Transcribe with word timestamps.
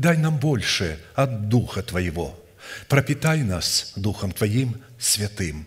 Дай 0.00 0.16
нам 0.16 0.38
больше 0.38 0.98
от 1.14 1.48
Духа 1.48 1.82
Твоего– 1.82 2.38
Пропитай 2.88 3.42
нас 3.42 3.92
Духом 3.96 4.32
Твоим 4.32 4.76
святым. 4.98 5.66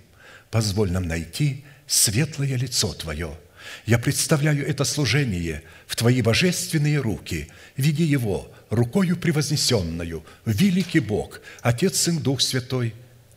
Позволь 0.49 0.91
нам 0.91 1.07
найти 1.07 1.63
светлое 1.87 2.55
лицо 2.55 2.93
Твое. 2.93 3.37
Я 3.85 3.99
представляю 3.99 4.67
это 4.67 4.83
служение 4.83 5.63
в 5.87 5.95
Твои 5.95 6.21
божественные 6.21 6.99
руки. 6.99 7.49
Веди 7.77 8.03
его 8.03 8.51
рукою 8.69 9.17
превознесенную, 9.17 10.23
великий 10.45 10.99
Бог, 10.99 11.41
Отец, 11.61 11.97
Сын, 11.97 12.19
Дух 12.19 12.41
Святой. 12.41 12.93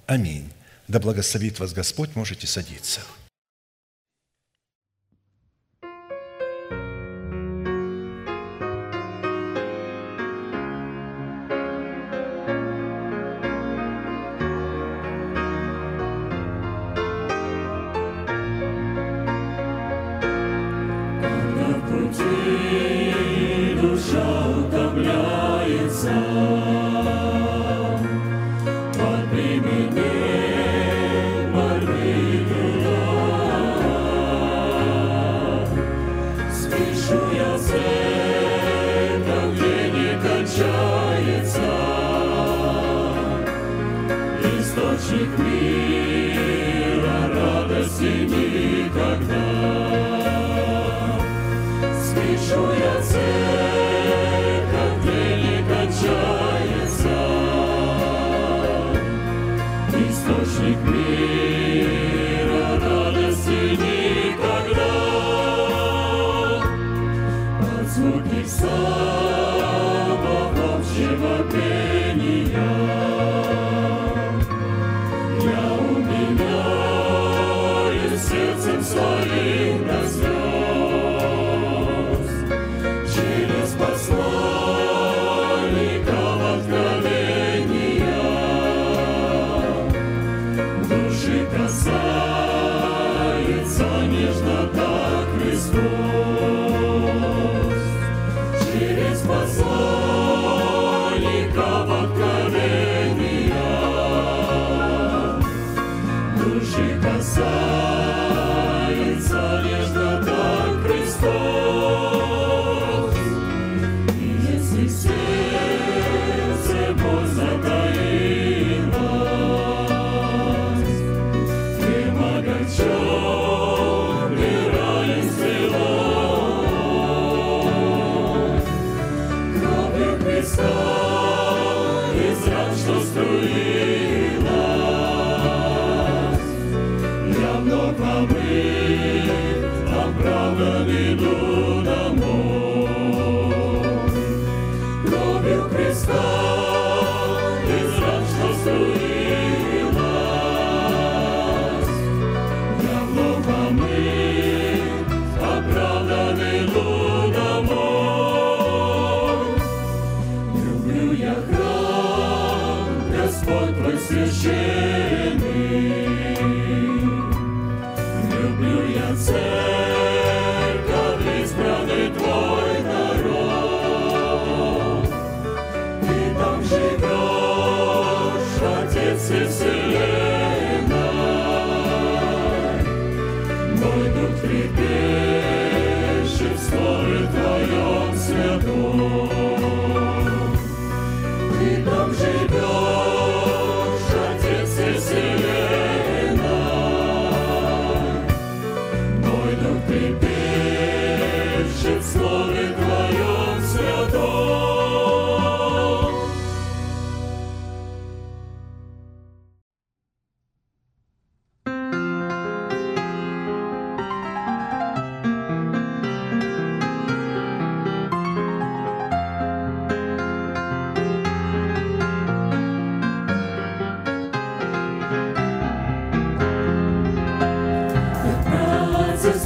Аминь. 0.07 0.51
Да 0.89 0.99
благословит 0.99 1.61
вас 1.61 1.73
Господь, 1.73 2.15
можете 2.15 2.47
садиться. 2.47 3.01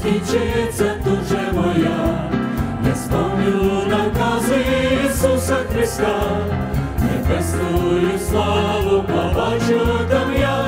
скінчиться 0.04 0.96
дуже 1.06 1.52
моя, 1.54 2.30
я 2.88 2.96
сповню 2.96 3.84
накази 3.90 4.66
Ісуса 5.06 5.56
Христа, 5.74 6.22
небесную 7.02 8.20
славу 8.30 9.04
побачу 9.04 9.80
там 10.10 10.34
я, 10.40 10.66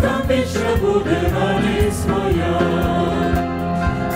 там 0.00 0.22
вічна 0.30 0.76
буде 0.80 1.16
радість 1.34 2.08
моя. 2.08 2.60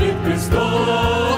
від 0.00 0.16
престола 0.24 1.28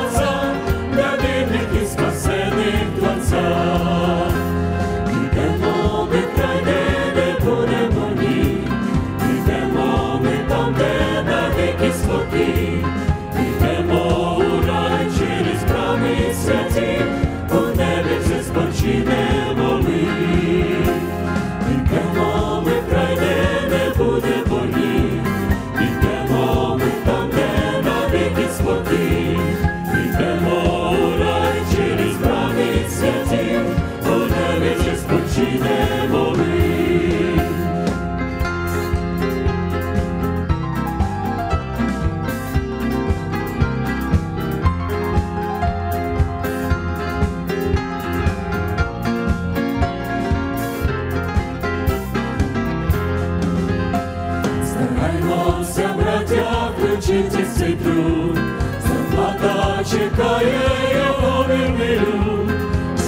браття, 57.04 57.04
включити 57.04 57.46
цей 57.58 57.74
труд, 57.74 58.38
зарплата 58.86 59.84
чекає 59.90 60.60
його 60.94 61.44
вірний 61.48 62.00
люд. 62.00 62.50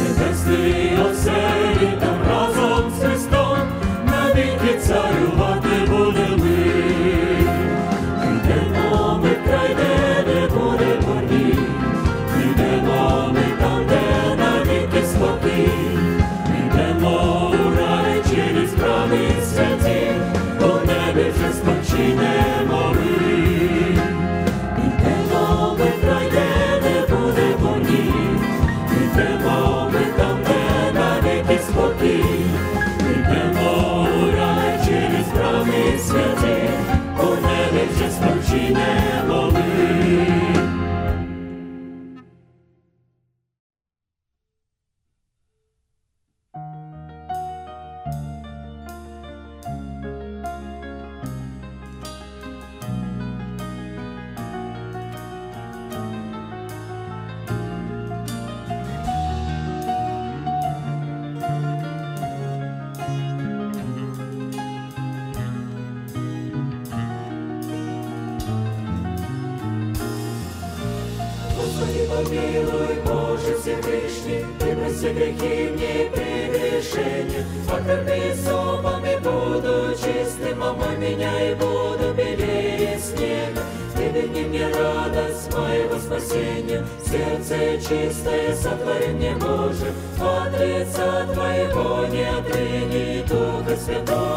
Небесний 0.03 0.99
оселі 1.11 1.93
там 2.01 2.19
разом 2.29 2.93
з 2.99 3.05
Христом, 3.05 3.59
навіки 4.07 4.79
царювати 4.79 5.69
будемо 5.91 6.37
ми. 6.37 7.36
name. 38.78 39.07
Всевышний, 73.82 74.46
Ты 74.60 74.76
прости 74.76 75.10
грехи 75.10 75.70
мне 75.72 76.10
прегрешения, 76.12 77.46
Покорми 77.70 78.34
зубами, 78.34 79.18
буду 79.20 79.94
чистым, 79.94 80.64
омой 80.64 80.98
меня 80.98 81.52
и 81.52 81.56
буду 81.56 82.14
белее 82.16 83.00
снега. 83.00 83.62
Ты 83.96 84.10
верни 84.10 84.44
мне 84.44 84.68
радость 84.68 85.54
моего 85.54 85.98
спасения, 85.98 86.86
сердце 87.06 87.78
чистое 87.82 88.56
сотвори 88.56 89.08
мне, 89.14 89.36
Боже, 89.36 89.92
от 90.20 90.60
лица 90.60 91.28
Твоего 91.34 92.06
не 92.08 92.24
отрини 92.30 93.24
Духа 93.28 93.76
Святого 93.76 94.37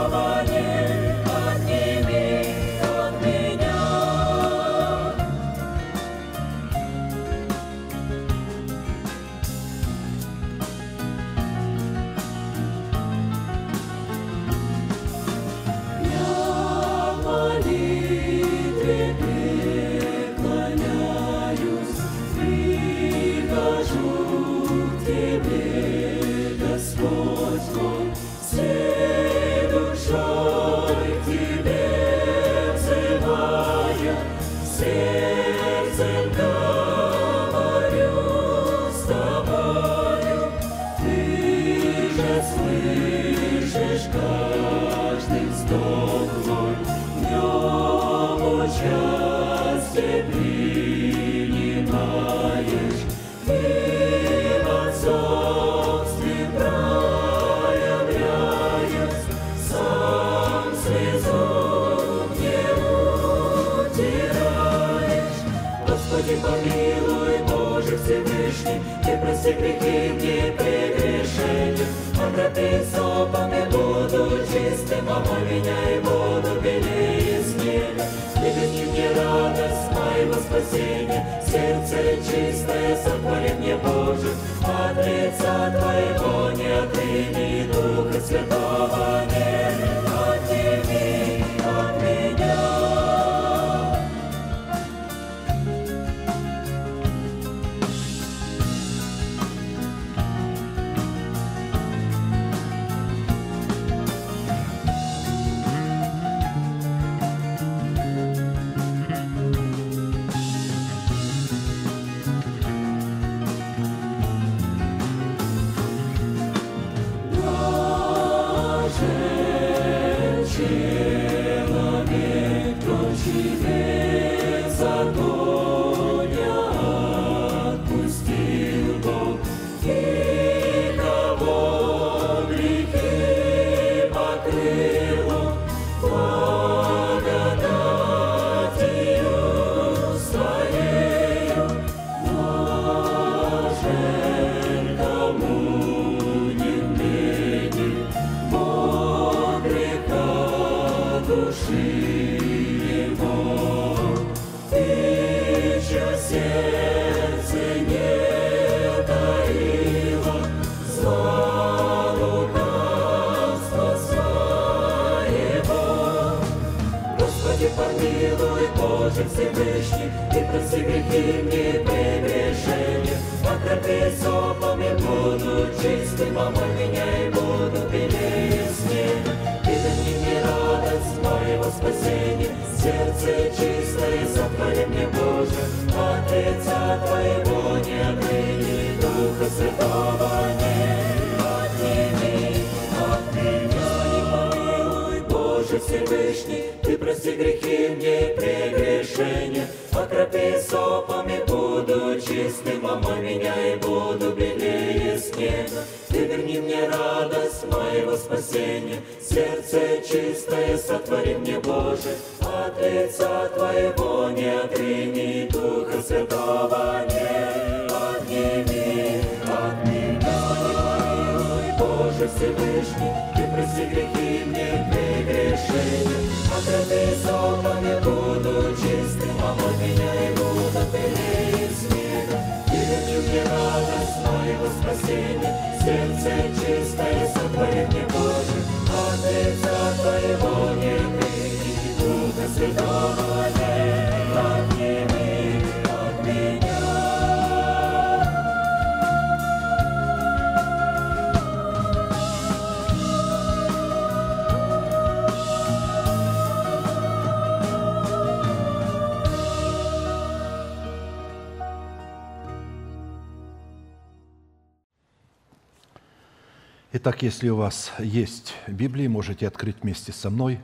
если 267.41 267.49
у 267.49 267.57
вас 267.57 267.91
есть 267.99 268.53
Библия, 268.67 269.09
можете 269.09 269.49
открыть 269.49 269.77
вместе 269.81 270.13
со 270.13 270.29
мной 270.29 270.61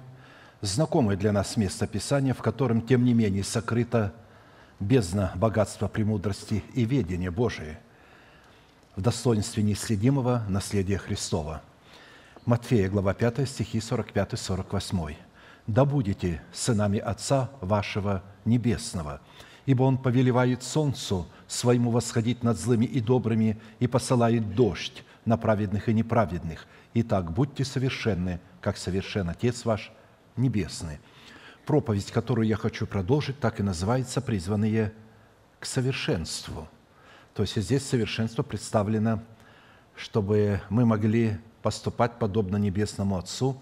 знакомое 0.61 1.16
для 1.16 1.33
нас 1.33 1.56
место 1.56 1.87
Писания, 1.87 2.35
в 2.35 2.42
котором, 2.42 2.83
тем 2.83 3.02
не 3.02 3.14
менее, 3.14 3.45
сокрыто 3.45 4.12
бездна 4.78 5.33
богатства 5.37 5.88
премудрости 5.88 6.62
и 6.75 6.85
ведения 6.85 7.30
Божие 7.30 7.80
в 8.95 9.00
достоинстве 9.00 9.62
неследимого 9.62 10.45
наследия 10.50 10.99
Христова. 10.99 11.62
Матфея, 12.45 12.90
глава 12.90 13.14
5, 13.14 13.49
стихи 13.49 13.78
45-48. 13.78 15.16
«Да 15.66 15.87
будете 15.87 16.42
сынами 16.52 16.99
Отца 16.99 17.49
вашего 17.62 18.23
Небесного, 18.45 19.23
ибо 19.64 19.85
Он 19.85 19.97
повелевает 19.97 20.62
солнцу 20.62 21.26
своему 21.49 21.90
восходить 21.90 22.42
над 22.42 22.61
злыми 22.61 22.85
и 22.85 23.00
добрыми 23.00 23.59
и 23.78 23.87
посылает 23.87 24.54
дождь 24.54 25.04
на 25.26 25.37
праведных 25.37 25.90
и 25.90 25.92
неправедных. 25.92 26.66
Итак, 26.95 27.33
будьте 27.33 27.64
совершенны, 27.64 28.40
как 28.62 28.78
совершен 28.78 29.28
Отец 29.28 29.66
ваш 29.66 29.92
Небесный». 30.37 30.99
Проповедь, 31.66 32.12
которую 32.12 32.47
я 32.47 32.56
хочу 32.56 32.87
продолжить, 32.87 33.38
так 33.40 33.59
и 33.61 33.62
называется 33.62 34.23
«Призванные 34.23 34.92
к 35.59 35.66
совершенству». 35.66 36.68
То 37.35 37.42
есть 37.42 37.61
здесь 37.61 37.85
совершенство 37.85 38.42
представлено, 38.42 39.21
чтобы 39.97 40.61
мы 40.71 40.87
могли 40.87 41.38
поступать 41.62 42.18
подобно 42.18 42.56
Небесному 42.56 43.18
Отцу, 43.18 43.61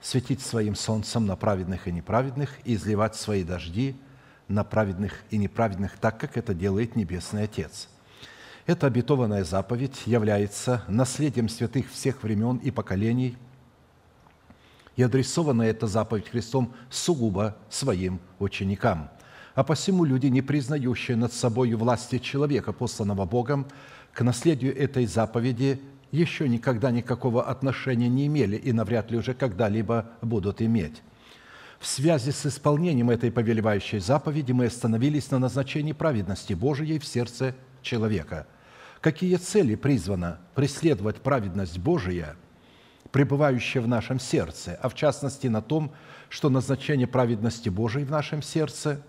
светить 0.00 0.42
своим 0.42 0.74
солнцем 0.74 1.26
на 1.26 1.36
праведных 1.36 1.86
и 1.86 1.92
неправедных 1.92 2.58
и 2.64 2.74
изливать 2.74 3.14
свои 3.14 3.44
дожди 3.44 3.96
на 4.48 4.64
праведных 4.64 5.22
и 5.30 5.38
неправедных, 5.38 5.96
так 5.98 6.18
как 6.18 6.36
это 6.36 6.54
делает 6.54 6.96
Небесный 6.96 7.44
Отец– 7.44 7.88
эта 8.66 8.88
обетованная 8.88 9.44
заповедь 9.44 10.02
является 10.06 10.82
наследием 10.88 11.48
святых 11.48 11.90
всех 11.90 12.22
времен 12.22 12.56
и 12.56 12.70
поколений, 12.70 13.36
и 14.96 15.02
адресована 15.02 15.62
эта 15.62 15.86
заповедь 15.86 16.28
Христом 16.28 16.74
сугубо 16.90 17.56
своим 17.70 18.18
ученикам. 18.38 19.10
А 19.54 19.62
посему 19.62 20.04
люди, 20.04 20.26
не 20.26 20.42
признающие 20.42 21.16
над 21.16 21.32
собой 21.32 21.72
власти 21.74 22.18
человека, 22.18 22.72
посланного 22.72 23.24
Богом, 23.24 23.66
к 24.12 24.22
наследию 24.22 24.76
этой 24.76 25.06
заповеди 25.06 25.80
еще 26.10 26.48
никогда 26.48 26.90
никакого 26.90 27.44
отношения 27.44 28.08
не 28.08 28.26
имели 28.26 28.56
и 28.56 28.72
навряд 28.72 29.10
ли 29.10 29.18
уже 29.18 29.34
когда-либо 29.34 30.10
будут 30.22 30.62
иметь. 30.62 31.02
В 31.78 31.86
связи 31.86 32.32
с 32.32 32.46
исполнением 32.46 33.10
этой 33.10 33.30
повелевающей 33.30 33.98
заповеди 33.98 34.52
мы 34.52 34.66
остановились 34.66 35.30
на 35.30 35.38
назначении 35.38 35.92
праведности 35.92 36.54
Божией 36.54 36.98
в 36.98 37.04
сердце 37.04 37.54
человека. 37.82 38.46
Какие 39.06 39.36
цели 39.36 39.76
призвано 39.76 40.40
преследовать 40.56 41.18
праведность 41.18 41.78
Божия, 41.78 42.34
пребывающая 43.12 43.80
в 43.80 43.86
нашем 43.86 44.18
сердце, 44.18 44.76
а 44.82 44.88
в 44.88 44.96
частности 44.96 45.46
на 45.46 45.62
том, 45.62 45.92
что 46.28 46.50
назначение 46.50 47.06
праведности 47.06 47.68
Божией 47.68 48.04
в 48.04 48.10
нашем 48.10 48.42
сердце, 48.42 49.00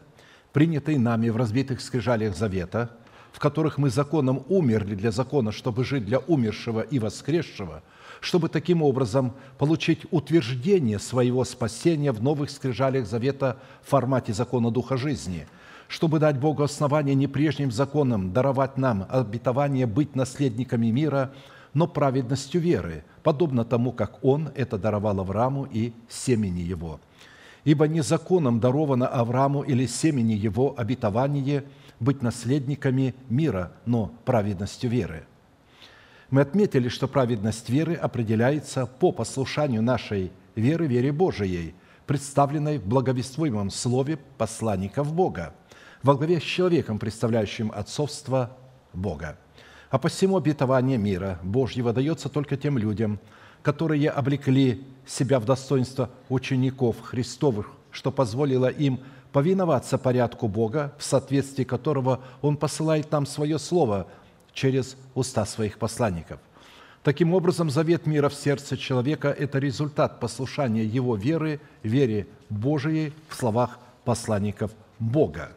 принятой 0.54 1.00
нами 1.00 1.30
в 1.30 1.36
разбитых 1.36 1.82
скрижалях 1.82 2.38
завета, 2.38 2.92
в 3.32 3.40
которых 3.40 3.80
мы 3.80 3.90
законом 3.90 4.44
умерли 4.50 4.94
для 4.94 5.10
закона, 5.10 5.52
чтобы 5.52 5.84
жить 5.84 6.06
для 6.06 6.20
умершего 6.20 6.82
и 6.82 7.00
воскресшего, 7.00 7.82
чтобы 8.22 8.50
таким 8.50 8.84
образом 8.84 9.34
получить 9.58 10.06
утверждение 10.12 11.00
своего 11.00 11.44
спасения 11.44 12.12
в 12.12 12.22
новых 12.22 12.52
скрижалях 12.52 13.08
завета 13.08 13.58
в 13.82 13.90
формате 13.90 14.32
закона 14.32 14.70
Духа 14.70 14.96
жизни– 14.96 15.48
чтобы 15.88 16.20
дать 16.20 16.38
Богу 16.38 16.64
основание 16.64 17.16
не 17.16 17.28
прежним 17.28 17.72
законам 17.72 18.34
даровать 18.34 18.78
нам 18.78 19.06
обетование 19.10 19.86
быть 19.86 20.16
наследниками 20.16 20.88
мира, 20.88 21.34
но 21.74 21.88
праведностью 21.88 22.60
веры, 22.60 23.04
подобно 23.24 23.64
тому, 23.64 23.92
как 23.92 24.24
Он 24.24 24.50
это 24.56 24.78
даровал 24.78 25.20
Аврааму 25.20 25.68
и 25.72 25.94
семени 26.10 26.62
его. 26.62 27.00
Ибо 27.64 27.88
не 27.88 28.02
законом 28.02 28.60
даровано 28.60 29.08
Аврааму 29.08 29.62
или 29.62 29.86
семени 29.86 30.34
его 30.34 30.74
обетование 30.78 31.66
быть 32.00 32.22
наследниками 32.22 33.16
мира, 33.30 33.72
но 33.86 34.12
праведностью 34.26 34.90
веры. 34.90 35.26
Мы 36.30 36.42
отметили, 36.42 36.90
что 36.90 37.08
праведность 37.08 37.70
веры 37.70 37.96
определяется 37.96 38.86
по 38.86 39.12
послушанию 39.12 39.82
нашей 39.82 40.32
веры, 40.56 40.88
вере 40.88 41.12
Божией, 41.12 41.74
представленной 42.06 42.80
в 42.80 42.86
благовествуемом 42.86 43.70
слове 43.70 44.18
посланников 44.38 45.14
Бога– 45.14 45.54
во 46.08 46.16
главе 46.16 46.40
с 46.40 46.44
человеком, 46.44 47.00
представляющим 47.00 47.70
отцовство 47.76 48.52
Бога. 48.94 49.38
А 49.90 49.98
посему 50.00 50.38
обетование 50.38 50.98
мира 50.98 51.38
Божьего 51.44 51.92
дается 51.92 52.30
только 52.30 52.56
тем 52.56 52.78
людям, 52.78 53.20
которые 53.62 54.10
облекли 54.10 54.86
себя 55.06 55.38
в 55.38 55.44
достоинство 55.44 56.10
учеников 56.30 56.96
Христовых, 57.02 57.72
что 57.92 58.10
позволило 58.14 58.68
им 58.68 59.02
повиноваться 59.34 59.98
порядку 59.98 60.48
Бога, 60.48 60.94
в 60.98 61.04
соответствии 61.04 61.66
которого 61.66 62.22
Он 62.42 62.56
посылает 62.56 63.12
нам 63.12 63.26
свое 63.26 63.60
Слово 63.60 64.08
через 64.54 64.96
уста 65.14 65.46
своих 65.46 65.78
посланников. 65.78 66.40
Таким 67.04 67.34
образом, 67.34 67.70
завет 67.70 68.06
мира 68.06 68.30
в 68.30 68.34
сердце 68.34 68.78
человека– 68.78 69.28
это 69.38 69.60
результат 69.60 70.22
послушания 70.22 70.86
его 70.86 71.18
веры, 71.18 71.60
вере 71.84 72.28
Божией 72.50 73.12
в 73.28 73.36
словах 73.36 73.78
посланников 74.06 74.72
Бога. 75.00 75.57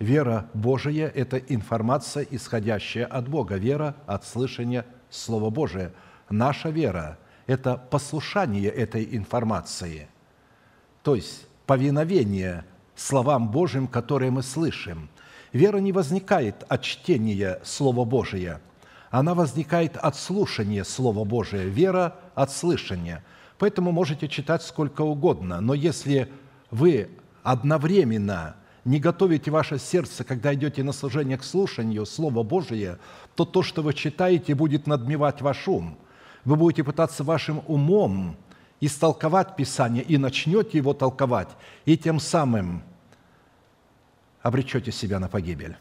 Вера 0.00 0.48
Божия– 0.54 1.08
это 1.14 1.36
информация, 1.36 2.26
исходящая 2.30 3.04
от 3.04 3.28
Бога. 3.28 3.56
Вера 3.56 3.94
от 4.06 4.24
слышания 4.24 4.86
Слова 5.10 5.50
Божия. 5.50 5.92
Наша 6.30 6.70
вера– 6.70 7.18
это 7.46 7.76
послушание 7.76 8.70
этой 8.70 9.14
информации, 9.14 10.08
то 11.02 11.14
есть 11.14 11.46
повиновение 11.66 12.64
словам 12.96 13.50
Божьим, 13.50 13.86
которые 13.86 14.30
мы 14.30 14.42
слышим. 14.42 15.10
Вера 15.52 15.78
не 15.78 15.92
возникает 15.92 16.64
от 16.68 16.80
чтения 16.80 17.60
Слова 17.62 18.06
Божия, 18.06 18.62
она 19.10 19.34
возникает 19.34 19.98
от 19.98 20.16
слушания 20.16 20.84
Слова 20.84 21.24
Божия. 21.24 21.64
Вера 21.64 22.16
от 22.34 22.50
слышания. 22.50 23.22
Поэтому 23.58 23.92
можете 23.92 24.28
читать 24.28 24.62
сколько 24.62 25.02
угодно, 25.02 25.60
но 25.60 25.74
если 25.74 26.32
вы 26.70 27.10
одновременно 27.42 28.54
не 28.84 28.98
готовите 28.98 29.50
ваше 29.50 29.78
сердце, 29.78 30.24
когда 30.24 30.54
идете 30.54 30.82
на 30.82 30.92
служение 30.92 31.36
к 31.36 31.44
слушанию 31.44 32.06
Слова 32.06 32.42
Божия, 32.42 32.98
то 33.34 33.44
то, 33.44 33.62
что 33.62 33.82
вы 33.82 33.94
читаете, 33.94 34.54
будет 34.54 34.86
надмевать 34.86 35.42
ваш 35.42 35.68
ум. 35.68 35.98
Вы 36.44 36.56
будете 36.56 36.84
пытаться 36.84 37.22
вашим 37.22 37.62
умом 37.66 38.36
истолковать 38.80 39.56
Писание 39.56 40.02
и 40.02 40.16
начнете 40.16 40.78
его 40.78 40.94
толковать, 40.94 41.50
и 41.84 41.98
тем 41.98 42.18
самым 42.18 42.82
обречете 44.42 44.90
себя 44.90 45.18
на 45.18 45.28
погибель. 45.28 45.76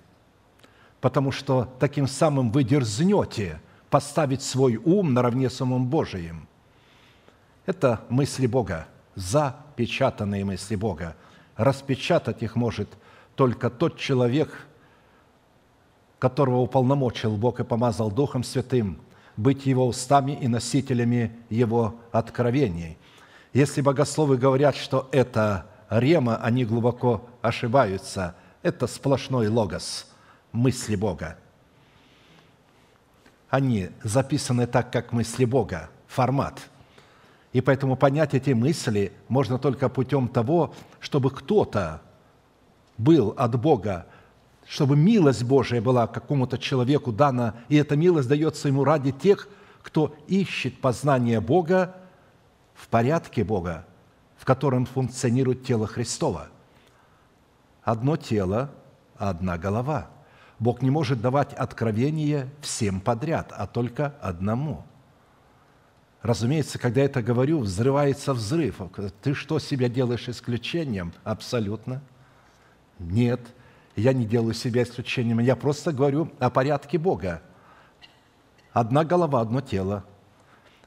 Потому 0.99 1.31
что 1.31 1.73
таким 1.79 2.07
самым 2.07 2.51
вы 2.51 2.63
дерзнете 2.63 3.61
поставить 3.89 4.41
свой 4.41 4.75
ум 4.75 5.13
наравне 5.13 5.49
с 5.49 5.61
умом 5.61 5.87
Божиим. 5.87 6.47
Это 7.65 8.01
мысли 8.09 8.47
Бога, 8.47 8.87
запечатанные 9.15 10.43
мысли 10.43 10.75
Бога. 10.75 11.15
Распечатать 11.59 12.41
их 12.41 12.55
может 12.55 12.87
только 13.35 13.69
тот 13.69 13.99
человек, 13.99 14.65
которого 16.17 16.59
уполномочил 16.59 17.35
Бог 17.35 17.59
и 17.59 17.65
помазал 17.65 18.09
Духом 18.09 18.45
Святым, 18.45 18.97
быть 19.35 19.65
его 19.65 19.85
устами 19.85 20.31
и 20.31 20.47
носителями 20.47 21.35
его 21.49 21.95
откровений. 22.13 22.97
Если 23.51 23.81
богословы 23.81 24.37
говорят, 24.37 24.77
что 24.77 25.09
это 25.11 25.65
рема, 25.89 26.37
они 26.37 26.63
глубоко 26.63 27.27
ошибаются. 27.41 28.35
Это 28.61 28.87
сплошной 28.87 29.49
логос, 29.49 30.07
мысли 30.53 30.95
Бога. 30.95 31.37
Они 33.49 33.89
записаны 34.01 34.65
так, 34.65 34.93
как 34.93 35.11
мысли 35.11 35.43
Бога, 35.43 35.89
формат. 36.07 36.61
И 37.51 37.61
поэтому 37.61 37.95
понять 37.95 38.33
эти 38.33 38.51
мысли 38.51 39.11
можно 39.27 39.57
только 39.57 39.89
путем 39.89 40.27
того, 40.27 40.73
чтобы 40.99 41.31
кто-то 41.31 42.01
был 42.97 43.33
от 43.37 43.59
Бога, 43.59 44.05
чтобы 44.67 44.95
милость 44.95 45.43
Божия 45.43 45.81
была 45.81 46.05
какому-то 46.05 46.59
человеку 46.59 47.11
дана, 47.11 47.55
и 47.69 47.75
эта 47.75 47.95
милость 47.95 48.29
дается 48.29 48.67
ему 48.67 48.83
ради 48.83 49.11
тех, 49.11 49.47
кто 49.81 50.15
ищет 50.27 50.79
познание 50.79 51.39
Бога 51.39 51.95
в 52.75 52.87
порядке 52.87 53.43
Бога, 53.43 53.85
в 54.37 54.45
котором 54.45 54.85
функционирует 54.85 55.63
тело 55.63 55.87
Христова. 55.87 56.49
Одно 57.81 58.15
тело, 58.15 58.69
одна 59.17 59.57
голова. 59.57 60.09
Бог 60.59 60.81
не 60.81 60.91
может 60.91 61.21
давать 61.21 61.53
откровение 61.53 62.49
всем 62.61 63.01
подряд, 63.01 63.51
а 63.55 63.65
только 63.65 64.13
одному. 64.21 64.83
Разумеется, 66.21 66.79
когда 66.79 67.01
я 67.01 67.05
это 67.05 67.21
говорю, 67.21 67.59
взрывается 67.59 68.33
взрыв. 68.33 68.81
Ты 69.21 69.33
что 69.33 69.59
себя 69.59 69.87
делаешь 69.87 70.27
исключением? 70.27 71.13
Абсолютно. 71.23 72.01
Нет– 72.99 73.41
я 73.99 74.13
не 74.13 74.25
делаю 74.25 74.53
себя 74.53 74.83
исключением, 74.83 75.39
я 75.39 75.55
просто 75.55 75.91
говорю 75.91 76.31
о 76.39 76.49
порядке 76.49 76.97
Бога. 76.97 77.41
Одна 78.71 79.03
голова, 79.03 79.41
одно 79.41 79.61
тело. 79.61 80.05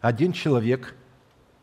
Один 0.01 0.33
человек 0.33 0.97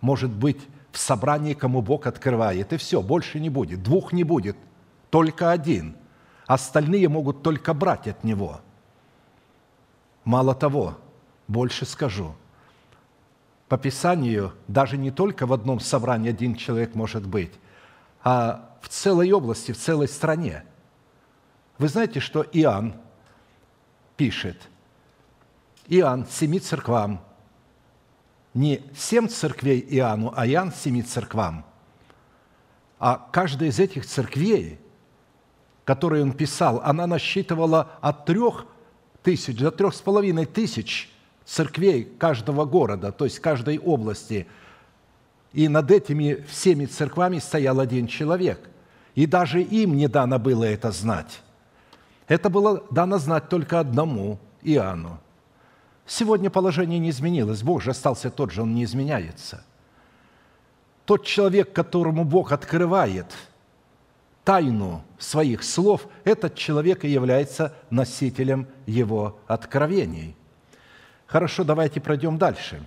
может 0.01 0.31
быть 0.31 0.59
в 0.91 0.97
собрании, 0.97 1.53
кому 1.53 1.81
Бог 1.81 2.07
открывает, 2.07 2.71
и 2.71 2.77
все, 2.77 3.01
больше 3.01 3.39
не 3.39 3.49
будет. 3.49 3.83
Двух 3.83 4.13
не 4.13 4.23
будет, 4.23 4.57
только 5.09 5.51
один. 5.51 5.95
Остальные 6.45 7.09
могут 7.09 7.41
только 7.41 7.73
брать 7.73 8.07
от 8.07 8.23
него. 8.23 8.61
Мало 10.23 10.53
того, 10.55 10.97
больше 11.47 11.85
скажу. 11.85 12.35
По 13.69 13.77
Писанию 13.77 14.53
даже 14.67 14.97
не 14.97 15.11
только 15.11 15.45
в 15.45 15.53
одном 15.53 15.79
собрании 15.79 16.29
один 16.29 16.55
человек 16.55 16.95
может 16.95 17.25
быть, 17.25 17.53
а 18.23 18.77
в 18.81 18.89
целой 18.89 19.31
области, 19.31 19.71
в 19.71 19.77
целой 19.77 20.09
стране– 20.09 20.65
вы 21.79 21.87
знаете, 21.87 22.19
что 22.19 22.43
Иоанн 22.43 22.93
пишет, 24.17 24.57
Иоанн 25.87 26.27
семи 26.27 26.59
церквам, 26.59 27.23
не 28.53 28.83
семь 28.93 29.29
церквей 29.29 29.79
Иоанну, 29.79 30.33
а 30.35 30.45
Иоанн 30.45 30.73
семи 30.73 31.01
церквам. 31.01 31.65
А 32.99 33.29
каждая 33.31 33.69
из 33.69 33.79
этих 33.79 34.05
церквей, 34.05 34.77
которые 35.85 36.21
он 36.21 36.33
писал, 36.33 36.81
она 36.83 37.07
насчитывала 37.07 37.91
от 38.01 38.25
трех 38.25 38.65
тысяч 39.23 39.57
до 39.57 39.71
трех 39.71 39.95
с 39.95 40.01
половиной 40.01 40.45
тысяч 40.45 41.09
церквей 41.49 42.03
каждого 42.03 42.65
города, 42.65 43.11
то 43.11 43.25
есть 43.25 43.39
каждой 43.39 43.79
области. 43.79 44.47
И 45.51 45.67
над 45.67 45.89
этими 45.89 46.45
всеми 46.47 46.85
церквами 46.85 47.39
стоял 47.39 47.79
один 47.79 48.05
человек. 48.05 48.69
И 49.15 49.25
даже 49.25 49.61
им 49.61 49.97
не 49.97 50.07
дано 50.07 50.37
было 50.37 50.63
это 50.63 50.91
знать. 50.91 51.41
Это 52.27 52.51
было 52.51 52.83
дано 52.91 53.17
знать 53.17 53.49
только 53.49 53.79
одному 53.79 54.37
Иоанну. 54.61 55.19
Сегодня 56.05 56.51
положение 56.51 56.99
не 56.99 57.09
изменилось. 57.09 57.63
Бог 57.63 57.81
же 57.81 57.91
остался 57.91 58.29
тот 58.29 58.51
же, 58.51 58.61
Он 58.61 58.75
не 58.75 58.83
изменяется. 58.83 59.63
Тот 61.05 61.25
человек, 61.25 61.73
которому 61.73 62.25
Бог 62.25 62.51
открывает 62.51 63.33
тайну 64.43 65.03
своих 65.17 65.63
слов, 65.63 66.07
этот 66.23 66.53
человек 66.53 67.03
и 67.03 67.09
является 67.09 67.73
носителем 67.89 68.67
его 68.85 69.39
откровений. 69.47 70.35
Хорошо, 71.29 71.63
давайте 71.63 72.01
пройдем 72.01 72.39
дальше. 72.39 72.83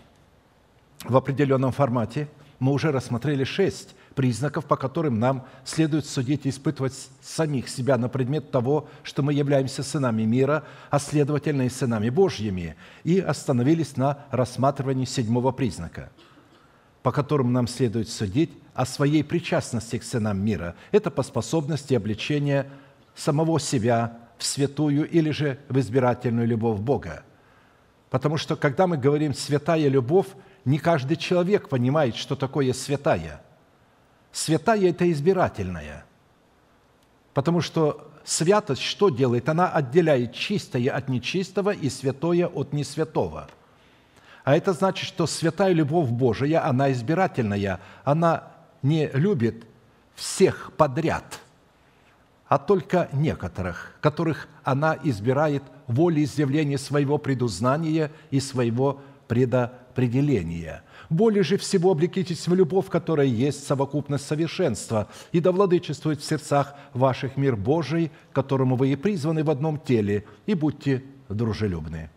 В 1.04 1.16
определенном 1.16 1.70
формате 1.70 2.28
мы 2.58 2.72
уже 2.72 2.90
рассмотрели 2.90 3.44
шесть 3.44 3.94
признаков, 4.16 4.64
по 4.64 4.76
которым 4.76 5.20
нам 5.20 5.46
следует 5.64 6.06
судить 6.06 6.44
и 6.44 6.48
испытывать 6.48 6.92
самих 7.22 7.68
себя 7.68 7.96
на 7.98 8.08
предмет 8.08 8.50
того, 8.50 8.88
что 9.04 9.22
мы 9.22 9.32
являемся 9.32 9.84
сынами 9.84 10.22
мира, 10.22 10.64
а 10.90 10.98
следовательно 10.98 11.62
и 11.62 11.68
сынами 11.68 12.10
Божьими, 12.10 12.74
и 13.04 13.20
остановились 13.20 13.96
на 13.96 14.26
рассматривании 14.32 15.04
седьмого 15.04 15.52
признака, 15.52 16.10
по 17.04 17.12
которым 17.12 17.52
нам 17.52 17.68
следует 17.68 18.08
судить 18.08 18.50
о 18.74 18.86
своей 18.86 19.22
причастности 19.22 19.98
к 19.98 20.02
сынам 20.02 20.44
мира. 20.44 20.74
Это 20.90 21.12
по 21.12 21.22
способности 21.22 21.94
обличения 21.94 22.68
самого 23.14 23.60
себя 23.60 24.18
в 24.36 24.44
святую 24.44 25.08
или 25.08 25.30
же 25.30 25.60
в 25.68 25.78
избирательную 25.78 26.48
любовь 26.48 26.80
Бога. 26.80 27.22
Потому 28.12 28.36
что, 28.36 28.54
когда 28.54 28.86
мы 28.86 28.96
говорим 28.96 29.34
«святая 29.34 29.88
любовь», 29.88 30.28
не 30.64 30.78
каждый 30.78 31.16
человек 31.16 31.68
понимает, 31.68 32.14
что 32.14 32.36
такое 32.36 32.72
святая– 32.72 33.42
Святая– 34.32 34.88
это 34.90 35.10
избирательная. 35.12 36.04
Потому 37.34 37.60
что 37.60 38.10
святость 38.24 38.82
что 38.82 39.10
делает? 39.10 39.48
Она 39.48 39.70
отделяет 39.70 40.32
чистое 40.32 40.90
от 40.90 41.08
нечистого 41.08 41.70
и 41.70 41.90
святое 41.90 42.46
от 42.46 42.72
несвятого. 42.72 43.48
А 44.44 44.56
это 44.56 44.72
значит, 44.72 45.06
что 45.06 45.26
святая 45.26 45.72
любовь 45.72 46.08
Божия, 46.08 46.66
она 46.66 46.90
избирательная, 46.92 47.78
она 48.04 48.48
не 48.82 49.08
любит 49.08 49.66
всех 50.14 50.72
подряд, 50.76 51.40
а 52.52 52.58
только 52.58 53.08
некоторых, 53.14 53.94
которых 54.02 54.46
она 54.62 54.98
избирает 55.02 55.62
волеизъявления 55.86 56.76
своего 56.76 57.16
предузнания 57.16 58.10
и 58.30 58.40
своего 58.40 59.00
предопределения– 59.26 60.82
более 61.08 61.42
же 61.42 61.58
всего 61.58 61.90
облекитесь 61.92 62.48
в 62.48 62.54
любовь, 62.54 62.88
которая 62.88 63.26
есть 63.26 63.66
совокупность 63.66 64.26
совершенства, 64.26 65.08
и 65.30 65.40
да 65.40 65.52
владычествует 65.52 66.20
в 66.20 66.24
сердцах 66.24 66.74
ваших 66.94 67.36
мир 67.36 67.54
Божий, 67.54 68.10
которому 68.32 68.76
вы 68.76 68.92
и 68.92 68.96
призваны 68.96 69.44
в 69.44 69.50
одном 69.50 69.78
теле, 69.78 70.24
и 70.46 70.54
будьте 70.54 71.04
дружелюбны». 71.28 72.08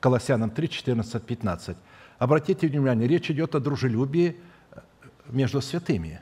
Колоссянам 0.00 0.50
3, 0.50 0.68
14, 0.68 1.22
15. 1.22 1.76
Обратите 2.18 2.66
внимание, 2.66 3.08
речь 3.08 3.30
идет 3.30 3.54
о 3.54 3.60
дружелюбии 3.60 4.36
э, 4.72 4.80
между 5.30 5.62
святыми, 5.62 6.20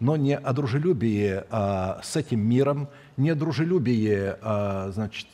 но 0.00 0.16
не 0.16 0.36
о 0.36 0.52
дружелюбии 0.52 1.42
а, 1.50 2.00
с 2.02 2.16
этим 2.16 2.40
миром, 2.40 2.88
не 3.16 3.30
о 3.30 3.34
дружелюбии, 3.34 4.34
а, 4.40 4.90
значит, 4.92 5.26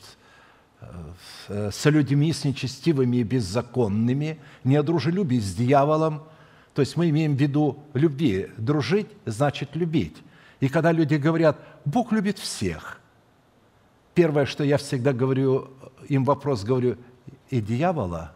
э, 1.49 1.71
с 1.71 1.85
людьми, 1.85 2.33
с 2.33 2.43
нечестивыми 2.43 3.17
и 3.17 3.23
беззаконными, 3.23 4.39
не 4.63 4.75
о 4.75 4.83
дружелюбии 4.83 5.39
с 5.39 5.53
дьяволом– 5.55 6.23
то 6.75 6.81
есть 6.81 6.97
мы 6.97 7.09
имеем 7.09 7.37
в 7.37 7.39
виду 7.39 7.79
любви. 7.93 8.51
Дружить 8.57 9.07
значит 9.25 9.75
любить. 9.77 10.17
И 10.59 10.67
когда 10.67 10.91
люди 10.91 11.15
говорят, 11.15 11.57
Бог 11.85 12.11
любит 12.11 12.37
всех, 12.37 12.99
первое, 14.13 14.45
что 14.45 14.63
я 14.65 14.77
всегда 14.77 15.13
говорю, 15.13 15.69
им 16.09 16.25
вопрос 16.25 16.65
говорю, 16.65 16.97
и 17.49 17.61
дьявола, 17.61 18.35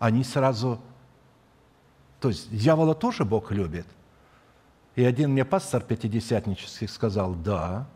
они 0.00 0.24
сразу... 0.24 0.80
То 2.18 2.28
есть 2.30 2.50
дьявола 2.50 2.96
тоже 2.96 3.24
Бог 3.24 3.52
любит. 3.52 3.86
И 4.96 5.04
один 5.04 5.32
мне 5.32 5.44
пастор 5.44 5.82
пятидесятнический 5.82 6.88
сказал, 6.88 7.34
да, 7.34 7.88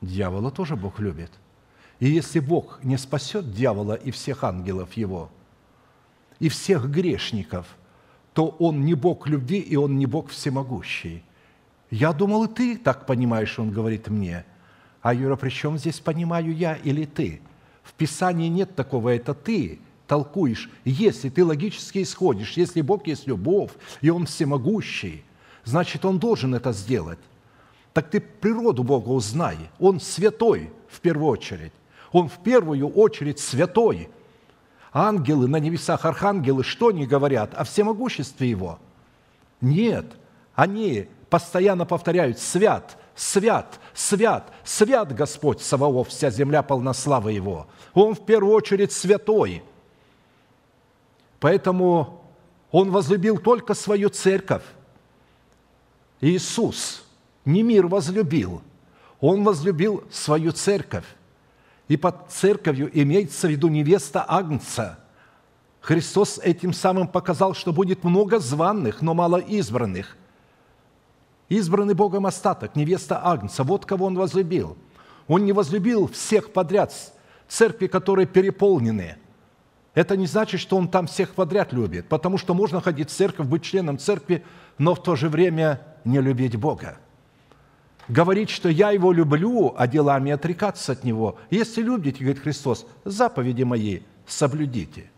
дьявола 0.00 0.50
тоже 0.50 0.76
Бог 0.76 0.98
любит. 0.98 1.30
И 1.98 2.08
если 2.08 2.40
Бог 2.40 2.82
не 2.82 2.96
спасет 2.96 3.52
дьявола 3.52 3.94
и 3.94 4.10
всех 4.10 4.44
ангелов 4.44 4.94
его, 4.94 5.30
и 6.38 6.48
всех 6.48 6.90
грешников– 6.90 7.66
то 8.32 8.56
Он 8.58 8.84
не 8.84 8.94
Бог 8.94 9.26
любви, 9.26 9.58
и 9.58 9.76
Он 9.76 9.98
не 9.98 10.06
Бог 10.06 10.30
всемогущий. 10.30 11.22
Я 11.90 12.12
думал, 12.12 12.44
и 12.44 12.48
ты 12.48 12.76
так 12.76 13.06
понимаешь, 13.06 13.58
Он 13.58 13.70
говорит 13.70 14.08
мне. 14.08 14.44
А 15.02 15.14
говорю, 15.14 15.36
при 15.36 15.50
чем 15.50 15.78
здесь 15.78 15.98
понимаю 15.98 16.54
я 16.54 16.74
или 16.76 17.04
ты? 17.04 17.40
В 17.82 17.94
Писании 17.94 18.48
нет 18.48 18.76
такого, 18.76 19.08
это 19.10 19.34
ты 19.34 19.80
толкуешь. 20.06 20.70
Если 20.84 21.30
ты 21.30 21.44
логически 21.44 22.02
исходишь, 22.02 22.56
если 22.56 22.80
Бог 22.82 23.06
есть 23.06 23.26
любовь, 23.26 23.72
и 24.00 24.10
Он 24.10 24.26
всемогущий, 24.26 25.24
значит, 25.64 26.04
Он 26.04 26.18
должен 26.18 26.54
это 26.54 26.72
сделать. 26.72 27.18
Так 27.92 28.10
ты 28.10 28.20
природу 28.20 28.82
Бога 28.82 29.08
узнай. 29.08 29.58
Он 29.78 30.00
святой 30.00 30.72
в 30.88 31.00
первую 31.00 31.28
очередь. 31.28 31.72
Он 32.12 32.28
в 32.28 32.38
первую 32.38 32.88
очередь 32.88 33.38
святой. 33.38 34.08
Ангелы 34.92 35.48
на 35.48 35.56
небесах, 35.56 36.04
архангелы, 36.04 36.64
что 36.64 36.88
они 36.88 37.06
говорят 37.06 37.54
о 37.54 37.64
всемогуществе 37.64 38.50
Его? 38.50 38.78
Нет, 39.60 40.06
они 40.54 41.08
постоянно 41.28 41.86
повторяют 41.86 42.38
«свят», 42.38 42.96
«свят», 43.14 43.78
«свят», 43.94 44.52
«свят 44.64 45.14
Господь 45.14 45.60
Саваоф, 45.60 46.08
вся 46.08 46.30
земля 46.30 46.62
полна 46.62 46.92
славы 46.92 47.32
Его». 47.32 47.66
Он 47.94 48.14
в 48.14 48.24
первую 48.24 48.54
очередь 48.54 48.92
святой. 48.92 49.62
Поэтому 51.38 52.22
Он 52.72 52.90
возлюбил 52.90 53.38
только 53.38 53.74
свою 53.74 54.08
церковь. 54.08 54.64
Иисус 56.20 57.04
не 57.44 57.62
мир 57.62 57.86
возлюбил, 57.86 58.62
Он 59.20 59.44
возлюбил 59.44 60.04
свою 60.10 60.52
церковь. 60.52 61.04
И 61.88 61.96
под 61.96 62.30
церковью 62.30 62.90
имеется 62.92 63.48
в 63.48 63.50
виду 63.50 63.68
невеста 63.68 64.24
Агнца. 64.26 65.00
Христос 65.80 66.38
этим 66.38 66.72
самым 66.72 67.08
показал, 67.08 67.54
что 67.54 67.72
будет 67.72 68.04
много 68.04 68.38
званных, 68.38 69.02
но 69.02 69.12
мало 69.12 69.38
избранных. 69.38 70.16
Избранный 71.48 71.94
Богом 71.94 72.26
остаток, 72.26 72.76
невеста 72.76 73.20
Агнца. 73.24 73.64
Вот 73.64 73.86
кого 73.86 74.06
Он 74.06 74.16
возлюбил. 74.16 74.76
Он 75.26 75.44
не 75.44 75.52
возлюбил 75.52 76.06
всех 76.06 76.52
подряд, 76.52 76.94
церкви, 77.48 77.88
которые 77.88 78.26
переполнены. 78.26 79.16
Это 79.94 80.16
не 80.16 80.26
значит, 80.26 80.60
что 80.60 80.76
Он 80.76 80.88
там 80.88 81.06
всех 81.06 81.34
подряд 81.34 81.72
любит, 81.72 82.08
потому 82.08 82.38
что 82.38 82.54
можно 82.54 82.80
ходить 82.80 83.10
в 83.10 83.12
церковь, 83.12 83.46
быть 83.46 83.62
членом 83.62 83.98
церкви, 83.98 84.44
но 84.78 84.94
в 84.94 85.02
то 85.02 85.16
же 85.16 85.28
время 85.28 85.80
не 86.04 86.20
любить 86.20 86.56
Бога 86.56 86.98
говорить, 88.10 88.50
что 88.50 88.68
я 88.68 88.90
его 88.90 89.12
люблю, 89.12 89.74
а 89.76 89.86
делами 89.86 90.32
отрекаться 90.32 90.92
от 90.92 91.04
него. 91.04 91.38
Если 91.50 91.82
любите, 91.82 92.24
говорит 92.24 92.42
Христос, 92.42 92.86
заповеди 93.04 93.62
мои 93.62 94.00
соблюдите. 94.26 95.10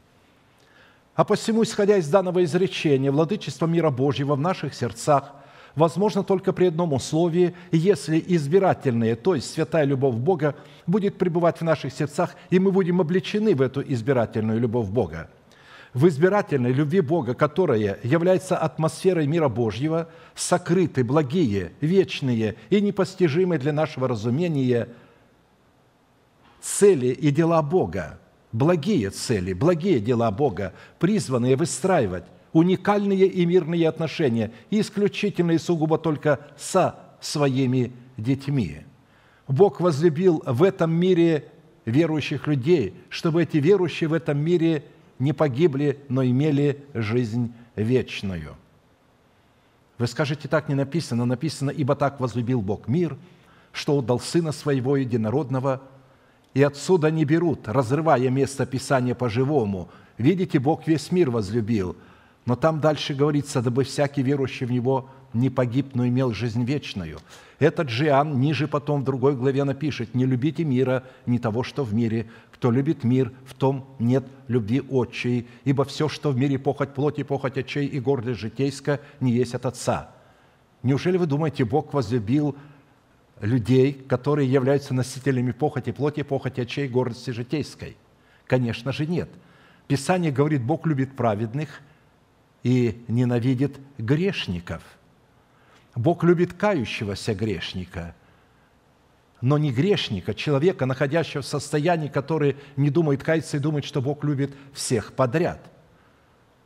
А 1.15 1.25
посему, 1.25 1.63
исходя 1.63 1.97
из 1.97 2.09
данного 2.09 2.45
изречения, 2.45 3.11
владычество 3.11 3.67
мира 3.67 3.91
Божьего 3.91 4.35
в 4.35 4.41
наших 4.41 4.75
сердцах 4.75 5.33
возможно 5.75 6.23
только 6.23 6.53
при 6.53 6.67
одном 6.67 6.93
условии, 6.93 7.55
если 7.71 8.23
избирательная, 8.27 9.17
то 9.17 9.35
есть 9.35 9.53
святая 9.53 9.85
любовь 9.85 10.17
Бога, 10.17 10.55
будет 10.87 11.19
пребывать 11.19 11.59
в 11.59 11.65
наших 11.65 11.93
сердцах, 11.93 12.35
и 12.51 12.59
мы 12.59 12.73
будем 12.73 13.01
облечены 13.01 13.55
в 13.55 13.63
эту 13.63 13.83
избирательную 13.83 14.61
любовь 14.61 14.89
Бога– 14.89 15.29
в 15.95 16.09
избирательной 16.09 16.73
любви 16.73 17.01
Бога, 17.01 17.35
которая 17.35 17.99
является 18.03 18.57
атмосферой 18.57 19.27
мира 19.27 19.49
Божьего, 19.49 20.09
сокрыты, 20.35 21.05
благие, 21.05 21.73
вечные 21.81 22.57
и 22.71 22.81
непостижимые 22.81 23.59
для 23.59 23.73
нашего 23.73 24.09
разумения 24.09 24.89
цели 26.61 27.09
и 27.09 27.31
дела 27.31 27.63
Бога, 27.63 28.19
благие 28.53 29.11
цели, 29.11 29.53
благие 29.53 30.01
дела 30.01 30.31
Бога, 30.31 30.73
призванные 30.99 31.57
выстраивать 31.57 32.25
уникальные 32.53 33.27
и 33.27 33.47
мирные 33.47 33.89
отношения, 33.89 34.53
исключительно 34.71 35.53
и 35.53 35.59
сугубо 35.59 35.99
только 35.99 36.41
со 36.57 36.99
своими 37.21 37.93
детьми. 38.17 38.83
Бог 39.49 39.81
возлюбил 39.81 40.43
в 40.47 40.63
этом 40.63 40.93
мире 40.93 41.49
верующих 41.85 42.47
людей, 42.47 42.95
чтобы 43.09 43.43
эти 43.43 43.57
верующие 43.59 44.09
в 44.09 44.13
этом 44.13 44.39
мире– 44.39 44.85
не 45.23 45.33
погибли, 45.33 46.01
но 46.09 46.25
имели 46.25 46.85
жизнь 46.95 47.53
вечную. 47.77 48.57
Вы 49.99 50.07
скажете, 50.09 50.49
так 50.49 50.69
не 50.69 50.75
написано, 50.75 51.25
написано, 51.25 51.71
ибо 51.71 51.95
так 51.95 52.19
возлюбил 52.19 52.61
Бог 52.61 52.89
мир, 52.89 53.17
что 53.73 53.99
отдал 53.99 54.19
Сына 54.19 54.51
Своего 54.51 54.97
Единородного, 54.97 55.81
и 56.55 56.63
отсюда 56.63 57.11
не 57.13 57.25
берут, 57.25 57.69
разрывая 57.69 58.29
место 58.31 58.67
Писания 58.67 59.15
по-живому. 59.15 59.91
Видите, 60.19 60.59
Бог 60.59 60.89
весь 60.89 61.13
мир 61.13 61.31
возлюбил, 61.31 61.97
но 62.45 62.57
там 62.57 62.81
дальше 62.81 63.15
говорится, 63.15 63.63
дабы 63.63 63.85
всякий 63.85 64.23
верующий 64.23 64.67
в 64.67 64.73
Него 64.73 65.09
не 65.33 65.49
погиб, 65.49 65.95
но 65.95 66.07
имел 66.07 66.33
жизнь 66.33 66.65
вечную. 66.65 67.19
Этот 67.59 67.89
же 67.89 68.07
Иоанн 68.07 68.41
ниже 68.41 68.67
потом 68.67 69.03
в 69.03 69.05
другой 69.05 69.37
главе 69.37 69.65
напишет, 69.65 70.15
«Не 70.15 70.27
любите 70.27 70.65
мира, 70.65 71.05
не 71.27 71.39
того, 71.39 71.63
что 71.63 71.85
в 71.85 71.95
мире. 71.95 72.29
Кто 72.53 72.71
любит 72.71 73.05
мир, 73.05 73.33
в 73.47 73.55
том 73.55 73.87
нет 73.99 74.25
любви 74.49 74.81
отчей, 74.81 75.47
ибо 75.65 75.85
все, 75.85 76.09
что 76.09 76.33
в 76.33 76.37
мире 76.37 76.59
похоть 76.59 76.95
плоти, 76.95 77.23
похоть 77.23 77.59
очей 77.59 77.87
и 77.87 78.01
гордость 78.01 78.41
житейская, 78.41 79.01
не 79.21 79.33
есть 79.33 79.55
от 79.55 79.67
Отца». 79.67 80.11
Неужели 80.83 81.17
вы 81.17 81.27
думаете, 81.27 81.65
Бог 81.65 81.95
возлюбил 81.95 82.57
людей, 83.41 83.93
которые 83.93 84.51
являются 84.51 84.95
носителями 84.95 85.53
похоти 85.53 85.93
плоти, 85.93 86.23
похоти 86.23 86.63
очей, 86.63 86.89
гордости 86.89 87.31
житейской? 87.31 87.97
Конечно 88.47 88.93
же 88.93 89.07
нет. 89.07 89.31
Писание 89.87 90.33
говорит, 90.33 90.63
Бог 90.63 90.87
любит 90.87 91.15
праведных 91.15 91.81
и 92.63 93.05
ненавидит 93.09 93.79
грешников. 93.99 94.83
Бог 95.95 96.25
любит 96.25 96.53
кающегося 96.53 97.35
грешника– 97.35 98.15
но 99.43 99.59
не 99.59 99.73
грешника, 99.73 100.35
человека, 100.35 100.87
находящего 100.87 101.43
в 101.43 101.47
состоянии, 101.47 102.09
который 102.09 102.57
не 102.77 102.91
думает 102.91 103.25
каяться 103.25 103.57
и 103.57 103.61
думает, 103.61 103.85
что 103.85 104.01
Бог 104.01 104.25
любит 104.25 104.55
всех 104.73 105.13
подряд. 105.13 105.59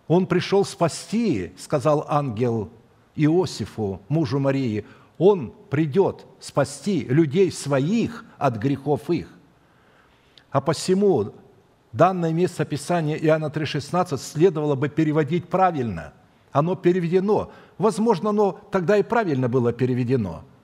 Он 0.07 0.27
пришел 0.27 0.65
спасти, 0.65 1.53
сказал 1.59 2.05
ангел 2.07 2.71
Иосифу, 3.17 4.03
мужу 4.09 4.39
Марии, 4.39 4.85
он 5.17 5.55
придет 5.71 6.27
спасти 6.39 7.01
людей 7.05 7.51
своих 7.51 8.27
от 8.37 8.59
грехов 8.59 9.09
их. 9.09 9.29
А 10.51 10.61
посему 10.61 11.33
данное 11.97 12.33
место 12.33 12.65
Писания 12.65 13.17
Иоанна 13.17 13.47
3,16 13.47 14.19
следовало 14.19 14.75
бы 14.75 14.89
переводить 14.89 15.49
правильно. 15.49 16.13
Оно 16.53 16.75
переведено. 16.75 17.51
Возможно, 17.79 18.31
оно 18.31 18.61
тогда 18.71 18.97
и 18.97 19.03
правильно 19.03 19.49
было 19.49 19.73
переведено– 19.73 20.45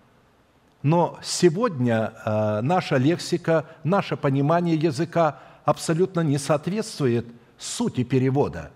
но 0.82 1.18
сегодня 1.22 2.12
э, 2.24 2.60
наша 2.62 2.96
лексика, 2.96 3.66
наше 3.84 4.16
понимание 4.16 4.74
языка 4.74 5.38
абсолютно 5.64 6.20
не 6.20 6.38
соответствует 6.38 7.26
сути 7.56 8.02
перевода. 8.02 8.72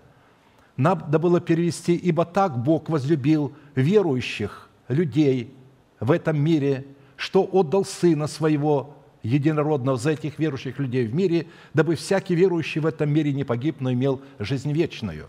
Надо 0.77 1.19
было 1.19 1.41
перевести 1.41 1.95
«Ибо 1.95 2.23
так 2.23 2.57
Бог 2.57 2.89
возлюбил 2.89 3.53
верующих 3.75 4.69
людей 4.87 5.53
в 5.99 6.11
этом 6.11 6.39
мире, 6.39 6.85
что 7.17 7.43
отдал 7.43 7.83
Сына 7.83 8.27
Своего 8.27 8.95
единородного 9.23 9.97
за 9.97 10.11
этих 10.11 10.39
верующих 10.39 10.79
людей 10.79 11.07
в 11.07 11.13
мире, 11.13 11.47
дабы 11.73 11.95
всякий 11.95 12.35
верующий 12.35 12.81
в 12.81 12.85
этом 12.85 13.09
мире 13.09 13.33
не 13.33 13.43
погиб, 13.43 13.77
но 13.79 13.91
имел 13.91 14.21
жизнь 14.39 14.71
вечную». 14.71 15.27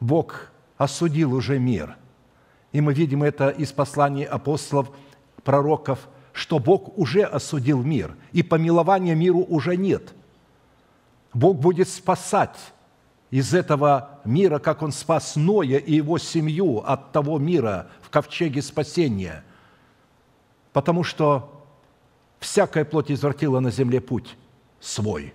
Бог 0.00 0.50
осудил 0.76 1.34
уже 1.34 1.58
мир. 1.58 1.96
И 2.72 2.80
мы 2.80 2.94
видим 2.94 3.22
это 3.22 3.48
из 3.48 3.72
посланий 3.72 4.24
апостолов– 4.24 4.90
пророков, 5.48 6.08
что 6.32 6.58
Бог 6.58 6.98
уже 6.98 7.22
осудил 7.22 7.82
мир, 7.82 8.14
и 8.32 8.42
помилования 8.42 9.14
миру 9.14 9.40
уже 9.40 9.78
нет. 9.78 10.12
Бог 11.32 11.58
будет 11.58 11.88
спасать 11.88 12.58
из 13.30 13.54
этого 13.54 14.20
мира, 14.24 14.58
как 14.58 14.82
Он 14.82 14.92
спас 14.92 15.36
Ноя 15.36 15.78
и 15.78 15.94
его 15.94 16.18
семью 16.18 16.78
от 16.78 17.12
того 17.12 17.38
мира 17.38 17.88
в 18.02 18.10
ковчеге 18.10 18.60
спасения, 18.60 19.42
потому 20.74 21.02
что 21.02 21.57
всякая 22.40 22.84
плоть 22.84 23.10
извратила 23.10 23.60
на 23.60 23.70
земле 23.70 24.00
путь 24.00 24.36
свой. 24.80 25.34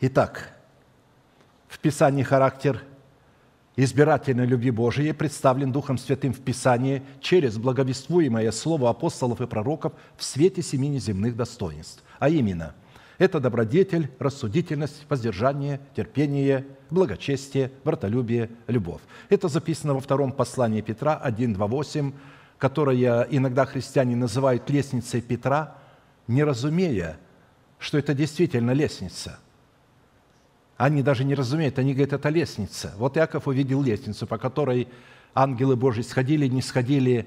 Итак, 0.00 0.52
в 1.68 1.78
Писании 1.78 2.22
характер– 2.22 2.82
избирательной 3.78 4.44
любви 4.44 4.72
Божией 4.72 5.12
представлен 5.12 5.70
Духом 5.70 5.98
Святым 5.98 6.32
в 6.32 6.40
Писании 6.40 7.02
через 7.20 7.58
благовествуемое 7.58 8.50
слово 8.50 8.90
апостолов 8.90 9.40
и 9.40 9.46
пророков 9.46 9.92
в 10.16 10.24
свете 10.24 10.62
семи 10.62 10.88
неземных 10.88 11.36
достоинств. 11.36 12.02
А 12.18 12.28
именно, 12.28 12.74
это 13.18 13.38
добродетель, 13.38 14.10
рассудительность, 14.18 15.06
воздержание, 15.08 15.80
терпение, 15.94 16.66
благочестие, 16.90 17.70
братолюбие, 17.84 18.50
любовь. 18.66 19.00
Это 19.28 19.46
записано 19.46 19.94
во 19.94 20.00
втором 20.00 20.32
послании 20.32 20.80
Петра 20.80 21.14
1, 21.14 21.54
2, 21.54 21.66
8, 21.68 22.12
которое 22.58 23.22
иногда 23.30 23.64
христиане 23.64 24.16
называют 24.16 24.68
лестницей 24.68 25.20
Петра, 25.20 25.78
не 26.26 26.44
разумея, 26.44 27.18
что 27.78 27.98
это 27.98 28.14
действительно 28.14 28.72
лестница– 28.72 29.38
они 30.78 31.02
даже 31.02 31.24
не 31.24 31.34
разумеют, 31.34 31.78
они 31.80 31.92
говорят, 31.92 32.12
это 32.12 32.28
лестница. 32.28 32.94
Вот 32.98 33.16
Иаков 33.16 33.48
увидел 33.48 33.82
лестницу, 33.82 34.28
по 34.28 34.38
которой 34.38 34.86
ангелы 35.34 35.74
Божьи 35.74 36.02
сходили, 36.02 36.46
не 36.46 36.62
сходили 36.62 37.26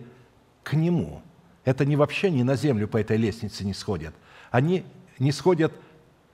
к 0.64 0.74
нему. 0.74 1.22
Это 1.66 1.86
не 1.86 1.98
вообще 1.98 2.32
не 2.32 2.44
на 2.44 2.56
землю 2.56 2.88
по 2.88 2.98
этой 2.98 3.18
лестнице 3.18 3.66
не 3.66 3.74
сходят. 3.74 4.16
Они 4.52 4.86
не 5.20 5.34
сходят 5.34 5.74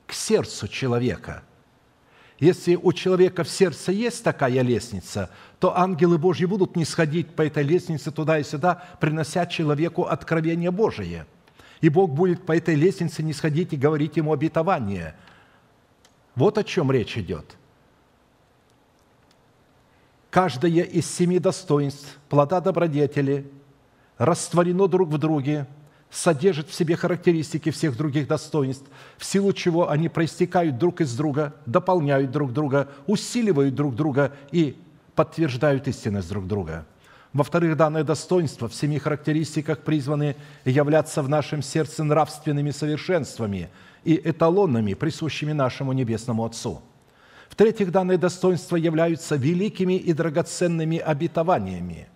к 0.06 0.14
сердцу 0.14 0.68
человека. 0.68 1.44
Если 2.40 2.76
у 2.76 2.94
человека 2.94 3.44
в 3.44 3.50
сердце 3.50 3.92
есть 3.92 4.24
такая 4.24 4.62
лестница, 4.62 5.32
то 5.60 5.76
ангелы 5.76 6.20
Божьи 6.20 6.46
будут 6.46 6.76
не 6.76 6.86
сходить 6.86 7.36
по 7.36 7.42
этой 7.42 7.64
лестнице 7.64 8.12
туда 8.12 8.38
и 8.38 8.44
сюда, 8.44 8.84
принося 9.00 9.48
человеку 9.48 10.04
откровение 10.04 10.70
Божие. 10.70 11.26
И 11.82 11.90
Бог 11.90 12.12
будет 12.12 12.46
по 12.46 12.56
этой 12.56 12.76
лестнице 12.76 13.24
не 13.24 13.34
сходить 13.34 13.74
и 13.74 13.78
говорить 13.78 14.18
ему 14.18 14.34
обетование. 14.34 15.16
Вот 16.36 16.60
о 16.60 16.64
чем 16.64 16.92
речь 16.92 17.18
идет. 17.18 17.56
Каждое 20.30 20.84
из 20.84 21.10
семи 21.10 21.40
достоинств 21.40 22.20
плода 22.30 22.62
добродетели 22.62 23.52
растворено 24.20 24.88
друг 24.88 25.10
в 25.10 25.18
друге– 25.18 25.66
содержит 26.10 26.70
в 26.70 26.74
себе 26.74 26.96
характеристики 26.96 27.70
всех 27.70 27.98
других 27.98 28.28
достоинств, 28.28 28.86
в 29.18 29.26
силу 29.26 29.52
чего 29.54 29.90
они 29.90 30.10
проистекают 30.10 30.78
друг 30.78 31.02
из 31.02 31.16
друга, 31.16 31.54
дополняют 31.66 32.32
друг 32.32 32.54
друга, 32.54 32.90
усиливают 33.08 33.76
друг 33.76 33.96
друга 33.96 34.34
и 34.52 34.78
подтверждают 35.16 35.88
истинность 35.88 36.30
друг 36.30 36.48
друга. 36.48 36.86
Во-вторых, 37.34 37.76
данное 37.76 38.04
достоинство 38.04 38.70
в 38.70 38.74
семи 38.74 39.00
характеристиках 39.00 39.80
призваны 39.80 40.38
являться 40.64 41.22
в 41.22 41.30
нашем 41.30 41.62
сердце 41.62 42.04
нравственными 42.04 42.72
совершенствами 42.72 43.70
и 44.06 44.20
эталонами, 44.24 44.94
присущими 44.94 45.52
нашему 45.52 45.92
Небесному 45.92 46.46
Отцу. 46.46 46.82
В-третьих, 47.50 47.92
данные 47.92 48.18
достоинства 48.18 48.78
являются 48.78 49.36
великими 49.36 49.94
и 49.94 50.14
драгоценными 50.14 50.98
обетованиями, 51.00 52.08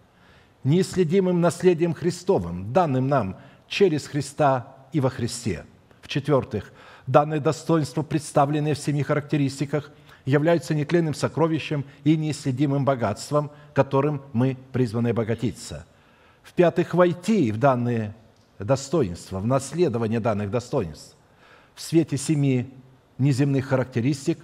неисследимым 0.63 1.41
наследием 1.41 1.93
Христовым, 1.93 2.71
данным 2.71 3.09
нам– 3.09 3.35
через 3.71 4.05
Христа 4.05 4.75
и 4.91 4.99
во 4.99 5.09
Христе. 5.09 5.65
В-четвертых, 6.01 6.73
данное 7.07 7.39
достоинство, 7.39 8.03
представленное 8.03 8.75
в 8.75 8.79
семи 8.79 9.01
характеристиках, 9.01 9.91
являются 10.25 10.75
нетленным 10.75 11.13
сокровищем 11.13 11.85
и 12.03 12.17
неисследимым 12.17 12.83
богатством, 12.83 13.49
которым 13.73 14.21
мы 14.33 14.57
призваны 14.73 15.07
обогатиться. 15.07 15.85
В-пятых, 16.43 16.93
войти 16.93 17.49
в 17.53 17.57
данные 17.57 18.13
достоинства, 18.59 19.39
в 19.39 19.47
наследование 19.47 20.19
данных 20.19 20.51
достоинств. 20.51 21.15
В 21.73 21.81
свете 21.81 22.17
семи 22.17 22.69
неземных 23.17 23.67
характеристик 23.67 24.39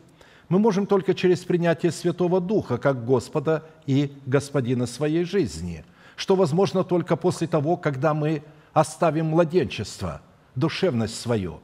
мы 0.48 0.58
можем 0.58 0.88
только 0.88 1.14
через 1.14 1.40
принятие 1.40 1.92
Святого 1.92 2.40
Духа 2.40 2.78
как 2.78 3.06
Господа 3.06 3.66
и 3.86 4.14
Господина 4.26 4.86
своей 4.86 5.26
жизни, 5.26 5.84
что 6.16 6.38
возможно 6.38 6.86
только 6.86 7.18
после 7.18 7.48
того, 7.48 7.76
когда 7.76 8.14
мы 8.14 8.42
оставим 8.80 9.28
младенчество, 9.28 10.22
душевность 10.54 11.20
свою, 11.20 11.62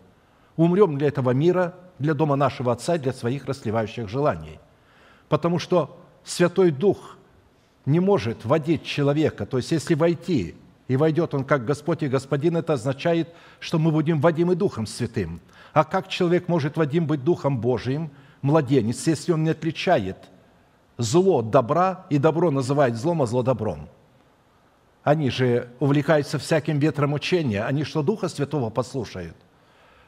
умрем 0.55 0.97
для 0.97 1.09
этого 1.09 1.29
мира, 1.29 1.75
для 1.99 2.15
дома 2.15 2.35
нашего 2.35 2.71
Отца, 2.71 2.97
для 2.97 3.13
своих 3.13 3.45
расливающих 3.45 4.09
желаний. 4.09 4.59
Потому 5.29 5.59
что 5.59 5.95
Святой 6.23 6.71
Дух 6.71 7.17
не 7.85 7.99
может 7.99 8.45
водить 8.45 8.83
человека. 8.83 9.45
То 9.45 9.57
есть, 9.57 9.71
если 9.71 9.93
войти, 9.93 10.55
и 10.87 10.97
войдет 10.97 11.35
он 11.35 11.43
как 11.43 11.65
Господь 11.65 12.01
и 12.01 12.07
Господин, 12.07 12.57
это 12.57 12.73
означает, 12.73 13.29
что 13.59 13.77
мы 13.77 13.91
будем 13.91 14.19
водимы 14.19 14.55
Духом 14.55 14.87
Святым. 14.87 15.39
А 15.71 15.83
как 15.83 16.07
человек 16.07 16.47
может 16.47 16.77
водим 16.77 17.05
быть 17.05 17.23
Духом 17.23 17.61
Божиим, 17.61 18.09
младенец, 18.41 19.05
если 19.05 19.33
он 19.33 19.43
не 19.43 19.51
отличает 19.51 20.17
зло 20.97 21.39
от 21.39 21.51
добра, 21.51 22.07
и 22.09 22.17
добро 22.17 22.49
называет 22.49 22.95
злом, 22.95 23.21
а 23.21 23.27
зло 23.27 23.43
добром– 23.43 23.87
они 25.03 25.29
же 25.29 25.69
увлекаются 25.79 26.39
всяким 26.39 26.79
ветром 26.79 27.13
учения. 27.13 27.63
Они 27.63 27.83
что, 27.83 28.01
Духа 28.01 28.29
Святого 28.29 28.69
послушают? 28.69 29.35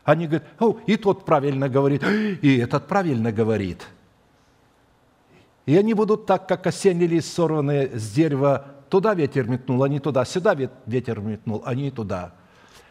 Они 0.03 0.27
говорят, 0.27 0.47
о, 0.60 0.77
и 0.86 0.95
тот 0.97 1.25
правильно 1.25 1.67
говорит, 1.67 2.03
и 2.03 2.58
этот 2.58 2.88
правильно 2.88 3.31
говорит. 3.31 3.86
И 5.65 5.75
они 5.75 5.93
будут 5.93 6.25
так, 6.27 6.47
как 6.47 6.67
осенний 6.67 7.08
лист, 7.08 7.34
сорванные 7.34 7.97
с 7.97 8.12
дерева. 8.12 8.65
Туда 8.89 9.15
ветер 9.15 9.49
метнул, 9.49 9.84
а 9.84 9.89
не 9.89 9.99
туда. 9.99 10.23
Сюда 10.23 10.55
ветер 10.86 11.19
метнул, 11.19 11.63
не 11.73 11.91
туда. 11.91 12.34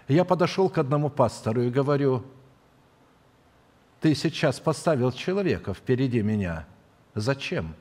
Я 0.09 0.25
подошел 0.25 0.69
к 0.69 0.77
одному 0.77 1.09
пастору 1.09 1.62
и 1.62 1.71
говорю, 1.71 2.25
ты 4.01 4.14
сейчас 4.14 4.61
поставил 4.61 5.12
человека 5.12 5.73
впереди 5.73 6.21
меня. 6.21 6.67
Зачем? 7.14 7.75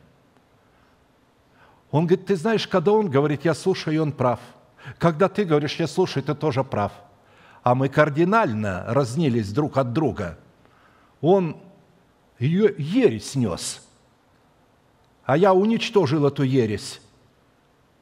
Он 1.94 2.08
говорит, 2.08 2.26
ты 2.26 2.36
знаешь, 2.36 2.68
когда 2.68 2.92
он 2.92 3.08
говорит, 3.08 3.46
я 3.46 3.54
слушаю, 3.54 4.02
он 4.02 4.12
прав. 4.14 4.40
Когда 4.98 5.30
ты 5.30 5.46
говоришь, 5.46 5.76
я 5.76 5.86
слушаю, 5.86 6.24
ты 6.24 6.34
тоже 6.34 6.64
прав. 6.64 6.92
А 7.62 7.76
мы 7.76 7.88
кардинально 7.88 8.84
разнились 8.88 9.54
друг 9.54 9.78
от 9.78 9.94
друга. 9.94 10.40
Он 11.22 11.56
ересь 12.40 13.36
нес, 13.36 13.88
а 15.24 15.38
я 15.38 15.54
уничтожил 15.54 16.26
эту 16.26 16.42
ересь. 16.42 17.00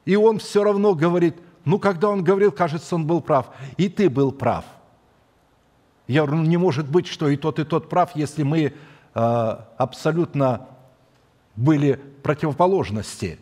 И 0.06 0.16
он 0.16 0.38
все 0.38 0.64
равно 0.64 0.94
говорит, 0.94 1.36
ну, 1.66 1.78
когда 1.78 2.08
он 2.08 2.24
говорил, 2.24 2.50
кажется, 2.50 2.94
он 2.94 3.06
был 3.06 3.20
прав. 3.20 3.50
И 3.76 3.90
ты 3.90 4.08
был 4.08 4.32
прав. 4.32 4.64
Я 6.06 6.22
говорю, 6.22 6.44
ну, 6.44 6.48
не 6.48 6.56
может 6.56 6.88
быть, 6.88 7.06
что 7.06 7.28
и 7.28 7.36
тот, 7.36 7.58
и 7.58 7.64
тот 7.64 7.90
прав, 7.90 8.16
если 8.16 8.42
мы 8.42 8.72
э, 9.14 9.56
абсолютно 9.76 10.66
были 11.56 12.00
противоположности 12.22 13.38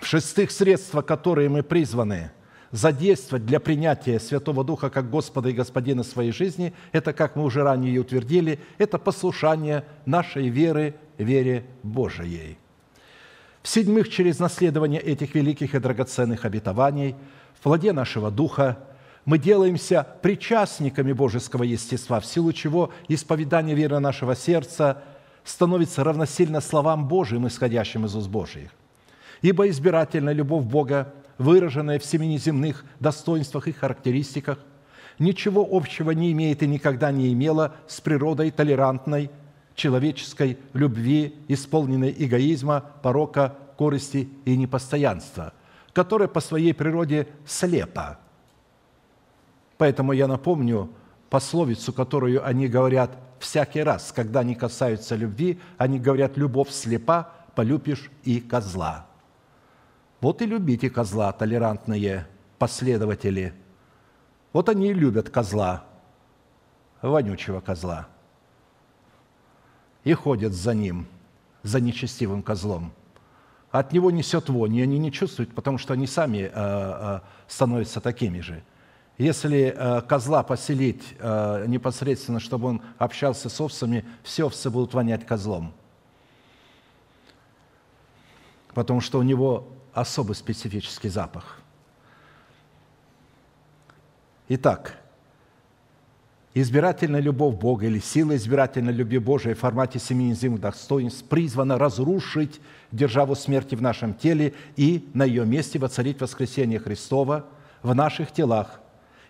В-шестых, 0.00 0.50
средства, 0.50 1.02
которые 1.02 1.48
мы 1.48 1.62
призваны 1.62 2.32
задействовать 2.72 3.44
для 3.46 3.60
принятия 3.60 4.18
Святого 4.18 4.64
Духа 4.64 4.90
как 4.90 5.10
Господа 5.10 5.48
и 5.48 5.52
Господина 5.52 6.02
своей 6.02 6.32
жизни, 6.32 6.72
это, 6.92 7.12
как 7.12 7.36
мы 7.36 7.44
уже 7.44 7.62
ранее 7.62 8.00
утвердили, 8.00 8.60
это 8.78 8.98
послушание 8.98 9.84
нашей 10.06 10.48
веры, 10.48 10.94
вере 11.18 11.66
Божией. 11.82 12.58
В-седьмых, 13.62 14.08
через 14.08 14.38
наследование 14.38 15.00
этих 15.00 15.34
великих 15.34 15.74
и 15.74 15.78
драгоценных 15.78 16.44
обетований 16.44 17.14
в 17.54 17.62
плоде 17.62 17.92
нашего 17.92 18.30
Духа 18.30 18.78
мы 19.26 19.38
делаемся 19.38 20.06
причастниками 20.22 21.12
божеского 21.12 21.64
естества, 21.64 22.20
в 22.20 22.26
силу 22.26 22.52
чего 22.52 22.90
исповедание 23.08 23.76
веры 23.76 23.98
нашего 23.98 24.34
сердца 24.34 25.02
становится 25.44 26.04
равносильно 26.04 26.60
словам 26.60 27.06
Божьим, 27.06 27.46
исходящим 27.46 28.06
из 28.06 28.14
уст 28.14 28.28
Божьих. 28.28 28.70
Ибо 29.42 29.68
избирательная 29.68 30.34
любовь 30.34 30.64
Бога, 30.64 31.14
выраженная 31.38 31.98
в 31.98 32.04
семи 32.04 32.28
неземных 32.28 32.84
достоинствах 32.98 33.68
и 33.68 33.72
характеристиках, 33.72 34.58
ничего 35.18 35.66
общего 35.70 36.10
не 36.10 36.32
имеет 36.32 36.62
и 36.62 36.66
никогда 36.66 37.10
не 37.10 37.32
имела 37.32 37.74
с 37.86 38.00
природой 38.00 38.50
толерантной, 38.50 39.30
человеческой 39.74 40.58
любви, 40.74 41.34
исполненной 41.48 42.14
эгоизма, 42.18 42.84
порока, 43.02 43.56
корысти 43.78 44.28
и 44.44 44.56
непостоянства, 44.56 45.54
которая 45.94 46.28
по 46.28 46.40
своей 46.40 46.74
природе 46.74 47.28
слепа. 47.46 48.18
Поэтому 49.78 50.12
я 50.12 50.26
напомню 50.26 50.90
пословицу, 51.30 51.94
которую 51.94 52.46
они 52.46 52.68
говорят 52.68 53.16
всякий 53.38 53.82
раз, 53.82 54.12
когда 54.14 54.40
они 54.40 54.54
касаются 54.54 55.16
любви, 55.16 55.58
они 55.78 55.98
говорят 55.98 56.36
«любовь 56.36 56.68
слепа, 56.70 57.32
полюбишь 57.54 58.10
и 58.24 58.40
козла». 58.40 59.06
Вот 60.20 60.42
и 60.42 60.46
любите 60.46 60.90
козла, 60.90 61.32
толерантные 61.32 62.26
последователи. 62.58 63.54
Вот 64.52 64.68
они 64.68 64.90
и 64.90 64.94
любят 64.94 65.30
козла, 65.30 65.84
вонючего 67.00 67.60
козла. 67.60 68.08
И 70.04 70.12
ходят 70.12 70.52
за 70.52 70.74
ним, 70.74 71.06
за 71.62 71.80
нечестивым 71.80 72.42
козлом. 72.42 72.92
От 73.70 73.92
него 73.92 74.10
несет 74.10 74.48
вонь, 74.48 74.76
и 74.76 74.82
они 74.82 74.98
не 74.98 75.12
чувствуют, 75.12 75.54
потому 75.54 75.78
что 75.78 75.94
они 75.94 76.06
сами 76.06 76.38
э, 76.38 76.50
э, 76.52 77.20
становятся 77.46 78.00
такими 78.00 78.40
же. 78.40 78.62
Если 79.16 79.74
э, 79.76 80.00
козла 80.02 80.42
поселить 80.42 81.04
непосредственно, 81.20 82.40
чтобы 82.40 82.68
он 82.68 82.82
общался 82.98 83.48
с 83.48 83.60
овцами, 83.60 84.04
все 84.22 84.44
овцы 84.44 84.70
будут 84.70 84.94
вонять 84.94 85.26
козлом. 85.26 85.72
Потому 88.74 89.00
что 89.00 89.18
у 89.18 89.22
него 89.22 89.68
особый 89.92 90.34
специфический 90.34 91.08
запах. 91.08 91.58
Итак, 94.48 94.98
избирательная 96.54 97.20
любовь 97.20 97.56
Бога 97.56 97.86
или 97.86 98.00
сила 98.00 98.34
избирательной 98.36 98.92
любви 98.92 99.18
Божией 99.18 99.54
в 99.54 99.60
формате 99.60 99.98
семи 99.98 100.30
неземных 100.30 100.60
достоинств 100.60 101.24
призвана 101.28 101.78
разрушить 101.78 102.60
державу 102.90 103.36
смерти 103.36 103.74
в 103.74 103.82
нашем 103.82 104.14
теле 104.14 104.54
и 104.76 105.08
на 105.14 105.24
ее 105.24 105.46
месте 105.46 105.78
воцарить 105.78 106.20
воскресение 106.20 106.80
Христова 106.80 107.46
в 107.82 107.94
наших 107.94 108.32
телах 108.32 108.80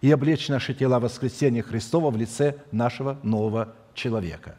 и 0.01 0.11
облечь 0.11 0.49
наши 0.49 0.73
тела 0.73 0.99
в 0.99 1.03
воскресение 1.03 1.63
Христова 1.63 2.11
в 2.11 2.17
лице 2.17 2.57
нашего 2.73 3.19
нового 3.23 3.75
человека. 3.95 4.57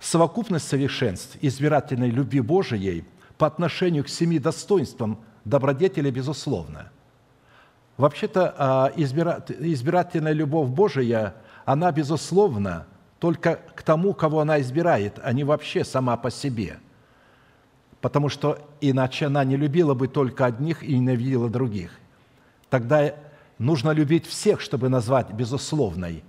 Совокупность 0.00 0.68
совершенств 0.68 1.36
избирательной 1.40 2.10
любви 2.10 2.40
Божией– 2.40 3.04
по 3.38 3.46
отношению 3.46 4.04
к 4.04 4.08
семи 4.08 4.38
достоинствам 4.38 5.18
добродетели, 5.44 6.10
безусловно. 6.10 6.90
Вообще-то 7.96 8.54
а, 8.56 8.92
избирательная 8.96 10.32
любовь 10.32 10.68
Божия, 10.68 11.34
она, 11.64 11.92
безусловно, 11.92 12.86
только 13.18 13.60
к 13.74 13.82
тому, 13.82 14.12
кого 14.12 14.40
она 14.40 14.60
избирает, 14.60 15.20
а 15.22 15.32
не 15.32 15.44
вообще 15.44 15.84
сама 15.84 16.16
по 16.16 16.30
себе. 16.30 16.78
Потому 18.00 18.28
что 18.28 18.58
иначе 18.80 19.26
она 19.26 19.44
не 19.44 19.56
любила 19.56 19.94
бы 19.94 20.08
только 20.08 20.44
одних 20.44 20.82
и 20.82 20.98
ненавидела 20.98 21.48
других. 21.48 21.90
Тогда 22.68 23.14
нужно 23.58 23.92
любить 23.92 24.26
всех, 24.26 24.60
чтобы 24.60 24.88
назвать 24.88 25.30
безусловной. 25.30 26.22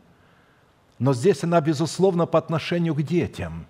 Но 0.99 1.13
здесь 1.13 1.43
она 1.43 1.59
безусловно 1.59 2.25
по 2.25 2.39
отношению 2.39 2.95
к 2.95 3.01
детям. 3.01 3.67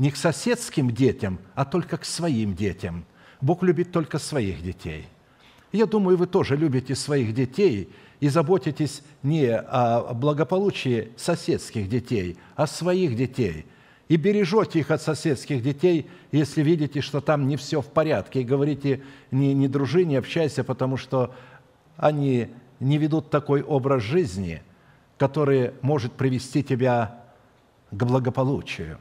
Не 0.00 0.10
к 0.10 0.16
соседским 0.16 0.90
детям, 0.90 1.38
а 1.54 1.66
только 1.66 1.98
к 1.98 2.06
своим 2.06 2.54
детям. 2.54 3.04
Бог 3.42 3.62
любит 3.62 3.92
только 3.92 4.18
своих 4.18 4.62
детей. 4.62 5.06
Я 5.72 5.84
думаю, 5.84 6.16
вы 6.16 6.26
тоже 6.26 6.56
любите 6.56 6.94
своих 6.94 7.34
детей 7.34 7.90
и 8.18 8.30
заботитесь 8.30 9.02
не 9.22 9.54
о 9.54 10.14
благополучии 10.14 11.12
соседских 11.18 11.86
детей, 11.90 12.38
а 12.56 12.66
своих 12.66 13.14
детей. 13.14 13.66
И 14.08 14.16
бережете 14.16 14.78
их 14.78 14.90
от 14.90 15.02
соседских 15.02 15.62
детей, 15.62 16.06
если 16.32 16.62
видите, 16.62 17.02
что 17.02 17.20
там 17.20 17.46
не 17.46 17.58
все 17.58 17.82
в 17.82 17.88
порядке. 17.88 18.40
И 18.40 18.44
говорите, 18.44 19.02
не, 19.30 19.52
не 19.52 19.68
дружи, 19.68 20.06
не 20.06 20.16
общайся, 20.16 20.64
потому 20.64 20.96
что 20.96 21.34
они 21.98 22.48
не 22.80 22.96
ведут 22.96 23.28
такой 23.28 23.60
образ 23.60 24.02
жизни, 24.02 24.62
который 25.18 25.72
может 25.82 26.14
привести 26.14 26.62
тебя 26.64 27.22
к 27.90 28.02
благополучию. 28.02 28.96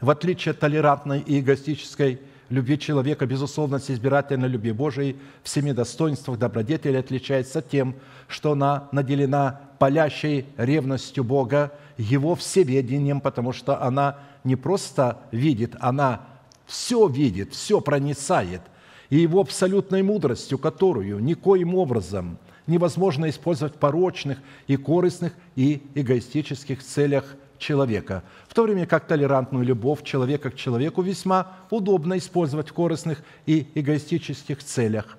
В 0.00 0.10
отличие 0.10 0.52
от 0.52 0.60
толерантной 0.60 1.20
и 1.20 1.40
эгоистической 1.40 2.20
любви 2.48 2.78
человека, 2.78 3.26
безусловно, 3.26 3.78
с 3.78 3.90
избирательной 3.90 4.48
любви 4.48 4.72
Божией 4.72 5.16
в 5.42 5.48
семи 5.48 5.72
достоинствах 5.72 6.38
добродетели 6.38 6.96
отличается 6.96 7.62
тем, 7.62 7.94
что 8.26 8.52
она 8.52 8.88
наделена 8.92 9.60
палящей 9.78 10.46
ревностью 10.56 11.24
Бога, 11.24 11.72
Его 11.96 12.34
всеведением, 12.34 13.20
потому 13.20 13.52
что 13.52 13.82
она 13.82 14.18
не 14.44 14.56
просто 14.56 15.18
видит, 15.32 15.74
она 15.80 16.20
все 16.66 17.06
видит, 17.08 17.54
все 17.54 17.80
проницает– 17.80 18.62
и 19.10 19.16
его 19.18 19.40
абсолютной 19.40 20.02
мудростью, 20.02 20.58
которую 20.58 21.18
никоим 21.20 21.74
образом 21.74 22.38
невозможно 22.66 23.28
использовать 23.30 23.76
в 23.76 23.78
порочных 23.78 24.38
и 24.66 24.76
корыстных 24.76 25.32
и 25.56 25.82
эгоистических 25.94 26.82
целях 26.82 27.36
человека, 27.58 28.22
в 28.48 28.54
то 28.54 28.62
время 28.62 28.86
как 28.86 29.06
толерантную 29.06 29.64
любовь 29.64 30.02
человека 30.02 30.50
к 30.50 30.56
человеку 30.56 31.02
весьма 31.02 31.56
удобно 31.70 32.18
использовать 32.18 32.70
в 32.70 32.72
корыстных 32.72 33.22
и 33.46 33.68
эгоистических 33.74 34.62
целях. 34.62 35.16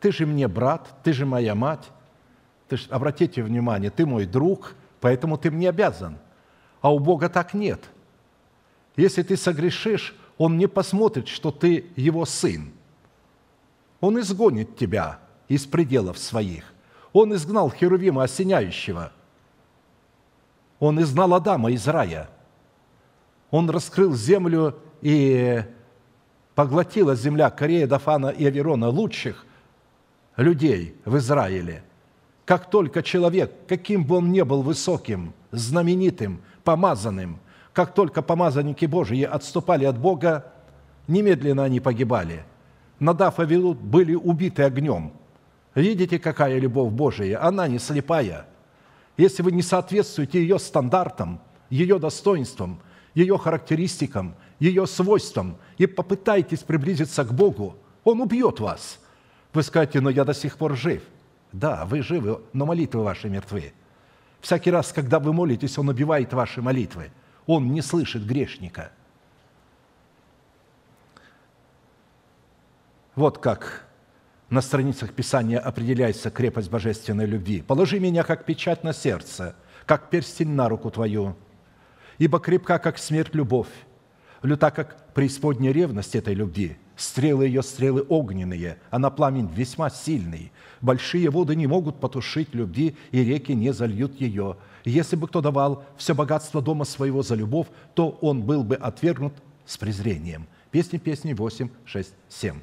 Ты 0.00 0.12
же 0.12 0.26
мне 0.26 0.48
брат, 0.48 0.88
ты 1.02 1.12
же 1.12 1.26
моя 1.26 1.54
мать, 1.54 1.90
ты 2.68 2.76
ж, 2.76 2.86
обратите 2.90 3.42
внимание, 3.42 3.90
ты 3.90 4.06
мой 4.06 4.26
друг, 4.26 4.74
поэтому 5.00 5.38
ты 5.38 5.50
мне 5.50 5.68
обязан. 5.68 6.18
А 6.80 6.92
у 6.92 6.98
Бога 6.98 7.28
так 7.28 7.54
нет. 7.54 7.80
Если 8.96 9.22
ты 9.22 9.36
согрешишь, 9.36 10.14
Он 10.36 10.56
не 10.56 10.68
посмотрит, 10.68 11.28
что 11.28 11.50
ты 11.50 11.86
его 11.96 12.24
сын– 12.24 12.72
он 14.00 14.18
изгонит 14.20 14.76
тебя 14.76 15.18
из 15.48 15.66
пределов 15.66 16.18
своих. 16.18 16.64
Он 17.12 17.34
изгнал 17.34 17.70
Херувима 17.70 18.24
осеняющего. 18.24 19.12
Он 20.78 21.00
изгнал 21.00 21.34
Адама 21.34 21.70
из 21.70 21.86
рая. 21.86 22.28
Он 23.50 23.68
раскрыл 23.70 24.14
землю 24.14 24.76
и 25.00 25.62
поглотила 26.54 27.14
земля 27.14 27.50
Корея, 27.50 27.86
Дафана 27.86 28.28
и 28.28 28.44
Аверона 28.46 28.88
лучших 28.88 29.46
людей 30.36 30.96
в 31.04 31.16
Израиле. 31.16 31.82
Как 32.44 32.70
только 32.70 33.02
человек, 33.02 33.52
каким 33.66 34.04
бы 34.04 34.16
он 34.16 34.32
ни 34.32 34.42
был 34.42 34.62
высоким, 34.62 35.34
знаменитым, 35.50 36.40
помазанным, 36.64 37.38
как 37.72 37.94
только 37.94 38.22
помазанники 38.22 38.86
Божии 38.86 39.22
отступали 39.22 39.84
от 39.84 39.98
Бога, 39.98 40.52
немедленно 41.06 41.64
они 41.64 41.80
погибали– 41.80 42.44
Надав 42.98 43.38
и 43.38 43.44
были 43.44 44.14
убиты 44.14 44.64
огнем. 44.64 45.12
Видите, 45.74 46.18
какая 46.18 46.58
любовь 46.58 46.92
Божия? 46.92 47.42
Она 47.42 47.68
не 47.68 47.78
слепая. 47.78 48.46
Если 49.18 49.42
вы 49.42 49.52
не 49.52 49.60
соответствуете 49.60 50.40
ее 50.40 50.58
стандартам, 50.58 51.42
ее 51.68 51.98
достоинствам, 51.98 52.80
ее 53.14 53.36
характеристикам, 53.36 54.34
ее 54.58 54.86
свойствам 54.86 55.58
и 55.76 55.86
попытаетесь 55.86 56.60
приблизиться 56.60 57.22
к 57.24 57.34
Богу, 57.34 57.76
Он 58.04 58.22
убьет 58.22 58.60
вас. 58.60 58.98
Вы 59.52 59.62
скажете, 59.62 60.00
но 60.00 60.08
я 60.08 60.24
до 60.24 60.32
сих 60.32 60.56
пор 60.56 60.74
жив. 60.74 61.02
Да, 61.52 61.84
вы 61.84 62.00
живы, 62.00 62.40
но 62.54 62.64
молитвы 62.64 63.02
ваши 63.02 63.28
мертвы. 63.28 63.74
Всякий 64.40 64.70
раз, 64.70 64.94
когда 64.94 65.18
вы 65.18 65.34
молитесь, 65.34 65.76
Он 65.76 65.90
убивает 65.90 66.32
ваши 66.32 66.62
молитвы. 66.62 67.10
Он 67.44 67.70
не 67.70 67.82
слышит 67.82 68.24
грешника– 68.24 68.92
Вот 73.18 73.38
как 73.38 73.87
на 74.50 74.62
страницах 74.62 75.12
Писания 75.12 75.58
определяется 75.58 76.30
крепость 76.30 76.70
божественной 76.70 77.26
любви. 77.26 77.62
«Положи 77.62 78.00
меня, 78.00 78.22
как 78.22 78.44
печать 78.44 78.82
на 78.82 78.92
сердце, 78.92 79.54
как 79.84 80.10
перстень 80.10 80.50
на 80.50 80.68
руку 80.68 80.90
твою, 80.90 81.36
ибо 82.18 82.40
крепка, 82.40 82.78
как 82.78 82.98
смерть, 82.98 83.34
любовь, 83.34 83.68
люта, 84.42 84.70
как 84.70 85.12
преисподняя 85.12 85.72
ревность 85.72 86.16
этой 86.16 86.34
любви. 86.34 86.76
Стрелы 86.96 87.46
ее 87.46 87.62
стрелы 87.62 88.04
огненные, 88.08 88.78
а 88.90 88.98
на 88.98 89.10
пламень 89.10 89.48
весьма 89.54 89.88
сильный. 89.88 90.50
Большие 90.80 91.30
воды 91.30 91.54
не 91.54 91.68
могут 91.68 92.00
потушить 92.00 92.54
любви, 92.54 92.96
и 93.12 93.22
реки 93.22 93.52
не 93.54 93.72
зальют 93.72 94.20
ее. 94.20 94.56
Если 94.84 95.14
бы 95.14 95.28
кто 95.28 95.40
давал 95.40 95.84
все 95.96 96.14
богатство 96.14 96.60
дома 96.60 96.84
своего 96.84 97.22
за 97.22 97.36
любовь, 97.36 97.68
то 97.94 98.18
он 98.20 98.42
был 98.42 98.64
бы 98.64 98.74
отвергнут 98.76 99.34
с 99.64 99.76
презрением». 99.76 100.48
Песни, 100.70 100.98
песни 100.98 101.32
8, 101.34 101.68
6, 101.84 102.14
7. 102.28 102.60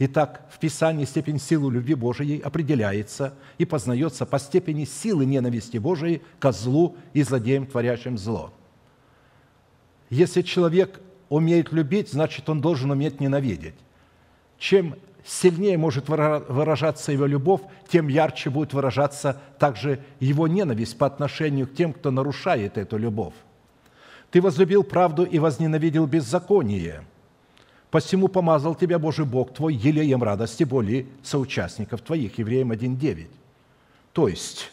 Итак, 0.00 0.48
в 0.52 0.60
Писании 0.60 1.04
степень 1.04 1.40
силы 1.40 1.72
любви 1.72 1.94
Божией 1.94 2.40
определяется 2.40 3.34
и 3.58 3.64
познается 3.64 4.26
по 4.26 4.38
степени 4.38 4.84
силы 4.84 5.26
ненависти 5.26 5.78
Божией 5.78 6.22
ко 6.38 6.52
злу 6.52 6.96
и 7.14 7.22
злодеям, 7.22 7.66
творящим 7.66 8.16
зло. 8.16 8.52
Если 10.08 10.42
человек 10.42 11.00
умеет 11.28 11.72
любить, 11.72 12.12
значит, 12.12 12.48
он 12.48 12.60
должен 12.60 12.92
уметь 12.92 13.18
ненавидеть. 13.18 13.74
Чем 14.56 14.94
сильнее 15.24 15.76
может 15.76 16.08
выражаться 16.08 17.10
его 17.10 17.26
любовь, 17.26 17.62
тем 17.88 18.06
ярче 18.06 18.50
будет 18.50 18.72
выражаться 18.72 19.40
также 19.58 20.00
его 20.20 20.46
ненависть 20.46 20.96
по 20.96 21.06
отношению 21.06 21.66
к 21.66 21.74
тем, 21.74 21.92
кто 21.92 22.12
нарушает 22.12 22.78
эту 22.78 22.98
любовь. 22.98 23.34
Ты 24.30 24.40
возлюбил 24.40 24.84
правду 24.84 25.24
и 25.24 25.40
возненавидел 25.40 26.06
беззаконие– 26.06 27.02
Посему 27.90 28.28
помазал 28.28 28.74
тебя 28.74 28.98
Божий 28.98 29.24
Бог 29.24 29.54
твой 29.54 29.74
елеем 29.74 30.22
радости 30.22 30.64
более 30.64 31.06
соучастников 31.22 32.02
твоих». 32.02 32.38
Евреям 32.38 32.70
1.9. 32.72 33.28
То 34.12 34.28
есть 34.28 34.70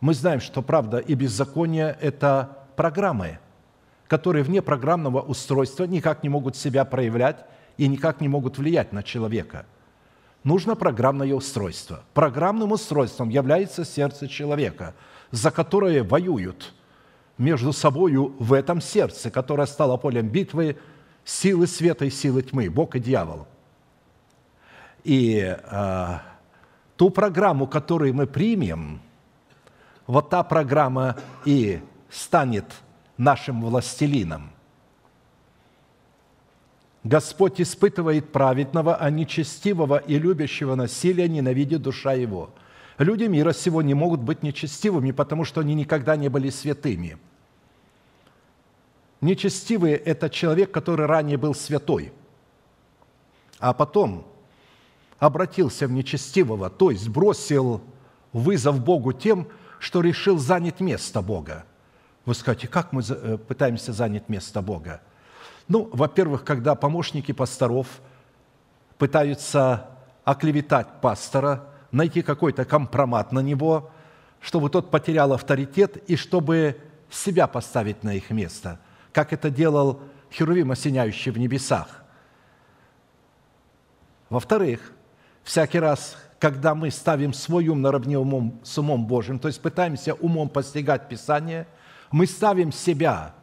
мы 0.00 0.14
знаем, 0.14 0.40
что 0.40 0.62
правда 0.62 0.98
и 0.98 1.14
беззаконие– 1.14 1.96
это 2.00 2.58
программы, 2.76 3.38
которые 4.08 4.44
вне 4.44 4.62
программного 4.62 5.20
устройства 5.20 5.84
никак 5.84 6.22
не 6.22 6.30
могут 6.30 6.56
себя 6.56 6.84
проявлять 6.84 7.44
и 7.76 7.86
никак 7.86 8.20
не 8.20 8.28
могут 8.28 8.56
влиять 8.56 8.92
на 8.92 9.02
человека. 9.02 9.66
Нужно 10.42 10.74
программное 10.74 11.34
устройство. 11.34 12.02
Программным 12.14 12.72
устройством 12.72 13.28
является 13.28 13.84
сердце 13.84 14.28
человека, 14.28 14.94
за 15.30 15.50
которое 15.50 16.02
воюют 16.02 16.72
между 17.36 17.72
собою 17.72 18.34
в 18.38 18.52
этом 18.52 18.80
сердце, 18.80 19.30
которое 19.30 19.66
стало 19.66 19.98
полем 19.98 20.28
битвы– 20.28 20.78
силы 21.24 21.66
света 21.66 22.04
и 22.04 22.10
силы 22.10 22.42
тьмы, 22.42 22.70
Бог 22.70 22.96
и 22.96 23.00
дьявол. 23.00 23.46
И 25.02 25.56
э, 25.58 26.18
ту 26.96 27.10
программу, 27.10 27.66
которую 27.66 28.14
мы 28.14 28.26
примем, 28.26 29.00
вот 30.06 30.30
та 30.30 30.42
программа 30.42 31.16
и 31.44 31.80
станет 32.10 32.66
нашим 33.16 33.62
властелином. 33.62 34.50
Господь 37.02 37.60
испытывает 37.60 38.32
праведного, 38.32 38.96
а 38.96 39.10
нечестивого 39.10 39.98
и 39.98 40.18
любящего 40.18 40.74
насилия 40.74 41.28
ненавидит 41.28 41.82
душа 41.82 42.14
его. 42.14 42.50
Люди 42.96 43.24
мира 43.24 43.52
сего 43.52 43.82
не 43.82 43.92
могут 43.92 44.20
быть 44.20 44.42
нечестивыми, 44.42 45.10
потому 45.10 45.44
что 45.44 45.60
они 45.60 45.74
никогда 45.74 46.16
не 46.16 46.28
были 46.28 46.48
святыми– 46.50 47.18
Нечестивый– 49.24 49.92
это 50.04 50.28
человек, 50.28 50.70
который 50.70 51.06
ранее 51.06 51.38
был 51.38 51.54
святой, 51.54 52.12
а 53.58 53.72
потом 53.72 54.26
обратился 55.18 55.86
в 55.86 55.92
нечестивого, 55.92 56.68
то 56.68 56.90
есть 56.90 57.08
бросил 57.08 57.80
вызов 58.34 58.84
Богу 58.84 59.14
тем, 59.14 59.48
что 59.78 60.02
решил 60.02 60.36
занять 60.36 60.80
место 60.80 61.22
Бога. 61.22 61.64
Вы 62.26 62.34
скажете, 62.34 62.68
как 62.68 62.92
мы 62.92 63.00
э, 63.08 63.38
пытаемся 63.38 63.94
занять 63.94 64.28
место 64.28 64.60
Бога? 64.60 65.00
Ну, 65.68 65.88
во-первых, 65.90 66.44
когда 66.44 66.74
помощники 66.74 67.32
пасторов 67.32 68.02
пытаются 68.98 69.88
оклеветать 70.24 71.00
пастора, 71.00 71.64
найти 71.92 72.20
какой-то 72.20 72.66
компромат 72.66 73.32
на 73.32 73.40
него, 73.40 73.90
чтобы 74.42 74.68
тот 74.68 74.90
потерял 74.90 75.32
авторитет 75.32 75.96
и 76.10 76.16
чтобы 76.16 76.78
себя 77.08 77.46
поставить 77.46 78.02
на 78.02 78.12
их 78.12 78.28
место, 78.28 78.80
как 79.14 79.32
это 79.32 79.48
делал 79.48 80.00
Херувим, 80.30 80.72
осеняющий 80.72 81.30
в 81.30 81.38
небесах. 81.38 82.02
Во-вторых, 84.28 84.92
всякий 85.44 85.78
раз, 85.78 86.16
когда 86.40 86.74
мы 86.74 86.90
ставим 86.90 87.32
свой 87.32 87.68
ум 87.68 87.80
наравне 87.80 88.18
умом, 88.18 88.60
с 88.64 88.76
умом 88.76 89.06
Божьим, 89.06 89.38
то 89.38 89.46
есть 89.46 89.62
пытаемся 89.62 90.14
умом 90.14 90.48
постигать 90.48 91.08
Писание, 91.08 91.68
мы 92.10 92.26
ставим 92.26 92.72
себя 92.72 93.34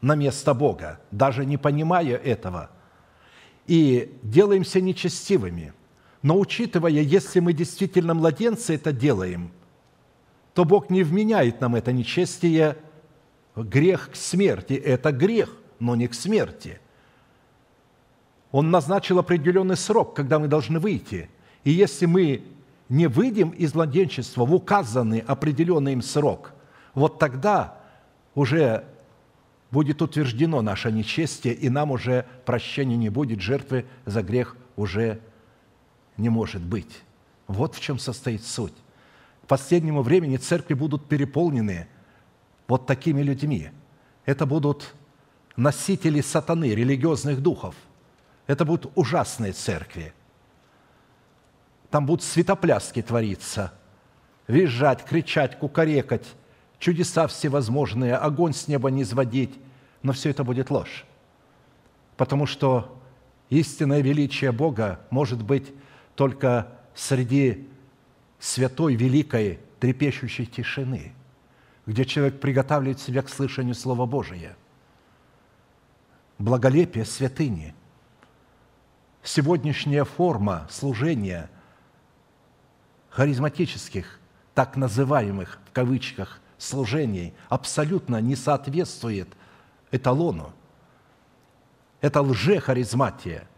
на 0.00 0.14
место 0.14 0.54
Бога, 0.54 0.98
даже 1.10 1.44
не 1.44 1.58
понимая 1.58 2.16
этого, 2.16 2.70
и 3.66 4.18
делаемся 4.22 4.80
нечестивыми. 4.80 5.74
Но 6.22 6.38
учитывая, 6.38 6.90
если 6.92 7.40
мы 7.40 7.52
действительно 7.52 8.14
младенцы 8.14 8.74
это 8.74 8.92
делаем, 8.92 9.52
то 10.54 10.64
Бог 10.64 10.88
не 10.88 11.02
вменяет 11.02 11.60
нам 11.60 11.74
это 11.74 11.92
нечестие, 11.92 12.78
грех 13.64 14.10
к 14.12 14.16
смерти. 14.16 14.74
Это 14.74 15.12
грех, 15.12 15.56
но 15.78 15.94
не 15.96 16.08
к 16.08 16.14
смерти. 16.14 16.80
Он 18.52 18.70
назначил 18.70 19.18
определенный 19.18 19.76
срок, 19.76 20.14
когда 20.14 20.38
мы 20.38 20.48
должны 20.48 20.80
выйти. 20.80 21.30
И 21.64 21.70
если 21.70 22.06
мы 22.06 22.42
не 22.88 23.06
выйдем 23.06 23.50
из 23.50 23.74
младенчества 23.74 24.44
в 24.44 24.54
указанный 24.54 25.20
определенный 25.20 25.92
им 25.92 26.02
срок, 26.02 26.52
вот 26.94 27.18
тогда 27.18 27.78
уже 28.34 28.84
будет 29.70 30.02
утверждено 30.02 30.62
наше 30.62 30.90
нечестие, 30.90 31.54
и 31.54 31.68
нам 31.68 31.92
уже 31.92 32.26
прощения 32.44 32.96
не 32.96 33.08
будет, 33.08 33.40
жертвы 33.40 33.86
за 34.04 34.22
грех 34.22 34.56
уже 34.76 35.20
не 36.16 36.28
может 36.28 36.62
быть. 36.62 37.02
Вот 37.46 37.76
в 37.76 37.80
чем 37.80 37.98
состоит 37.98 38.44
суть. 38.44 38.74
К 39.44 39.46
последнему 39.46 40.02
времени 40.02 40.36
церкви 40.36 40.74
будут 40.74 41.08
переполнены 41.08 41.86
вот 42.70 42.86
такими 42.86 43.20
людьми. 43.20 43.70
Это 44.24 44.46
будут 44.46 44.94
носители 45.56 46.20
сатаны, 46.20 46.72
религиозных 46.72 47.42
духов. 47.42 47.74
Это 48.46 48.64
будут 48.64 48.92
ужасные 48.94 49.52
церкви. 49.52 50.14
Там 51.90 52.06
будут 52.06 52.24
светопляски 52.24 53.02
твориться, 53.02 53.72
визжать, 54.46 55.04
кричать, 55.04 55.58
кукарекать, 55.58 56.26
чудеса 56.78 57.26
всевозможные, 57.26 58.14
огонь 58.14 58.54
с 58.54 58.68
неба 58.68 58.88
не 58.88 59.02
изводить, 59.02 59.58
но 60.04 60.12
все 60.12 60.30
это 60.30 60.44
будет 60.44 60.70
ложь. 60.70 61.04
Потому 62.16 62.46
что 62.46 62.96
истинное 63.48 64.00
величие 64.00 64.52
Бога 64.52 65.00
может 65.10 65.42
быть 65.42 65.72
только 66.14 66.68
среди 66.94 67.68
святой, 68.38 68.94
великой, 68.94 69.58
трепещущей 69.80 70.46
тишины, 70.46 71.14
где 71.90 72.04
человек 72.04 72.38
приготавливает 72.38 73.00
себя 73.00 73.20
к 73.20 73.28
слышанию 73.28 73.74
Слова 73.74 74.06
Божия. 74.06 74.56
Благолепие 76.38 77.04
святыни. 77.04 77.74
Сегодняшняя 79.24 80.04
форма 80.04 80.68
служения 80.70 81.50
харизматических, 83.08 84.20
так 84.54 84.76
называемых, 84.76 85.58
в 85.68 85.72
кавычках, 85.72 86.40
служений 86.58 87.34
абсолютно 87.48 88.20
не 88.20 88.36
соответствует 88.36 89.28
эталону. 89.90 90.52
Это 92.00 92.22
лже-харизматия. 92.22 93.48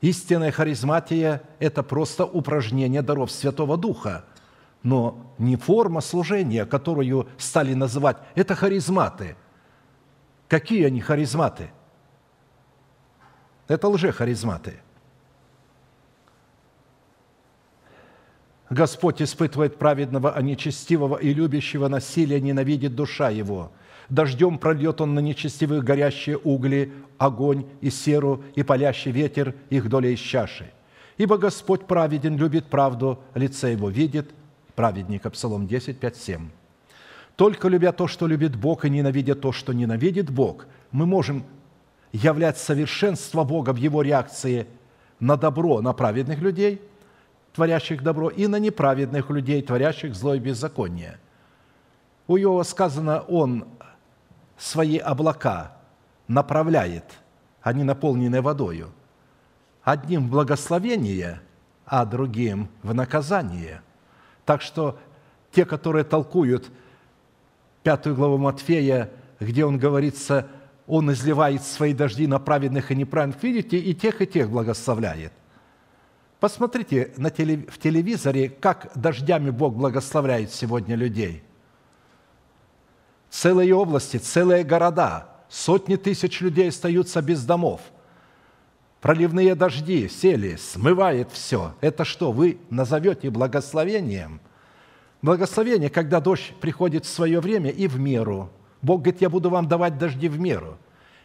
Истинная 0.00 0.52
харизматия– 0.52 1.42
это 1.58 1.82
просто 1.82 2.24
упражнение 2.24 3.02
даров 3.02 3.30
Святого 3.30 3.76
Духа, 3.76 4.24
но 4.82 5.32
не 5.38 5.56
форма 5.56 6.00
служения, 6.00 6.64
которую 6.64 7.28
стали 7.38 7.74
называть, 7.74 8.16
это 8.34 8.54
харизматы. 8.54 9.36
Какие 10.48 10.84
они 10.84 11.00
харизматы? 11.00 11.70
Это 13.68 13.88
лже-харизматы– 13.88 14.80
Господь 18.70 19.22
испытывает 19.22 19.78
праведного, 19.78 20.32
а 20.32 20.42
нечестивого 20.42 21.16
и 21.16 21.32
любящего 21.32 21.88
насилия 21.88 22.40
ненавидит 22.40 22.94
душа 22.94 23.30
его. 23.30 23.70
Дождем 24.08 24.58
прольет 24.58 25.00
он 25.00 25.14
на 25.14 25.20
нечестивых 25.20 25.84
горящие 25.84 26.38
угли, 26.38 26.92
огонь 27.18 27.66
и 27.80 27.90
серу, 27.90 28.42
и 28.54 28.62
палящий 28.62 29.12
ветер 29.12 29.54
их 29.70 29.88
доля 29.88 30.10
из 30.10 30.18
чаши. 30.18 30.72
Ибо 31.16 31.38
Господь 31.38 31.86
праведен, 31.86 32.36
любит 32.36 32.66
правду, 32.66 33.20
лице 33.34 33.72
его 33.72 33.88
видит. 33.88 34.30
Праведника, 34.76 35.30
Псалом 35.30 35.66
10, 35.66 35.98
5, 35.98 36.16
7. 36.16 36.50
Только 37.34 37.66
любя 37.68 37.90
то, 37.90 38.06
что 38.06 38.28
любит 38.28 38.54
Бог, 38.54 38.84
и 38.84 38.90
ненавидя 38.90 39.34
то, 39.34 39.50
что 39.50 39.72
ненавидит 39.72 40.30
Бог, 40.30 40.66
мы 40.92 41.06
можем 41.06 41.44
являть 42.12 42.56
совершенство 42.56 43.42
Бога 43.42 43.70
в 43.72 43.76
Его 43.76 44.02
реакции 44.02 44.68
на 45.18 45.36
добро, 45.36 45.80
на 45.80 45.92
праведных 45.92 46.38
людей– 46.38 46.80
творящих 47.56 48.02
добро, 48.02 48.28
и 48.28 48.46
на 48.46 48.58
неправедных 48.58 49.30
людей, 49.30 49.62
творящих 49.62 50.14
зло 50.14 50.34
и 50.34 50.38
беззаконие. 50.38 51.18
У 52.26 52.36
Иова 52.36 52.64
сказано, 52.64 53.20
он 53.20 53.66
свои 54.58 54.98
облака 54.98 55.72
направляет, 56.28 57.14
они 57.62 57.82
наполнены 57.82 58.42
водою. 58.42 58.92
Одним 59.82 60.26
в 60.26 60.30
благословение, 60.30 61.40
а 61.86 62.04
другим 62.04 62.68
в 62.82 62.92
наказание. 62.92 63.80
Так 64.46 64.62
что 64.62 64.98
те, 65.52 65.66
которые 65.66 66.04
толкуют 66.04 66.70
пятую 67.82 68.16
главу 68.16 68.38
Матфея, 68.38 69.10
где 69.38 69.66
он 69.66 69.76
говорится, 69.76 70.48
он 70.86 71.12
изливает 71.12 71.62
свои 71.62 71.92
дожди 71.92 72.26
на 72.26 72.38
праведных 72.38 72.90
и 72.90 72.96
неправедных, 72.96 73.42
видите, 73.42 73.76
и 73.76 73.94
тех, 73.94 74.22
и 74.22 74.26
тех 74.26 74.48
благословляет– 74.48 75.32
Посмотрите 76.40 77.12
на 77.16 77.30
теле, 77.30 77.66
в 77.68 77.78
телевизоре, 77.78 78.50
как 78.50 78.90
дождями 78.94 79.50
Бог 79.50 79.74
благословляет 79.74 80.52
сегодня 80.52 80.94
людей. 80.94 81.42
Целые 83.30 83.74
области, 83.74 84.18
целые 84.18 84.62
города, 84.62 85.28
сотни 85.48 85.96
тысяч 85.96 86.40
людей 86.40 86.68
остаются 86.68 87.22
без 87.22 87.44
домов. 87.44 87.80
Проливные 89.00 89.54
дожди 89.54 90.08
сели, 90.08 90.56
смывает 90.56 91.30
все. 91.30 91.74
Это 91.80 92.04
что, 92.04 92.32
вы 92.32 92.58
назовете 92.70 93.30
благословением? 93.30 94.40
Благословение, 95.22 95.90
когда 95.90 96.20
дождь 96.20 96.54
приходит 96.60 97.04
в 97.04 97.08
свое 97.08 97.40
время 97.40 97.70
и 97.70 97.86
в 97.88 97.98
меру. 97.98 98.50
Бог 98.82 99.02
говорит, 99.02 99.20
я 99.20 99.28
буду 99.28 99.50
вам 99.50 99.68
давать 99.68 99.98
дожди 99.98 100.28
в 100.28 100.38
меру. 100.38 100.78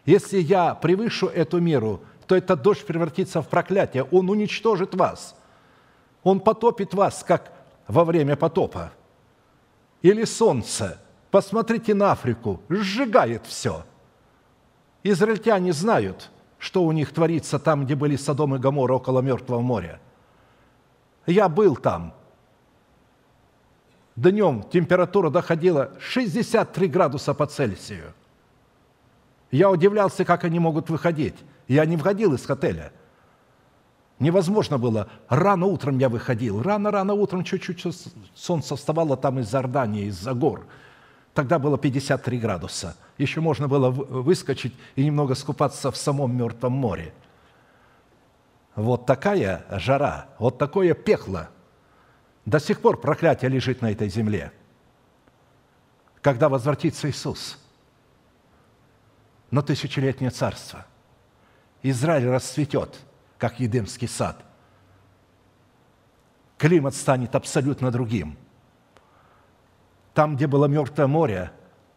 Если 0.06 0.40
я 0.40 0.74
превышу 0.76 1.28
эту 1.28 1.60
меру, 1.60 2.02
то 2.28 2.36
этот 2.36 2.62
дождь 2.62 2.86
превратится 2.86 3.42
в 3.42 3.48
проклятие. 3.48 4.04
Он 4.04 4.30
уничтожит 4.30 4.96
вас. 4.96 5.36
Он 6.24 6.40
потопит 6.40 6.94
вас, 6.94 7.24
как 7.24 7.52
во 7.88 8.04
время 8.04 8.36
потопа. 8.36 8.92
Или 10.02 10.24
солнце. 10.24 11.00
Посмотрите 11.30 11.94
на 11.94 12.12
Африку. 12.12 12.62
Сжигает 12.70 13.46
все. 13.46 13.86
Израильтяне 15.04 15.74
знают, 15.74 16.30
что 16.62 16.84
у 16.84 16.91
них 16.91 17.12
творится 17.12 17.57
там, 17.57 17.86
где 17.86 17.95
были 17.95 18.16
Содом 18.16 18.55
и 18.55 18.59
Гоморра 18.59 18.93
около 18.93 19.22
Мертвого 19.22 19.62
моря. 19.62 19.99
Я 21.26 21.49
был 21.49 21.76
там. 21.76 22.14
Днем 24.16 24.64
температура 24.72 25.32
доходила 25.32 25.89
63 25.99 26.88
градуса 26.88 27.34
по 27.34 27.47
Цельсию. 27.47 28.14
Я 29.49 29.72
удивлялся, 29.72 30.24
как 30.24 30.43
они 30.43 30.59
могут 30.59 30.91
выходить. 30.91 31.36
Я 31.68 31.84
не 31.86 31.97
входил 31.97 32.36
из 32.36 32.47
отеля. 32.47 32.91
Невозможно 34.20 34.78
было. 34.78 35.07
Рано 35.30 35.66
утром 35.66 35.97
я 35.97 36.09
выходил. 36.09 36.62
Рано-рано 36.62 37.16
утром 37.16 37.43
чуть-чуть 37.43 37.84
солнце 38.36 38.76
вставало 38.76 39.18
там 39.18 39.39
из 39.39 39.51
Иордании, 39.51 40.05
из-за 40.05 40.36
гор. 40.36 40.68
Тогда 41.34 41.60
было 41.60 41.78
53 41.78 42.40
градуса. 42.40 42.98
Еще 43.18 43.42
можно 43.42 43.68
было 43.68 43.90
выскочить 43.90 44.74
и 44.96 45.06
немного 45.06 45.36
скупаться 45.36 45.92
в 45.92 45.98
самом 45.98 46.36
Мертвом 46.36 46.74
море. 46.74 47.14
Вот 48.76 49.06
такая 49.06 49.66
жара, 49.70 50.28
вот 50.40 50.58
такое 50.58 50.94
пекло. 50.94 51.50
До 52.46 52.60
сих 52.60 52.82
пор 52.82 53.00
проклятие 53.00 53.50
лежит 53.50 53.82
на 53.82 53.92
этой 53.92 54.10
земле. 54.10 54.52
Когда 56.22 56.50
возвратится 56.50 57.10
Иисус 57.10 57.58
на 59.52 59.62
тысячелетнее 59.62 60.32
царство– 60.32 60.86
Израиль 61.84 62.30
расцветет, 62.30 63.00
как 63.38 63.60
Едемский 63.60 64.08
сад. 64.08 64.44
Климат 66.58 66.96
станет 66.96 67.34
абсолютно 67.36 67.92
другим. 67.92 68.38
Там, 70.14 70.36
где 70.36 70.47
было 70.47 70.66
Мертвое 70.66 71.07
море, 71.07 71.51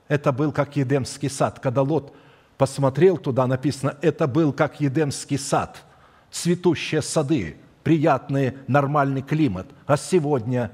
это 0.08 0.32
был 0.32 0.52
как 0.52 0.76
Едемский 0.76 1.30
сад. 1.30 1.58
Когда 1.60 1.82
Лот 1.82 2.14
посмотрел 2.56 3.16
туда, 3.16 3.46
написано, 3.46 3.96
это 4.02 4.26
был 4.26 4.52
как 4.52 4.80
Едемский 4.80 5.38
сад, 5.38 5.82
цветущие 6.30 7.02
сады, 7.02 7.56
приятный, 7.82 8.56
нормальный 8.66 9.22
климат, 9.22 9.66
а 9.86 9.96
сегодня 9.96 10.70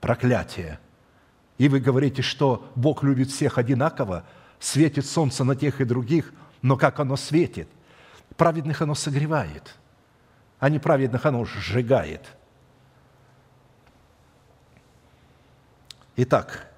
проклятие. 0.00 0.78
И 1.58 1.68
вы 1.68 1.80
говорите, 1.80 2.22
что 2.22 2.70
Бог 2.74 3.02
любит 3.02 3.30
всех 3.30 3.58
одинаково, 3.58 4.24
светит 4.58 5.06
солнце 5.06 5.44
на 5.44 5.54
тех 5.54 5.80
и 5.80 5.84
других, 5.84 6.32
но 6.62 6.76
как 6.76 7.00
оно 7.00 7.16
светит? 7.16 7.68
Праведных 8.36 8.80
оно 8.80 8.94
согревает, 8.94 9.76
а 10.58 10.70
неправедных 10.70 11.26
оно 11.26 11.44
сжигает. 11.44 12.22
Итак, 16.16 16.70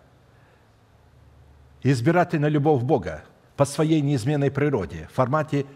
избирательная 1.83 2.51
любовь 2.51 2.83
Бога 2.83 3.25
по 3.57 3.65
своей 3.65 4.01
неизменной 4.01 4.51
природе 4.51 5.09
в 5.11 5.15
формате 5.15 5.67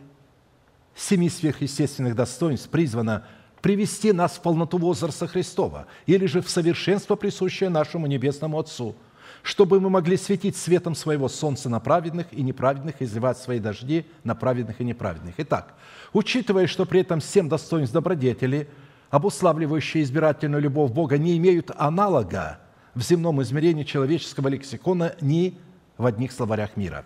семи 0.95 1.29
сверхъестественных 1.29 2.15
достоинств 2.15 2.69
призвана 2.69 3.25
привести 3.61 4.13
нас 4.13 4.33
в 4.33 4.43
полноту 4.43 4.79
возраста 4.79 5.27
Христова 5.27 5.87
или 6.07 6.27
же 6.27 6.41
в 6.41 6.49
совершенство, 6.49 7.17
присущее 7.17 7.69
нашему 7.69 8.07
Небесному 8.07 8.59
Отцу, 8.59 8.95
чтобы 9.43 9.81
мы 9.81 9.91
могли 9.91 10.17
светить 10.17 10.57
светом 10.57 10.95
своего 10.95 11.29
солнца 11.29 11.69
на 11.69 11.81
праведных 11.81 12.33
и 12.33 12.43
неправедных, 12.43 13.01
изливать 13.01 13.39
свои 13.39 13.59
дожди 13.59 14.07
на 14.25 14.35
праведных 14.35 14.81
и 14.81 14.85
неправедных. 14.85 15.35
Итак, 15.39 15.75
учитывая, 16.13 16.67
что 16.67 16.85
при 16.85 17.01
этом 17.01 17.21
семь 17.21 17.49
достоинств 17.49 17.95
добродетели, 17.95 18.69
обуславливающие 19.11 20.03
избирательную 20.03 20.63
любовь 20.63 20.93
Бога, 20.93 21.19
не 21.19 21.37
имеют 21.37 21.71
аналога 21.77 22.61
в 22.97 23.03
земном 23.03 23.40
измерении 23.42 23.84
человеческого 23.84 24.49
лексикона 24.49 25.14
ни 25.20 25.57
в 25.99 26.07
одних 26.07 26.32
словарях 26.32 26.76
мира. 26.76 27.05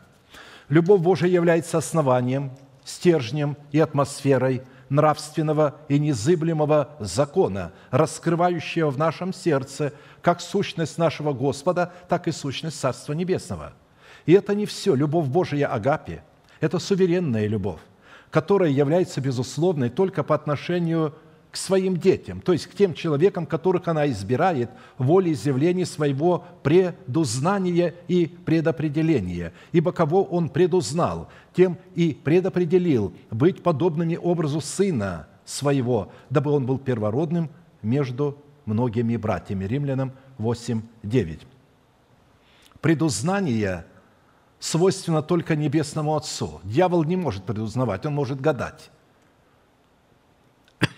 Любовь 0.70 1.02
Божия 1.02 1.28
является 1.28 1.76
основанием– 1.76 2.52
стержнем 2.84 3.56
и 3.72 3.80
атмосферой 3.80 4.62
нравственного 4.88 5.76
и 5.88 5.98
незыблемого 5.98 6.96
закона, 7.00 7.72
раскрывающего 7.90 8.90
в 8.90 8.98
нашем 8.98 9.32
сердце 9.32 9.92
как 10.22 10.40
сущность 10.40 10.96
нашего 10.96 11.32
Господа, 11.32 11.92
так 12.08 12.28
и 12.28 12.32
сущность 12.32 12.78
Царства 12.78 13.12
Небесного. 13.12 13.72
И 14.26 14.32
это 14.32 14.54
не 14.54 14.66
все. 14.66 14.94
Любовь 14.94 15.26
Божия 15.26 15.66
Агапе– 15.66 16.22
это 16.60 16.78
суверенная 16.78 17.46
любовь, 17.46 17.80
которая 18.30 18.70
является 18.70 19.20
безусловной 19.20 19.90
только 19.90 20.22
по 20.22 20.34
отношению 20.34 21.10
к 21.10 21.14
своим 21.56 21.96
детям, 21.96 22.40
то 22.40 22.52
есть 22.52 22.66
к 22.66 22.74
тем 22.74 22.94
человекам, 22.94 23.46
которых 23.46 23.88
она 23.88 24.08
избирает 24.08 24.70
волеизъявления 24.98 25.84
своего 25.84 26.44
предузнания 26.62 27.94
и 28.08 28.26
предопределения. 28.26 29.52
Ибо 29.72 29.92
кого 29.92 30.22
он 30.22 30.48
предузнал, 30.48 31.28
тем 31.54 31.78
и 31.94 32.14
предопределил 32.14 33.12
быть 33.30 33.62
подобными 33.62 34.16
образу 34.16 34.60
Сына 34.60 35.26
Своего, 35.44 36.12
дабы 36.28 36.52
он 36.52 36.66
был 36.66 36.78
первородным 36.78 37.50
между 37.82 38.38
многими 38.66 39.16
братьями. 39.16 39.64
Римлянам 39.64 40.12
8, 40.38 40.82
9. 41.02 41.40
Предузнание 42.80 43.84
свойственно 44.60 45.22
только 45.22 45.56
Небесному 45.56 46.14
Отцу. 46.14 46.60
Дьявол 46.62 47.02
не 47.04 47.16
может 47.16 47.44
предузнавать, 47.44 48.06
он 48.06 48.14
может 48.14 48.40
гадать 48.40 48.90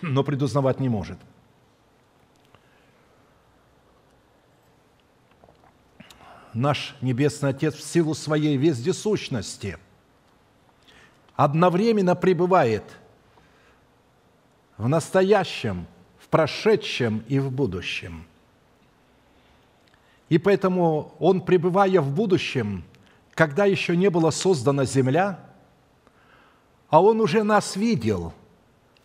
но 0.02 0.24
предузнавать 0.24 0.80
не 0.80 0.88
может. 0.88 1.18
Наш 6.52 6.96
Небесный 7.00 7.50
Отец 7.50 7.74
в 7.74 7.82
силу 7.82 8.14
своей 8.14 8.56
вездесущности 8.56 9.78
одновременно 11.34 12.14
пребывает 12.14 12.84
в 14.76 14.86
настоящем, 14.86 15.86
в 16.18 16.28
прошедшем 16.28 17.24
и 17.26 17.38
в 17.38 17.50
будущем. 17.50 18.26
И 20.28 20.36
поэтому 20.36 21.14
Он, 21.18 21.40
пребывая 21.40 22.00
в 22.00 22.12
будущем, 22.14 22.84
когда 23.34 23.64
еще 23.64 23.96
не 23.96 24.10
была 24.10 24.30
создана 24.30 24.84
земля, 24.84 25.38
а 26.88 27.02
Он 27.02 27.20
уже 27.22 27.44
нас 27.44 27.76
видел– 27.76 28.34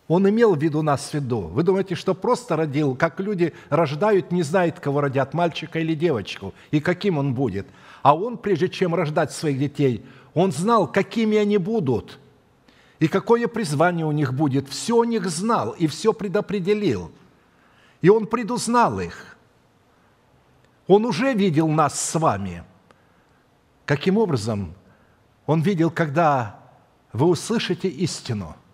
он 0.08 0.26
имел 0.26 0.54
в 0.54 0.62
виду 0.62 0.80
нас 0.80 1.10
в 1.10 1.14
виду. 1.14 1.42
Вы 1.42 1.62
думаете, 1.62 1.94
что 1.94 2.14
просто 2.14 2.56
родил, 2.56 2.96
как 2.96 3.20
люди 3.20 3.52
рождают, 3.68 4.32
не 4.32 4.42
знают, 4.42 4.80
кого 4.80 5.02
родят, 5.02 5.34
мальчика 5.34 5.78
или 5.78 5.94
девочку, 5.94 6.54
и 6.70 6.80
каким 6.80 7.18
он 7.18 7.34
будет. 7.34 7.66
А 8.02 8.16
он, 8.16 8.38
прежде 8.38 8.70
чем 8.70 8.94
рождать 8.94 9.32
своих 9.32 9.58
детей, 9.58 10.04
он 10.32 10.50
знал, 10.50 10.90
какими 10.90 11.36
они 11.36 11.58
будут, 11.58 12.18
и 13.00 13.06
какое 13.06 13.48
призвание 13.48 14.06
у 14.06 14.12
них 14.12 14.32
будет. 14.32 14.68
Все 14.70 14.98
о 14.98 15.04
них 15.04 15.28
знал 15.28 15.72
и 15.72 15.86
все 15.86 16.14
предопределил. 16.14 17.12
И 18.00 18.08
он 18.08 18.26
предузнал 18.26 19.00
их. 19.00 19.36
Он 20.86 21.04
уже 21.04 21.34
видел 21.34 21.68
нас 21.68 22.00
с 22.00 22.18
вами. 22.18 22.64
Каким 23.84 24.16
образом? 24.16 24.72
Он 25.44 25.60
видел, 25.60 25.90
когда 25.90 26.60
вы 27.12 27.26
услышите 27.26 27.88
истину– 27.88 28.56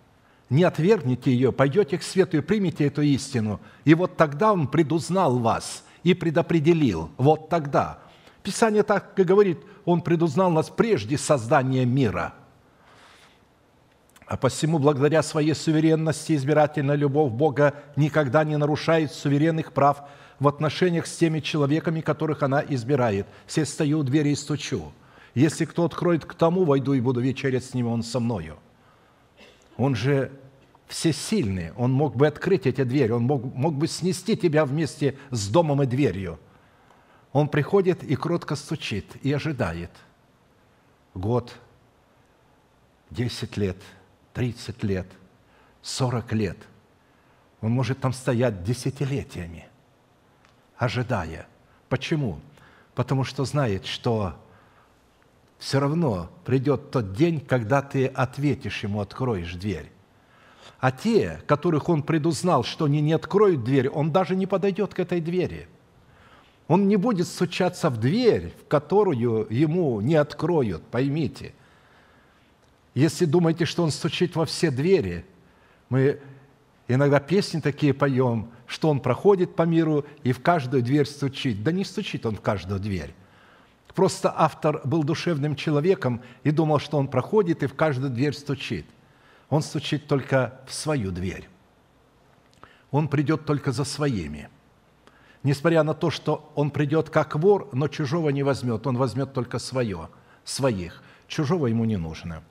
не 0.49 0.63
отвергнете 0.63 1.31
ее, 1.31 1.51
пойдете 1.51 1.97
к 1.97 2.03
свету 2.03 2.37
и 2.37 2.41
примете 2.41 2.85
эту 2.85 3.01
истину. 3.01 3.59
И 3.83 3.93
вот 3.93 4.17
тогда 4.17 4.53
Он 4.53 4.67
предузнал 4.67 5.39
вас 5.39 5.83
и 6.03 6.13
предопределил. 6.13 7.09
Вот 7.17 7.49
тогда. 7.49 7.99
Писание 8.43 8.83
так 8.83 9.17
и 9.19 9.23
говорит, 9.23 9.59
Он 9.85 10.01
предузнал 10.01 10.51
нас 10.51 10.69
прежде 10.69 11.17
создания 11.17 11.85
мира. 11.85 12.35
А 14.27 14.37
посему, 14.37 14.79
благодаря 14.79 15.21
своей 15.21 15.53
суверенности, 15.53 16.35
избирательная 16.35 16.95
любовь 16.95 17.31
Бога 17.31 17.75
никогда 17.95 18.43
не 18.43 18.57
нарушает 18.57 19.11
суверенных 19.11 19.71
прав 19.71 20.03
в 20.39 20.47
отношениях 20.47 21.05
с 21.05 21.15
теми 21.15 21.39
человеками, 21.39 22.01
которых 22.01 22.41
она 22.41 22.63
избирает. 22.67 23.27
Все 23.45 23.65
стою 23.65 23.99
у 23.99 24.03
двери 24.03 24.29
и 24.29 24.35
стучу. 24.35 24.91
Если 25.35 25.65
кто 25.65 25.85
откроет 25.85 26.25
к 26.25 26.33
тому, 26.33 26.65
войду 26.65 26.93
и 26.93 27.01
буду 27.01 27.19
вечерять 27.19 27.65
с 27.65 27.73
ним, 27.73 27.87
он 27.87 28.03
со 28.03 28.19
мною. 28.19 28.57
Он 29.77 29.95
же 29.95 30.31
всесильный, 30.87 31.71
Он 31.73 31.91
мог 31.91 32.15
бы 32.15 32.27
открыть 32.27 32.65
эти 32.65 32.83
двери, 32.83 33.11
Он 33.11 33.23
мог, 33.23 33.43
мог 33.43 33.75
бы 33.75 33.87
снести 33.87 34.37
тебя 34.37 34.65
вместе 34.65 35.17
с 35.31 35.47
домом 35.47 35.83
и 35.83 35.85
дверью. 35.85 36.39
Он 37.33 37.49
приходит 37.49 38.03
и 38.03 38.15
кротко 38.15 38.55
стучит, 38.55 39.17
и 39.21 39.33
ожидает. 39.33 39.91
Год, 41.13 41.53
десять 43.09 43.57
лет, 43.57 43.77
тридцать 44.33 44.83
лет, 44.83 45.07
сорок 45.81 46.31
лет. 46.31 46.57
Он 47.61 47.71
может 47.71 47.99
там 47.99 48.13
стоять 48.13 48.63
десятилетиями, 48.63 49.67
ожидая. 50.77 51.47
Почему? 51.89 52.39
Потому 52.93 53.23
что 53.23 53.43
знает, 53.43 53.85
что 53.85 54.35
все 55.57 55.79
равно 55.79 56.29
придет 56.43 56.91
тот 56.91 57.13
день, 57.13 57.39
когда 57.39 57.81
ты 57.81 58.07
ответишь 58.07 58.83
ему, 58.83 58.99
откроешь 58.99 59.53
дверь. 59.55 59.91
А 60.79 60.91
те, 60.91 61.41
которых 61.47 61.89
он 61.89 62.03
предузнал, 62.03 62.63
что 62.63 62.85
они 62.85 63.01
не 63.01 63.13
откроют 63.13 63.63
дверь, 63.63 63.89
он 63.89 64.11
даже 64.11 64.35
не 64.35 64.45
подойдет 64.45 64.93
к 64.93 64.99
этой 64.99 65.21
двери. 65.21 65.67
Он 66.67 66.87
не 66.87 66.95
будет 66.95 67.27
стучаться 67.27 67.89
в 67.89 67.97
дверь, 67.97 68.53
в 68.61 68.67
которую 68.67 69.47
ему 69.49 70.01
не 70.01 70.15
откроют, 70.15 70.83
поймите. 70.83 71.53
Если 72.93 73.25
думаете, 73.25 73.65
что 73.65 73.83
он 73.83 73.91
стучит 73.91 74.35
во 74.35 74.45
все 74.45 74.71
двери, 74.71 75.25
мы 75.89 76.19
иногда 76.87 77.19
песни 77.19 77.59
такие 77.59 77.93
поем, 77.93 78.49
что 78.67 78.89
он 78.89 78.99
проходит 78.99 79.55
по 79.55 79.63
миру 79.63 80.05
и 80.23 80.31
в 80.31 80.41
каждую 80.41 80.81
дверь 80.81 81.05
стучит. 81.05 81.63
Да 81.63 81.71
не 81.71 81.83
стучит 81.83 82.25
он 82.25 82.35
в 82.35 82.41
каждую 82.41 82.79
дверь. 82.79 83.13
Просто 83.95 84.33
автор 84.35 84.81
был 84.83 85.03
душевным 85.05 85.55
человеком 85.55 86.21
и 86.43 86.51
думал, 86.51 86.79
что 86.79 86.97
он 86.97 87.07
проходит 87.07 87.63
и 87.63 87.67
в 87.67 87.75
каждую 87.75 88.11
дверь 88.11 88.33
стучит. 88.33 88.85
Он 89.49 89.61
стучит 89.61 90.05
только 90.07 90.59
в 90.67 90.73
свою 90.73 91.11
дверь. 91.11 91.47
Он 92.91 93.07
придет 93.07 93.45
только 93.45 93.71
за 93.71 93.85
своими. 93.85 94.49
Несмотря 95.43 95.83
на 95.83 95.93
то, 95.93 96.09
что 96.09 96.51
он 96.55 96.71
придет 96.71 97.09
как 97.09 97.35
вор, 97.35 97.69
но 97.71 97.87
чужого 97.87 98.29
не 98.29 98.43
возьмет. 98.43 98.85
Он 98.85 98.97
возьмет 98.97 99.31
только 99.33 99.59
свое, 99.59 100.09
своих. 100.43 101.01
Чужого 101.27 101.67
ему 101.67 101.85
не 101.85 101.95
нужно. 101.95 102.43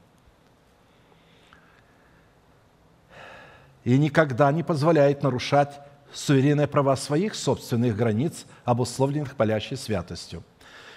И 3.83 3.99
никогда 3.99 4.51
не 4.51 4.63
позволяет 4.63 5.23
нарушать 5.23 5.79
суверенные 6.11 6.69
права 6.69 6.97
своих 6.97 7.35
собственных 7.35 7.97
границ, 7.97 8.47
обусловленных 8.65 9.37
палящей 9.37 9.77
святостью– 9.77 10.43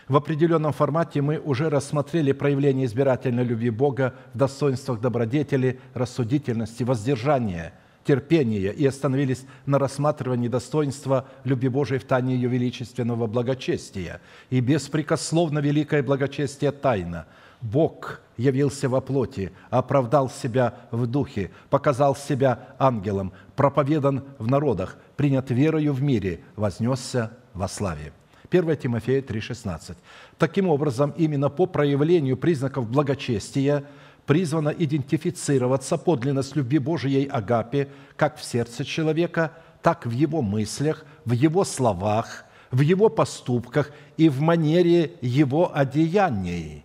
в 0.08 0.16
определенном 0.16 0.72
формате 0.72 1.22
мы 1.22 1.38
уже 1.38 1.70
рассмотрели 1.70 2.32
проявление 2.32 2.86
избирательной 2.86 3.44
любви 3.44 3.70
Бога 3.70 4.14
в 4.34 4.38
достоинствах 4.38 5.02
добродетели, 5.02 5.80
рассудительности, 5.94 6.84
воздержания, 6.84 7.74
терпения 8.06 8.72
и 8.72 8.86
остановились 8.86 9.46
на 9.66 9.78
рассматривании 9.80 10.48
достоинства 10.48 11.28
любви 11.44 11.68
Божией 11.68 12.00
в 12.00 12.06
тайне 12.06 12.36
ее 12.36 12.48
величественного 12.48 13.28
благочестия. 13.28 14.22
И 14.50 14.62
беспрекословно 14.62 15.60
великое 15.60 16.02
благочестие 16.02 16.72
тайна, 16.72 17.26
Бог 17.60 18.22
явился 18.38 18.88
во 18.88 19.02
плоти, 19.02 19.52
оправдал 19.70 20.30
себя 20.30 20.76
в 20.92 21.06
духе, 21.06 21.52
показал 21.70 22.16
себя 22.16 22.70
ангелом, 22.80 23.34
проповедан 23.58 24.24
в 24.40 24.48
народах, 24.48 24.98
принят 25.18 25.50
верою 25.50 25.92
в 25.92 26.02
мире, 26.02 26.40
вознесся 26.56 27.32
во 27.54 27.68
славе. 27.68 28.14
1 28.50 28.78
Тимофея 28.78 29.22
3,16. 29.22 29.96
Таким 30.38 30.70
образом, 30.70 31.14
именно 31.18 31.50
по 31.50 31.66
проявлению 31.66 32.38
признаков 32.38 32.90
благочестия 32.90 33.84
призвана 34.26 34.70
идентифицироваться 34.70 35.98
подлинность 35.98 36.56
любви 36.56 36.80
Божией 36.80 37.28
Агапе 37.28 37.90
как 38.16 38.38
в 38.38 38.44
сердце 38.44 38.86
человека, 38.86 39.54
так 39.82 40.06
в 40.06 40.12
его 40.12 40.42
мыслях, 40.42 41.06
в 41.26 41.32
его 41.32 41.64
словах, 41.64 42.46
в 42.72 42.82
его 42.82 43.10
поступках 43.10 43.92
и 44.18 44.30
в 44.30 44.42
манере 44.42 45.14
его 45.22 45.72
одеяний, 45.74 46.84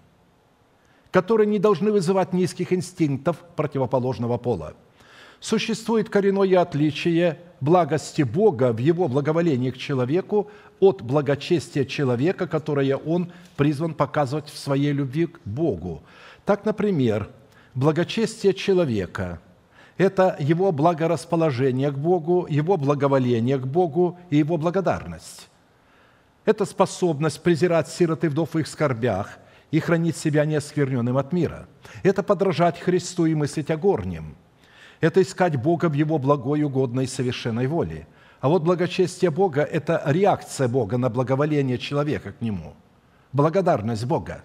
которые 1.11 1.47
не 1.47 1.59
должны 1.59 1.93
вызывать 1.93 2.33
низких 2.33 2.73
инстинктов 2.73 3.39
противоположного 3.57 4.39
пола. 4.39 4.75
Существует 5.41 6.09
коренное 6.09 6.61
отличие 6.61 7.41
благости 7.61 8.23
Бога 8.23 8.73
в 8.73 8.79
Его 8.79 9.09
благоволении 9.09 9.71
к 9.71 9.77
человеку 9.77 10.49
от 10.83 11.01
благочестия 11.01 11.85
человека, 11.85 12.49
которое 12.49 12.97
он 12.97 13.31
призван 13.57 13.95
показывать 13.95 14.49
в 14.49 14.59
своей 14.59 14.93
любви 14.93 15.27
к 15.27 15.39
Богу. 15.45 16.03
Так, 16.45 16.65
например, 16.65 17.29
благочестие 17.75 18.53
человека– 18.53 19.41
это 19.97 20.35
его 20.41 20.73
благорасположение 20.73 21.93
к 21.93 21.97
Богу, 21.97 22.49
его 22.51 22.77
благоволение 22.77 23.59
к 23.59 23.65
Богу 23.65 24.19
и 24.29 24.39
его 24.39 24.57
благодарность. 24.57 25.49
Это 26.45 26.65
способность 26.65 27.41
презирать 27.41 27.89
сироты 27.89 28.29
вдов 28.29 28.55
в 28.55 28.59
их 28.59 28.67
скорбях 28.67 29.39
и 29.71 29.79
хранить 29.79 30.17
себя 30.17 30.45
неоскверненным 30.45 31.17
от 31.17 31.33
мира. 31.33 31.69
Это 32.03 32.25
подражать 32.25 32.81
Христу 32.81 33.27
и 33.27 33.37
мыслить 33.37 33.71
о 33.71 33.77
горнем. 33.77 34.35
Это 35.01 35.23
искать 35.23 35.55
Бога 35.55 35.89
в 35.89 35.93
Его 35.93 36.19
благой, 36.19 36.65
угодной, 36.65 37.07
совершенной 37.07 37.69
воле. 37.69 38.09
А 38.43 38.49
вот 38.49 38.63
благочестие 38.63 39.31
Бога– 39.31 39.63
это 39.73 40.03
реакция 40.05 40.69
Бога 40.69 40.99
на 40.99 41.09
благоволение 41.09 41.79
человека 41.79 42.33
к 42.33 42.43
Нему. 42.43 42.75
Благодарность 43.33 44.05
Бога. 44.05 44.43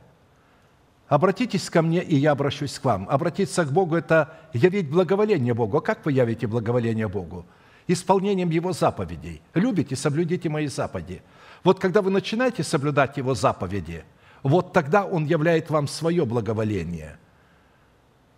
Обратитесь 1.10 1.70
ко 1.70 1.82
мне, 1.82 2.02
и 2.02 2.16
я 2.16 2.32
обращусь 2.32 2.80
к 2.80 2.86
вам. 2.86 3.10
Обратиться 3.10 3.66
к 3.66 3.74
Богу– 3.74 3.95
это 3.98 4.34
явить 4.54 4.89
благоволение 4.89 5.54
Богу. 5.54 5.78
А 5.78 5.82
как 5.82 6.06
вы 6.06 6.14
явите 6.14 6.48
благоволение 6.48 7.10
Богу? 7.10 7.45
Исполнением 7.88 8.50
Его 8.50 8.72
заповедей. 8.72 9.41
Любите, 9.54 9.98
соблюдите 9.98 10.48
мои 10.48 10.68
заповеди– 10.68 11.22
вот 11.64 11.80
когда 11.80 12.02
вы 12.02 12.12
начинаете 12.12 12.64
соблюдать 12.64 13.18
Его 13.18 13.36
заповеди, 13.36 14.04
вот 14.43 14.74
тогда 14.74 15.06
Он 15.06 15.26
являет 15.26 15.70
вам 15.70 15.88
свое 15.88 16.26
благоволение, 16.26 17.18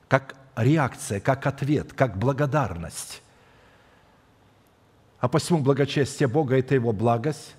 как 0.08 0.36
реакция, 0.56 1.20
как 1.20 1.46
ответ, 1.46 1.94
как 1.94 2.18
благодарность. 2.18 3.22
А 5.20 5.28
посему 5.28 5.60
благочестие 5.60 6.28
Бога– 6.28 6.58
это 6.60 6.76
Его 6.76 6.94
благость, 6.94 7.56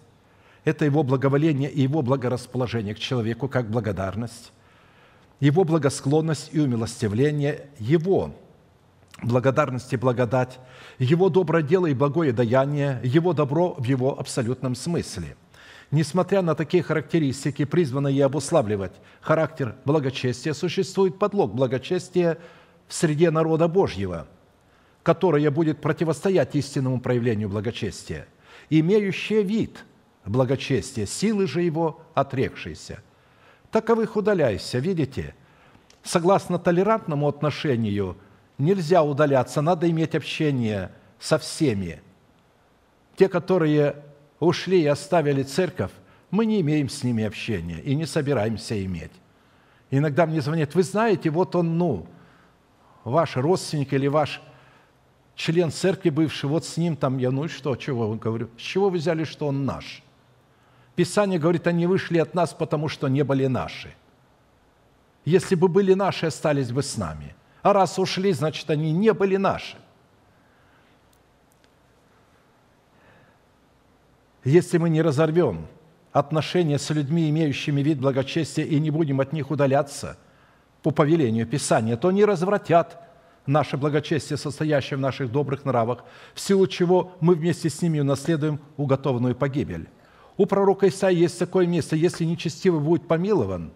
это 0.64 0.84
Его 0.84 1.02
благоволение 1.02 1.70
и 1.70 1.82
Его 1.82 2.02
благорасположение 2.02 2.94
к 2.94 2.98
человеку, 2.98 3.48
как 3.48 3.70
благодарность, 3.70 4.52
Его 5.40 5.64
благосклонность 5.64 6.50
и 6.52 6.60
умилостивление, 6.60 7.66
Его 7.78 8.34
благодарность 9.22 9.92
и 9.92 9.96
благодать, 9.96 10.58
Его 10.98 11.28
доброе 11.28 11.62
дело 11.62 11.86
и 11.86 11.94
благое 11.94 12.32
даяние, 12.32 13.00
Его 13.04 13.32
добро 13.32 13.74
в 13.78 13.84
Его 13.84 14.18
абсолютном 14.18 14.74
смысле– 14.74 15.36
Несмотря 15.90 16.40
на 16.40 16.54
такие 16.54 16.84
характеристики, 16.84 17.64
призванные 17.64 18.24
обуславливать 18.24 18.92
характер 19.20 19.74
благочестия, 19.84 20.52
существует 20.52 21.18
подлог 21.18 21.52
благочестия 21.52 22.38
в 22.86 22.94
среде 22.94 23.30
народа 23.32 23.66
Божьего, 23.66 24.28
которое 25.02 25.50
будет 25.50 25.80
противостоять 25.80 26.54
истинному 26.54 27.00
проявлению 27.00 27.48
благочестия, 27.48 28.26
имеющее 28.68 29.42
вид 29.42 29.84
благочестия, 30.24 31.06
силы 31.06 31.46
же 31.46 31.62
его 31.62 32.02
отрекшиеся. 32.14 33.02
Таковых 33.70 34.16
удаляйся, 34.16 34.78
видите? 34.78 35.34
Согласно 36.02 36.58
толерантному 36.58 37.28
отношению 37.28 38.16
нельзя 38.58 39.02
удаляться, 39.02 39.62
надо 39.62 39.88
иметь 39.90 40.14
общение 40.14 40.92
со 41.18 41.38
всеми. 41.38 42.00
Те, 43.16 43.28
которые 43.28 43.96
ушли 44.38 44.82
и 44.82 44.86
оставили 44.86 45.42
церковь, 45.42 45.92
мы 46.30 46.46
не 46.46 46.60
имеем 46.60 46.88
с 46.88 47.02
ними 47.02 47.24
общения 47.24 47.80
и 47.80 47.94
не 47.94 48.06
собираемся 48.06 48.82
иметь. 48.84 49.12
Иногда 49.90 50.26
мне 50.26 50.40
звонят, 50.40 50.74
вы 50.74 50.82
знаете, 50.82 51.30
вот 51.30 51.56
он, 51.56 51.76
ну, 51.76 52.06
ваш 53.04 53.36
родственник 53.36 53.92
или 53.92 54.06
ваш 54.06 54.40
член 55.40 55.70
церкви 55.70 56.10
бывший, 56.10 56.50
вот 56.50 56.66
с 56.66 56.76
ним 56.76 56.96
там 56.96 57.16
я, 57.16 57.30
ну 57.30 57.46
и 57.46 57.48
что, 57.48 57.74
чего 57.74 58.14
говорю? 58.14 58.50
С 58.58 58.60
чего 58.60 58.90
вы 58.90 58.98
взяли, 58.98 59.24
что 59.24 59.46
он 59.46 59.64
наш? 59.64 60.02
Писание 60.94 61.38
говорит, 61.38 61.66
они 61.66 61.86
вышли 61.86 62.18
от 62.18 62.34
нас, 62.34 62.52
потому 62.52 62.88
что 62.88 63.08
не 63.08 63.24
были 63.24 63.46
наши. 63.46 63.94
Если 65.24 65.54
бы 65.54 65.68
были 65.68 65.94
наши, 65.94 66.26
остались 66.26 66.70
бы 66.70 66.82
с 66.82 66.98
нами. 66.98 67.34
А 67.62 67.72
раз 67.72 67.98
ушли, 67.98 68.32
значит, 68.32 68.68
они 68.68 68.92
не 68.92 69.14
были 69.14 69.36
наши. 69.36 69.76
Если 74.44 74.76
мы 74.76 74.90
не 74.90 75.00
разорвем 75.00 75.66
отношения 76.12 76.78
с 76.78 76.90
людьми, 76.90 77.30
имеющими 77.30 77.80
вид 77.80 77.98
благочестия, 77.98 78.64
и 78.64 78.78
не 78.78 78.90
будем 78.90 79.20
от 79.20 79.32
них 79.32 79.50
удаляться 79.50 80.18
по 80.82 80.90
повелению 80.90 81.46
Писания, 81.46 81.96
то 81.96 82.08
они 82.08 82.26
развратят 82.26 83.09
наше 83.46 83.76
благочестие, 83.76 84.36
состоящее 84.36 84.96
в 84.96 85.00
наших 85.00 85.30
добрых 85.30 85.64
нравах, 85.64 86.04
в 86.34 86.40
силу 86.40 86.66
чего 86.66 87.12
мы 87.20 87.34
вместе 87.34 87.70
с 87.70 87.82
ними 87.82 88.00
унаследуем 88.00 88.60
уготованную 88.76 89.34
погибель. 89.34 89.88
У 90.36 90.46
пророка 90.46 90.88
Исаия 90.88 91.18
есть 91.18 91.38
такое 91.38 91.66
место, 91.66 91.96
если 91.96 92.24
нечестивый 92.24 92.80
будет 92.80 93.06
помилован, 93.06 93.72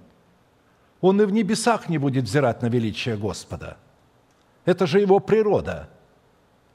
он 1.00 1.20
и 1.20 1.24
в 1.26 1.32
небесах 1.32 1.88
не 1.88 1.98
будет 1.98 2.24
взирать 2.24 2.62
на 2.62 2.66
величие 2.66 3.16
Господа. 3.16 3.76
Это 4.64 4.86
же 4.86 5.00
его 5.00 5.18
природа. 5.18 5.90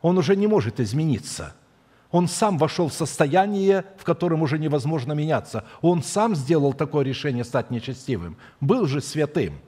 Он 0.01 0.17
уже 0.17 0.35
не 0.35 0.45
может 0.45 0.79
измениться– 0.79 1.55
он 2.11 2.27
сам 2.27 2.57
вошел 2.57 2.89
в 2.89 2.93
состояние, 2.93 3.85
в 3.97 4.03
котором 4.03 4.41
уже 4.41 4.57
невозможно 4.57 5.13
меняться. 5.13 5.65
Он 5.81 6.01
сам 6.01 6.35
сделал 6.35 6.73
такое 6.73 7.05
решение 7.05 7.43
стать 7.43 7.69
нечестивым. 7.69 8.37
Был 8.59 8.87
же 8.87 8.99
святым. 8.99 9.59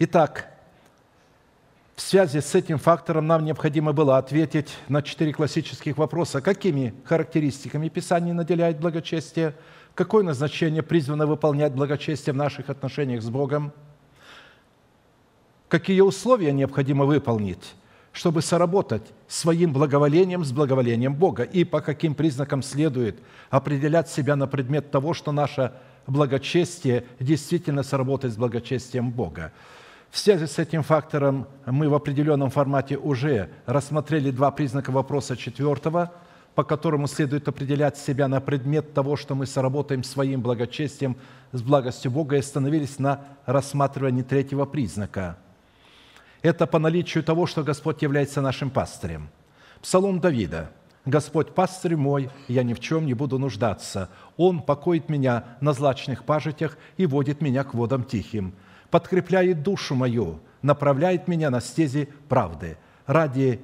Итак, 0.00 0.53
в 1.96 2.00
связи 2.00 2.40
с 2.40 2.54
этим 2.54 2.78
фактором 2.78 3.26
нам 3.26 3.44
необходимо 3.44 3.92
было 3.92 4.18
ответить 4.18 4.76
на 4.88 5.00
четыре 5.00 5.32
классических 5.32 5.96
вопроса. 5.96 6.40
Какими 6.40 6.92
характеристиками 7.04 7.88
Писание 7.88 8.34
наделяет 8.34 8.80
благочестие? 8.80 9.54
Какое 9.94 10.24
назначение 10.24 10.82
призвано 10.82 11.26
выполнять 11.26 11.72
благочестие 11.72 12.34
в 12.34 12.36
наших 12.36 12.68
отношениях 12.68 13.22
с 13.22 13.30
Богом? 13.30 13.72
Какие 15.68 16.00
условия 16.00 16.52
необходимо 16.52 17.04
выполнить? 17.04 17.74
чтобы 18.14 18.42
соработать 18.42 19.02
своим 19.26 19.72
благоволением 19.72 20.44
с 20.44 20.52
благоволением 20.52 21.16
Бога 21.16 21.42
и 21.42 21.64
по 21.64 21.80
каким 21.80 22.14
признакам 22.14 22.62
следует 22.62 23.18
определять 23.50 24.08
себя 24.08 24.36
на 24.36 24.46
предмет 24.46 24.92
того, 24.92 25.14
что 25.14 25.32
наше 25.32 25.72
благочестие 26.06 27.06
действительно 27.18 27.82
сработает 27.82 28.32
с 28.32 28.36
благочестием 28.36 29.10
Бога. 29.10 29.52
В 30.14 30.18
связи 30.20 30.46
с 30.46 30.60
этим 30.60 30.84
фактором 30.84 31.48
мы 31.66 31.88
в 31.88 31.94
определенном 31.94 32.48
формате 32.48 32.96
уже 32.96 33.50
рассмотрели 33.66 34.30
два 34.30 34.52
признака 34.52 34.92
вопроса 34.92 35.36
четвертого, 35.36 36.12
по 36.54 36.62
которому 36.62 37.08
следует 37.08 37.48
определять 37.48 37.98
себя 37.98 38.28
на 38.28 38.40
предмет 38.40 38.94
того, 38.94 39.16
что 39.16 39.34
мы 39.34 39.44
сработаем 39.44 40.04
своим 40.04 40.40
благочестием 40.40 41.16
с 41.50 41.62
благостью 41.62 42.12
Бога, 42.12 42.36
и 42.36 42.38
остановились 42.38 43.00
на 43.00 43.24
рассматривании 43.44 44.22
третьего 44.22 44.66
признака– 44.66 45.36
это 46.44 46.66
по 46.66 46.78
наличию 46.78 47.24
того, 47.24 47.46
что 47.46 47.64
Господь 47.64 48.02
является 48.02 48.42
нашим 48.42 48.68
пастырем. 48.68 49.30
Псалом 49.80 50.20
Давида. 50.20 50.70
«Господь 51.06 51.54
пастырь 51.54 51.96
мой, 51.96 52.30
я 52.48 52.62
ни 52.62 52.74
в 52.74 52.80
чем 52.80 53.06
не 53.06 53.14
буду 53.14 53.38
нуждаться. 53.38 54.10
Он 54.36 54.60
покоит 54.60 55.08
меня 55.08 55.44
на 55.62 55.72
злачных 55.72 56.24
пажитях 56.24 56.76
и 56.98 57.06
водит 57.06 57.40
меня 57.40 57.64
к 57.64 57.72
водам 57.72 58.04
тихим. 58.04 58.54
Подкрепляет 58.94 59.64
душу 59.64 59.96
мою, 59.96 60.38
направляет 60.62 61.26
меня 61.26 61.50
на 61.50 61.60
стези 61.60 62.08
правды 62.28 62.78
ради 63.06 63.60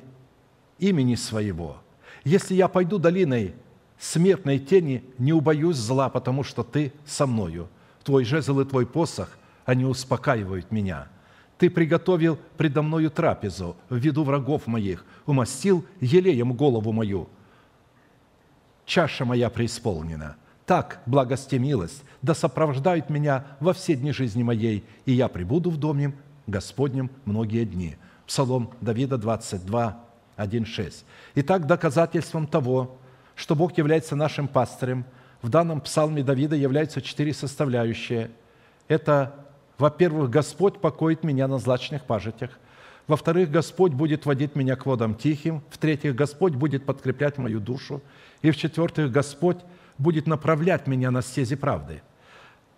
имени 0.81 1.15
своего. 1.15 1.77
Если 2.25 2.57
я 2.57 2.67
пойду 2.67 2.99
долиной 2.99 3.55
смертной 3.97 4.59
тени, 4.59 5.05
не 5.19 5.33
убоюсь 5.33 5.77
зла, 5.77 6.09
потому 6.09 6.43
что 6.43 6.65
ты 6.65 6.93
со 7.07 7.29
мною. 7.29 7.69
Твой 8.03 8.25
жезл 8.25 8.59
и 8.59 8.65
твой 8.65 8.87
посох, 8.87 9.39
они 9.65 9.85
успокаивают 9.85 10.73
меня». 10.73 11.07
Ты 11.59 11.71
приготовил 11.71 12.37
предо 12.57 12.83
мною 12.83 13.09
трапезу 13.09 13.77
в 13.89 13.95
виду 13.99 14.25
врагов 14.25 14.67
моих, 14.67 15.05
умастил 15.27 15.85
елеем 16.01 16.55
голову 16.55 16.91
мою. 16.91 17.29
Чаша 18.85 19.25
моя 19.25 19.49
преисполнена. 19.49 20.35
так 20.67 21.03
благость 21.07 21.53
и 21.53 21.59
милость, 21.61 22.03
да 22.23 22.35
сопровождают 22.35 23.11
меня 23.11 23.47
во 23.61 23.73
все 23.73 23.95
дни 23.97 24.13
жизни 24.13 24.43
моей, 24.43 24.85
и 25.07 25.13
я 25.13 25.29
пребуду 25.29 25.71
в 25.71 25.77
доме 25.77 26.15
Господнем 26.47 27.11
многие 27.25 27.65
дни». 27.65 27.97
Псалом 28.31 28.71
Давида 28.81 29.19
22, 29.19 30.05
1, 30.37 30.65
6. 30.65 31.05
Итак, 31.35 31.67
доказательством 31.67 32.47
того, 32.47 32.97
что 33.35 33.57
Бог 33.57 33.77
является 33.77 34.15
нашим 34.15 34.47
пастырем, 34.47 35.05
в 35.43 35.49
данном 35.49 35.81
псалме 35.81 36.23
Давида 36.23 36.55
являются 36.55 37.03
четыре 37.03 37.35
составляющие. 37.35 38.31
Это, 38.87 39.35
во-первых, 39.79 40.31
Господь 40.31 40.81
покоит 40.81 41.25
меня 41.25 41.49
на 41.49 41.59
злачных 41.59 42.05
пажитях. 42.05 42.59
Во-вторых, 43.09 43.51
Господь 43.51 43.95
будет 43.95 44.27
водить 44.27 44.55
меня 44.55 44.77
к 44.77 44.87
водам 44.87 45.17
тихим. 45.17 45.63
В-третьих, 45.71 46.15
Господь 46.15 46.53
будет 46.53 46.87
подкреплять 46.87 47.37
мою 47.37 47.59
душу. 47.59 48.01
И 48.43 48.53
в-четвертых, 48.53 49.11
Господь 49.11 49.59
будет 49.99 50.29
направлять 50.29 50.87
меня 50.87 51.11
на 51.11 51.21
стези 51.21 51.57
правды. 51.57 52.03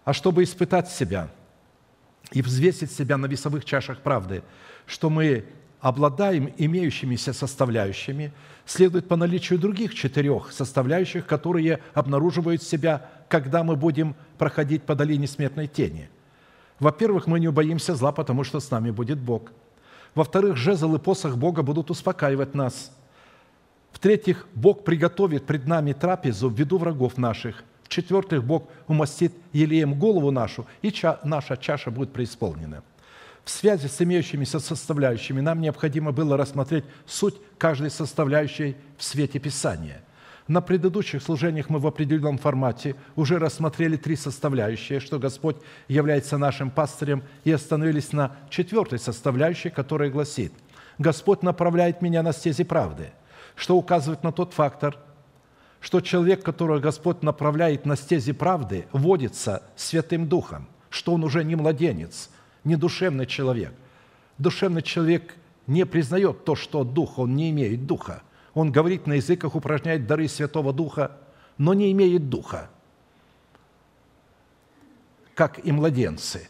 А 0.05 0.13
чтобы 0.13 0.43
испытать 0.43 0.91
себя 0.91 1.29
и 2.33 2.43
взвесить 2.43 2.91
себя 2.91 3.17
на 3.17 3.27
весовых 3.27 3.65
чашах 3.65 4.01
правды, 4.01 4.43
что 4.87 5.11
мы 5.11 5.45
обладаем 5.81 6.53
имеющимися 6.57 7.33
составляющими, 7.33 8.33
следует 8.67 9.09
по 9.09 9.17
наличию 9.17 9.59
других 9.59 9.95
четырех 9.95 10.53
составляющих, 10.53 11.27
которые 11.27 11.81
обнаруживают 11.95 12.63
себя, 12.63 13.11
когда 13.29 13.65
мы 13.65 13.77
будем 13.77 14.15
проходить 14.39 14.85
по 14.85 14.95
долине 14.95 15.27
смертной 15.27 15.67
тени. 15.67 16.09
Во-первых, 16.79 17.27
мы 17.27 17.41
не 17.41 17.49
убоимся 17.49 17.95
зла, 17.95 18.13
потому 18.13 18.45
что 18.45 18.61
с 18.61 18.71
нами 18.71 18.91
будет 18.91 19.19
Бог. 19.19 19.53
Во-вторых, 20.15 20.57
жезл 20.57 20.95
и 20.95 20.99
посох 20.99 21.37
Бога 21.37 21.63
будут 21.63 21.91
успокаивать 21.91 22.55
нас– 22.55 22.93
в-третьих, 23.93 24.49
Бог 24.55 24.85
приготовит 24.85 25.47
пред 25.47 25.67
нами 25.67 25.93
трапезу 25.93 26.49
в 26.49 26.55
виду 26.55 26.79
врагов 26.79 27.19
наших. 27.19 27.63
В-четвертых, 27.93 28.43
Бог 28.43 28.71
умастит 28.89 29.35
елеем 29.53 29.99
голову 29.99 30.31
нашу, 30.31 30.67
и 30.81 30.91
ча- 30.91 31.21
наша 31.25 31.59
чаша 31.59 31.91
будет 31.91 32.11
преисполнена. 32.11 32.83
В 33.45 33.51
связи 33.51 33.87
с 33.87 34.01
имеющимися 34.01 34.61
составляющими 34.61 35.43
нам 35.43 35.61
необходимо 35.61 36.11
было 36.11 36.39
рассмотреть 36.39 36.85
суть 37.05 37.35
каждой 37.59 37.91
составляющей 37.91 38.77
в 38.97 39.05
свете 39.05 39.39
Писания. 39.39 40.01
На 40.49 40.63
предыдущих 40.63 41.23
служениях 41.23 41.69
мы 41.69 41.81
в 41.81 41.87
определенном 41.87 42.39
формате 42.39 42.97
уже 43.15 43.39
рассмотрели 43.39 43.99
три 43.99 44.17
составляющие, 44.17 44.99
что 44.99 45.19
Господь 45.19 45.57
является 45.87 46.39
нашим 46.39 46.71
пастырем, 46.71 47.23
и 47.45 47.53
остановились 47.53 48.15
на 48.15 48.37
четвертой 48.49 49.01
составляющей, 49.01 49.69
которая 49.69 50.09
гласит 50.09 50.55
«Господь 50.97 51.43
направляет 51.43 52.01
меня 52.01 52.23
на 52.23 52.33
стези 52.33 52.65
правды»– 52.65 53.11
что 53.55 53.77
указывает 53.77 54.23
на 54.23 54.33
тот 54.33 54.55
фактор, 54.55 54.97
что 55.83 56.01
человек, 56.01 56.43
которого 56.43 56.79
Господь 56.79 57.23
направляет 57.23 57.85
на 57.85 57.97
стези 57.97 58.33
правды, 58.33 58.87
водится 58.93 59.65
Святым 59.77 60.27
Духом, 60.29 60.69
что 60.89 61.13
он 61.13 61.25
уже 61.25 61.45
не 61.45 61.57
младенец, 61.57 62.31
не 62.65 62.77
душевный 62.77 63.27
человек. 63.27 63.75
Душевный 64.39 64.81
человек 64.81 65.35
не 65.67 65.85
признает 65.85 66.45
то, 66.45 66.55
что 66.55 66.85
Дух, 66.85 67.19
он 67.19 67.35
не 67.35 67.51
имеет 67.51 67.87
Духа. 67.87 68.23
Он 68.55 68.73
говорит 68.73 69.07
на 69.07 69.15
языках, 69.15 69.55
упражняет 69.55 70.07
дары 70.07 70.29
Святого 70.29 70.73
Духа, 70.73 71.19
но 71.59 71.75
не 71.75 71.93
имеет 71.93 72.31
Духа, 72.31 72.71
как 75.35 75.65
и 75.67 75.73
младенцы. 75.73 76.49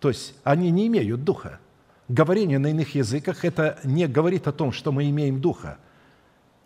То 0.00 0.08
есть 0.08 0.34
они 0.42 0.70
не 0.70 0.86
имеют 0.86 1.22
Духа. 1.22 1.60
Говорение 2.08 2.58
на 2.58 2.68
иных 2.68 2.94
языках– 2.94 3.38
это 3.44 3.78
не 3.84 4.08
говорит 4.08 4.48
о 4.48 4.52
том, 4.52 4.72
что 4.72 4.90
мы 4.90 5.08
имеем 5.10 5.40
Духа– 5.40 5.78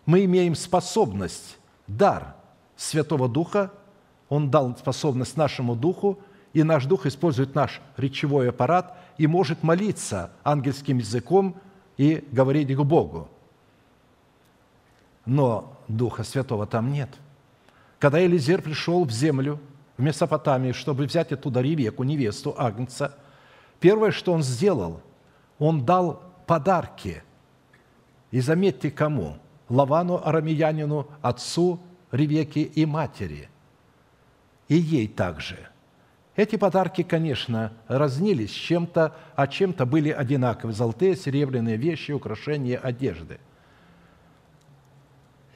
мы 0.07 0.25
имеем 0.25 0.55
способность, 0.55 1.59
дар 1.87 2.35
Святого 2.77 3.29
Духа, 3.29 3.71
Он 4.29 4.51
дал 4.51 4.77
способность 4.77 5.37
нашему 5.37 5.77
Духу, 5.77 6.19
и 6.53 6.63
наш 6.63 6.87
Дух 6.87 7.07
использует 7.07 7.55
наш 7.55 7.81
речевой 7.97 8.51
аппарат 8.51 8.97
и 9.19 9.27
может 9.27 9.63
молиться 9.63 10.33
ангельским 10.45 10.99
языком 10.99 11.57
и 11.97 12.27
говорить 12.33 12.75
к 12.75 12.81
Богу. 12.81 13.29
Но 15.25 15.79
Духа 15.89 16.25
Святого 16.25 16.67
там 16.67 16.93
нет. 16.93 17.09
Когда 17.99 18.25
Элизер 18.25 18.61
пришел 18.61 19.05
в 19.05 19.11
землю, 19.11 19.61
в 19.97 20.03
Месопотамию, 20.03 20.75
чтобы 20.75 21.05
взять 21.05 21.33
оттуда 21.33 21.61
Ревеку, 21.61 22.03
невесту 22.03 22.55
Агнца, 22.59 23.17
первое, 23.79 24.11
что 24.11 24.33
он 24.33 24.43
сделал, 24.43 25.01
он 25.59 25.85
дал 25.85 26.23
подарки. 26.47 27.23
И 28.31 28.41
заметьте, 28.41 28.91
кому– 28.91 29.37
Лавану 29.69 30.21
Арамиянину, 30.23 31.09
отцу 31.21 31.81
Ревеки 32.11 32.63
и 32.63 32.85
матери, 32.85 33.49
и 34.69 34.77
ей 34.77 35.09
также. 35.09 35.57
Эти 36.37 36.57
подарки, 36.57 37.03
конечно, 37.03 37.73
разнились 37.89 38.51
чем-то, 38.51 39.15
а 39.35 39.47
чем-то 39.47 39.87
были 39.87 40.11
одинаковы. 40.11 40.73
Золотые, 40.73 41.17
серебряные 41.17 41.77
вещи, 41.77 42.13
украшения, 42.13 42.79
одежды. 42.79 43.39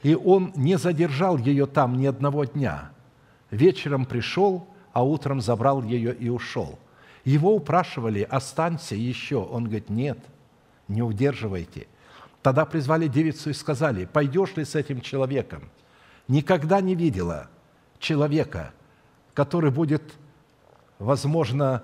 И 0.03 0.13
он 0.15 0.51
не 0.55 0.77
задержал 0.77 1.37
ее 1.37 1.65
там 1.65 1.97
ни 1.97 2.05
одного 2.05 2.45
дня. 2.45 2.91
Вечером 3.49 4.05
пришел, 4.05 4.67
а 4.93 5.03
утром 5.03 5.41
забрал 5.41 5.83
ее 5.83 6.13
и 6.13 6.29
ушел. 6.29 6.77
Его 7.25 7.55
упрашивали, 7.55 8.21
останься 8.21 8.95
еще. 8.95 9.37
Он 9.37 9.65
говорит, 9.65 9.89
нет, 9.89 10.19
не 10.87 11.01
удерживайте– 11.01 11.87
Тогда 12.47 12.63
призвали 12.65 13.09
девицу 13.09 13.49
и 13.49 13.53
сказали, 13.53 14.05
пойдешь 14.05 14.55
ли 14.55 14.63
с 14.63 14.73
этим 14.73 15.01
человеком? 15.01 15.69
Никогда 16.29 16.79
не 16.79 16.95
видела 16.95 17.49
человека, 17.99 18.71
который 19.33 19.69
будет, 19.69 20.13
возможно, 20.97 21.83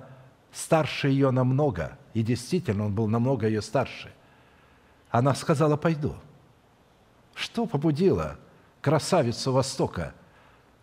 старше 0.53 1.09
ее 1.09 1.31
намного. 1.31 1.97
И 2.13 2.23
действительно, 2.23 2.85
он 2.85 2.95
был 2.95 3.07
намного 3.07 3.45
ее 3.45 3.61
старше. 3.61 4.13
Она 5.09 5.35
сказала, 5.35 5.75
пойду. 5.75 6.15
Что 7.35 7.65
побудило 7.65 8.37
красавицу 8.79 9.51
Востока 9.51 10.13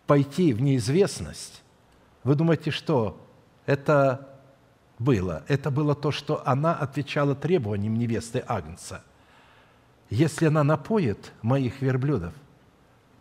пойти 0.05 0.53
в 0.53 0.61
неизвестность? 0.61 1.63
Вы 2.23 2.35
думаете, 2.35 2.69
что 2.69 3.19
это 3.65 4.29
было? 4.99 5.41
Это 5.47 5.71
было 5.71 5.95
то, 5.95 6.11
что 6.11 6.47
она 6.47 6.75
отвечала 6.75 7.33
требованиям 7.33 7.95
невесты 7.95 8.43
Агнца– 8.47 9.03
если 10.11 10.47
она 10.47 10.63
напоит 10.63 11.31
моих 11.41 11.81
верблюдов, 11.81 12.33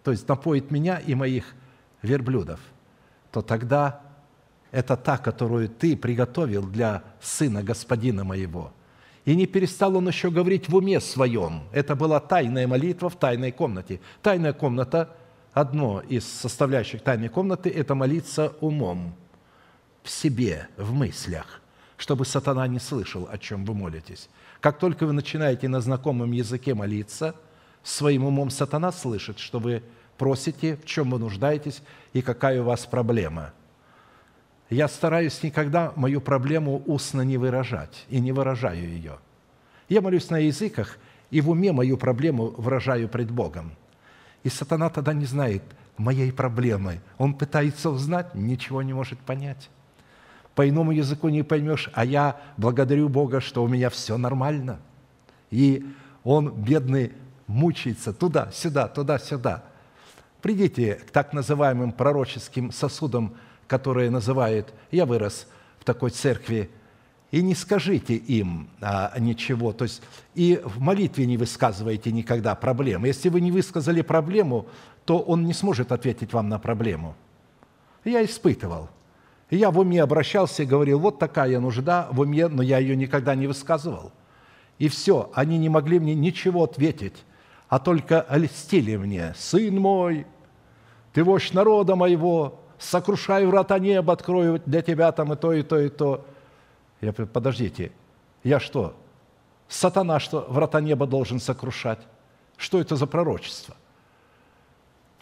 то 0.03 0.11
есть 0.11 0.28
напоит 0.28 0.70
меня 0.72 0.99
и 0.99 1.14
моих 1.14 1.55
верблюдов, 2.03 2.59
то 3.30 3.43
тогда 3.43 4.01
это 4.72 4.97
та, 4.97 5.16
которую 5.16 5.68
ты 5.68 5.97
приготовил 5.97 6.66
для 6.66 7.05
сына 7.20 7.62
господина 7.62 8.24
моего. 8.24 8.72
И 9.24 9.36
не 9.36 9.47
перестал 9.47 9.97
он 9.97 10.09
еще 10.09 10.30
говорить 10.30 10.68
в 10.68 10.74
уме 10.74 11.01
своем. 11.01 11.62
Это 11.72 11.95
была 11.95 12.18
тайная 12.18 12.66
молитва 12.66 13.09
в 13.09 13.16
тайной 13.16 13.53
комнате. 13.53 14.01
Тайная 14.20 14.53
комната, 14.53 15.14
одно 15.53 16.01
из 16.01 16.24
составляющих 16.24 17.03
тайной 17.03 17.28
комнаты– 17.28 17.70
это 17.70 17.95
молиться 17.95 18.53
умом, 18.61 19.14
в 20.03 20.11
себе, 20.11 20.66
в 20.76 20.93
мыслях, 20.93 21.61
чтобы 21.97 22.24
сатана 22.24 22.66
не 22.66 22.80
слышал, 22.80 23.28
о 23.30 23.38
чем 23.38 23.64
вы 23.64 23.74
молитесь. 23.74 24.28
Как 24.61 24.78
только 24.78 25.06
вы 25.06 25.12
начинаете 25.12 25.68
на 25.68 25.80
знакомом 25.80 26.32
языке 26.32 26.74
молиться, 26.74 27.34
своим 27.82 28.24
умом 28.24 28.50
сатана 28.50 28.92
слышит, 28.92 29.38
что 29.38 29.58
вы 29.58 29.82
просите, 30.18 30.76
в 30.76 30.84
чем 30.84 31.11
вы 31.11 31.18
нуждаетесь 31.18 31.82
и 32.12 32.20
какая 32.20 32.61
у 32.61 32.64
вас 32.64 32.84
проблема. 32.84 33.52
Я 34.68 34.86
стараюсь 34.86 35.42
никогда 35.42 35.92
мою 35.96 36.20
проблему 36.20 36.82
устно 36.86 37.22
не 37.22 37.38
выражать 37.38 38.04
и 38.11 38.20
не 38.20 38.32
выражаю 38.32 38.86
ее. 38.86 39.18
Я 39.88 40.02
молюсь 40.02 40.28
на 40.30 40.38
языках 40.38 40.98
и 41.30 41.40
в 41.40 41.48
уме 41.50 41.72
мою 41.72 41.96
проблему 41.96 42.48
выражаю 42.56 43.08
пред 43.08 43.30
Богом. 43.30 43.72
И 44.44 44.50
сатана 44.50 44.90
тогда 44.90 45.12
не 45.14 45.24
знает 45.24 45.62
моей 45.96 46.32
проблемы. 46.32 47.00
Он 47.18 47.34
пытается 47.34 47.90
узнать, 47.90 48.34
ничего 48.34 48.82
не 48.82 48.92
может 48.92 49.18
понять 49.20 49.70
по 50.55 50.68
иному 50.68 50.92
языку 50.92 51.28
не 51.28 51.42
поймешь, 51.42 51.90
а 51.94 52.05
я 52.05 52.40
благодарю 52.57 53.09
Бога, 53.09 53.40
что 53.40 53.62
у 53.62 53.68
меня 53.68 53.90
все 53.90 54.18
нормально. 54.18 54.78
И 55.51 55.86
он, 56.24 56.51
бедный, 56.51 57.12
мучается 57.46 58.12
туда-сюда, 58.12 58.88
туда-сюда. 58.88 59.64
Придите 60.42 60.94
к 60.94 61.11
так 61.11 61.32
называемым 61.32 61.92
пророческим 61.92 62.72
сосудам, 62.72 63.34
которые 63.66 64.11
называют 64.11 64.72
«я 64.90 65.07
вырос 65.07 65.46
в 65.78 65.84
такой 65.84 66.11
церкви», 66.11 66.70
и 67.30 67.42
не 67.42 67.55
скажите 67.55 68.16
им 68.16 68.68
а, 68.80 69.14
ничего, 69.20 69.72
то 69.72 69.84
есть 69.84 70.03
и 70.34 70.61
в 70.64 70.80
молитве 70.80 71.26
не 71.26 71.36
высказывайте 71.36 72.11
никогда 72.11 72.57
проблемы. 72.57 73.07
Если 73.07 73.28
вы 73.28 73.40
не 73.40 73.53
высказали 73.53 74.03
проблему, 74.03 74.66
то 75.05 75.20
он 75.20 75.44
не 75.44 75.55
сможет 75.55 75.92
ответить 75.92 76.32
вам 76.32 76.48
на 76.48 76.59
проблему. 76.59 77.14
Я 78.05 78.24
испытывал– 78.24 78.88
и 79.51 79.57
я 79.57 79.70
в 79.70 79.78
уме 79.78 80.03
обращался 80.03 80.62
и 80.62 80.66
говорил, 80.66 81.01
вот 81.01 81.18
такая 81.18 81.59
нужда 81.59 82.09
в 82.12 82.20
уме, 82.20 82.46
но 82.48 82.62
я 82.62 82.78
ее 82.78 82.96
никогда 82.96 83.34
не 83.34 83.46
высказывал. 83.46 84.12
И 84.78 84.88
все, 84.88 85.30
они 85.34 85.59
не 85.59 85.68
могли 85.68 85.98
мне 85.98 86.14
ничего 86.14 86.64
ответить, 86.64 87.24
а 87.68 87.78
только 87.80 88.26
льстили 88.30 88.96
мне, 88.96 89.34
сын 89.36 89.76
мой, 89.78 90.26
Ты 91.12 91.24
вождь 91.24 91.53
народа 91.53 91.96
моего, 91.96 92.61
сокрушай 92.78 93.44
врата 93.44 93.78
неба, 93.78 94.12
открою 94.12 94.62
для 94.64 94.80
тебя 94.82 95.11
там 95.11 95.32
и 95.32 95.36
то, 95.36 95.53
и 95.53 95.62
то, 95.62 95.78
и 95.78 95.88
то. 95.88 96.24
Я 97.01 97.12
говорю, 97.12 97.30
подождите, 97.32 97.92
я 98.44 98.61
что, 98.61 98.94
сатана, 99.68 100.20
что 100.20 100.46
врата 100.48 100.80
неба 100.80 101.07
должен 101.07 101.40
сокрушать? 101.40 101.98
Что 102.57 102.80
это 102.80 102.94
за 102.94 103.07
пророчество? 103.07 103.74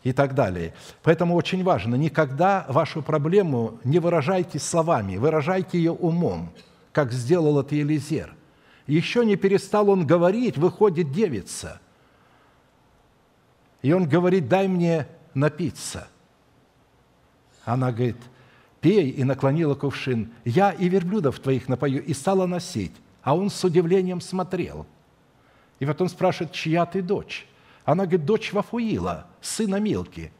И 0.08 0.12
так 0.12 0.34
далее. 0.34 0.72
Поэтому 1.02 1.34
очень 1.34 1.62
важно, 1.62 1.94
никогда 1.94 2.64
вашу 2.70 3.02
проблему 3.02 3.78
не 3.84 3.98
выражайте 3.98 4.58
словами, 4.58 5.18
выражайте 5.18 5.76
ее 5.76 5.92
умом, 5.92 6.48
как 6.92 7.12
сделал 7.12 7.60
это 7.60 7.74
Елизер. 7.74 8.34
Еще 8.86 9.22
не 9.26 9.36
перестал 9.36 9.90
он 9.90 10.06
говорить, 10.06 10.56
выходит 10.56 11.12
девица. 11.12 11.78
И 13.82 13.92
он 13.92 14.08
говорит, 14.08 14.48
дай 14.48 14.66
мне 14.66 15.06
напиться. 15.34 16.08
Она 17.66 17.92
говорит, 17.92 18.16
пей, 18.80 19.10
и 19.10 19.24
наклонила 19.24 19.74
кувшин. 19.74 20.32
Я 20.46 20.70
и 20.70 20.88
верблюдов 20.88 21.38
твоих 21.38 21.68
напою, 21.68 22.02
и 22.02 22.14
стала 22.14 22.46
носить. 22.46 22.94
А 23.22 23.36
он 23.36 23.50
с 23.50 23.62
удивлением 23.62 24.22
смотрел. 24.22 24.86
И 25.80 25.84
потом 25.84 26.08
спрашивает, 26.08 26.52
чья 26.52 26.86
ты 26.86 27.02
дочь? 27.02 27.46
Она 27.88 28.04
говорит, 28.04 28.26
дочь 28.26 28.52
Вафуила, 28.52 29.26
сына 29.40 29.80
Милки. 29.80 30.30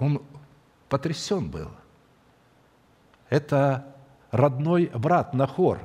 Он 0.00 0.20
потрясен 0.88 1.48
был. 1.48 1.70
Это 3.28 3.94
родной 4.32 4.86
брат 4.86 5.32
Нахор, 5.32 5.78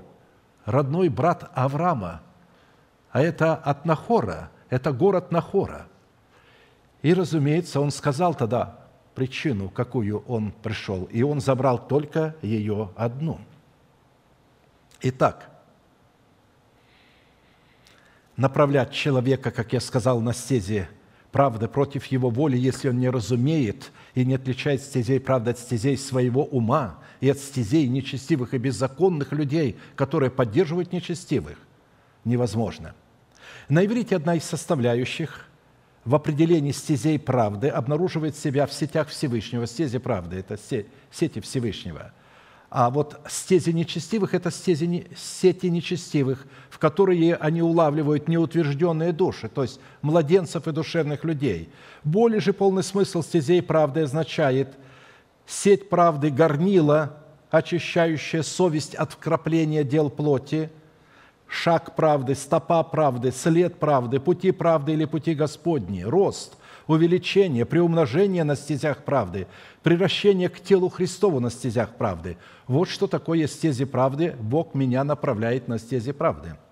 родной 0.66 1.10
брат 1.10 1.52
Авраама. 1.54 2.24
А 3.12 3.22
это 3.22 3.54
от 3.54 3.86
Нахора, 3.86 4.50
это 4.70 4.92
город 4.92 5.32
Нахора– 5.32 5.88
и, 7.04 7.14
разумеется, 7.14 7.80
он 7.80 7.92
сказал 7.92 8.34
тогда 8.34 8.80
причину, 9.14 9.70
какую 9.70 10.24
он 10.26 10.52
пришел, 10.52 11.04
и 11.06 11.22
он 11.22 11.42
забрал 11.42 11.88
только 11.88 12.36
ее 12.42 12.92
одну. 12.96 13.40
Итак, 15.02 15.57
направлять 18.38 18.92
человека, 18.92 19.52
как 19.52 19.74
я 19.74 19.82
сказал, 19.82 20.22
на 20.22 20.34
стезе 20.34 20.88
правды 21.32 21.68
против 21.68 22.06
его 22.06 22.30
воли, 22.30 22.58
если 22.58 22.90
он 22.90 23.00
не 23.00 23.10
разумеет 23.10 23.92
и 24.16 24.24
не 24.24 24.36
отличает 24.36 24.82
стезей 24.82 25.20
правды 25.20 25.52
от 25.52 25.60
стезей 25.60 25.98
своего 25.98 26.46
ума 26.46 27.00
и 27.20 27.30
от 27.30 27.40
стезей 27.40 27.88
нечестивых 27.88 28.54
и 28.54 28.58
беззаконных 28.58 29.34
людей, 29.34 29.78
которые 29.96 30.32
поддерживают 30.32 30.94
нечестивых, 30.94 31.58
невозможно. 32.24 32.96
На 33.70 33.86
иврите 33.86 34.16
одна 34.16 34.36
из 34.36 34.44
составляющих 34.44 35.48
в 36.06 36.16
определении 36.16 36.72
стезей 36.72 37.20
правды 37.20 37.68
обнаруживает 37.68 38.38
себя 38.38 38.66
в 38.66 38.72
сетях 38.72 39.10
Всевышнего. 39.10 39.66
Стези 39.66 39.98
правды– 39.98 40.38
это 40.38 40.58
сети 41.12 41.42
Всевышнего. 41.42 42.14
А 42.70 42.90
вот 42.90 43.20
стези 43.30 43.72
нечестивых– 43.72 44.34
это 44.34 44.52
стези, 44.52 45.08
сети 45.16 45.68
нечестивых, 45.68 46.46
в 46.70 46.80
которые 46.80 47.36
они 47.36 47.62
улавливают 47.62 48.28
неутвержденные 48.28 49.14
души, 49.14 49.48
то 49.48 49.62
есть 49.62 49.80
младенцев 50.02 50.68
и 50.68 50.72
душевных 50.72 51.24
людей. 51.24 51.70
Более 52.04 52.42
же 52.42 52.52
полный 52.52 52.84
смысл 52.84 53.24
стезей 53.24 53.62
правды 53.62 54.02
означает 54.02 54.76
сеть 55.46 55.88
правды 55.88 56.30
горнила, 56.30 57.18
очищающая 57.50 58.44
совесть 58.44 58.96
от 58.96 59.14
вкрапления 59.14 59.84
дел 59.84 60.10
плоти– 60.10 60.70
шаг 61.48 61.96
правды, 61.96 62.36
стопа 62.36 62.84
правды, 62.84 63.32
след 63.32 63.80
правды, 63.80 64.20
пути 64.20 64.52
правды 64.52 64.94
или 64.94 65.06
пути 65.06 65.34
Господни, 65.34 66.02
рост, 66.02 66.58
увеличение, 66.88 67.66
приумножение 67.66 68.44
на 68.44 68.56
стезях 68.56 69.04
правды, 69.04 69.48
превращение 69.84 70.50
к 70.50 70.60
телу 70.60 70.90
Христову 70.90 71.40
на 71.40 71.50
стезях 71.50 71.96
правды. 71.96 72.38
Вот 72.68 72.90
что 72.90 73.08
такое 73.08 73.48
стези 73.48 73.86
правды. 73.86 74.36
Бог 74.40 74.74
меня 74.74 75.04
направляет 75.04 75.68
на 75.68 75.78
стези 75.78 76.12
правды– 76.12 76.56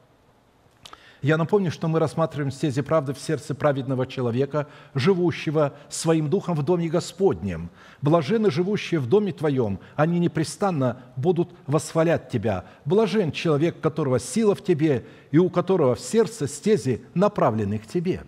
я 1.26 1.38
напомню, 1.38 1.72
что 1.72 1.88
мы 1.88 1.98
рассматриваем 1.98 2.52
стези 2.52 2.84
правды 2.84 3.16
в 3.16 3.18
сердце 3.18 3.56
праведного 3.56 4.06
человека, 4.06 4.68
живущего 4.94 5.74
своим 5.90 6.30
духом 6.30 6.56
в 6.56 6.62
доме 6.62 6.88
Господнем. 6.88 7.72
Блажены 8.00 8.52
живущие 8.52 9.00
в 9.00 9.08
доме 9.08 9.32
Твоем, 9.32 9.80
они 9.96 10.20
непрестанно 10.20 11.02
будут 11.16 11.50
восхвалять 11.66 12.30
Тебя. 12.30 12.66
Блажен 12.86 13.32
человек, 13.32 13.82
которого 13.82 14.20
сила 14.20 14.54
в 14.54 14.64
Тебе 14.64 15.08
и 15.32 15.40
у 15.40 15.50
которого 15.50 15.96
в 15.96 16.00
сердце 16.00 16.48
стези 16.48 17.02
направлены 17.16 17.80
к 17.80 17.88
Тебе. 17.88 18.22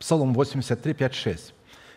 Псалом 0.00 0.34
83, 0.34 0.94
5, 0.94 1.14
6. 1.14 1.54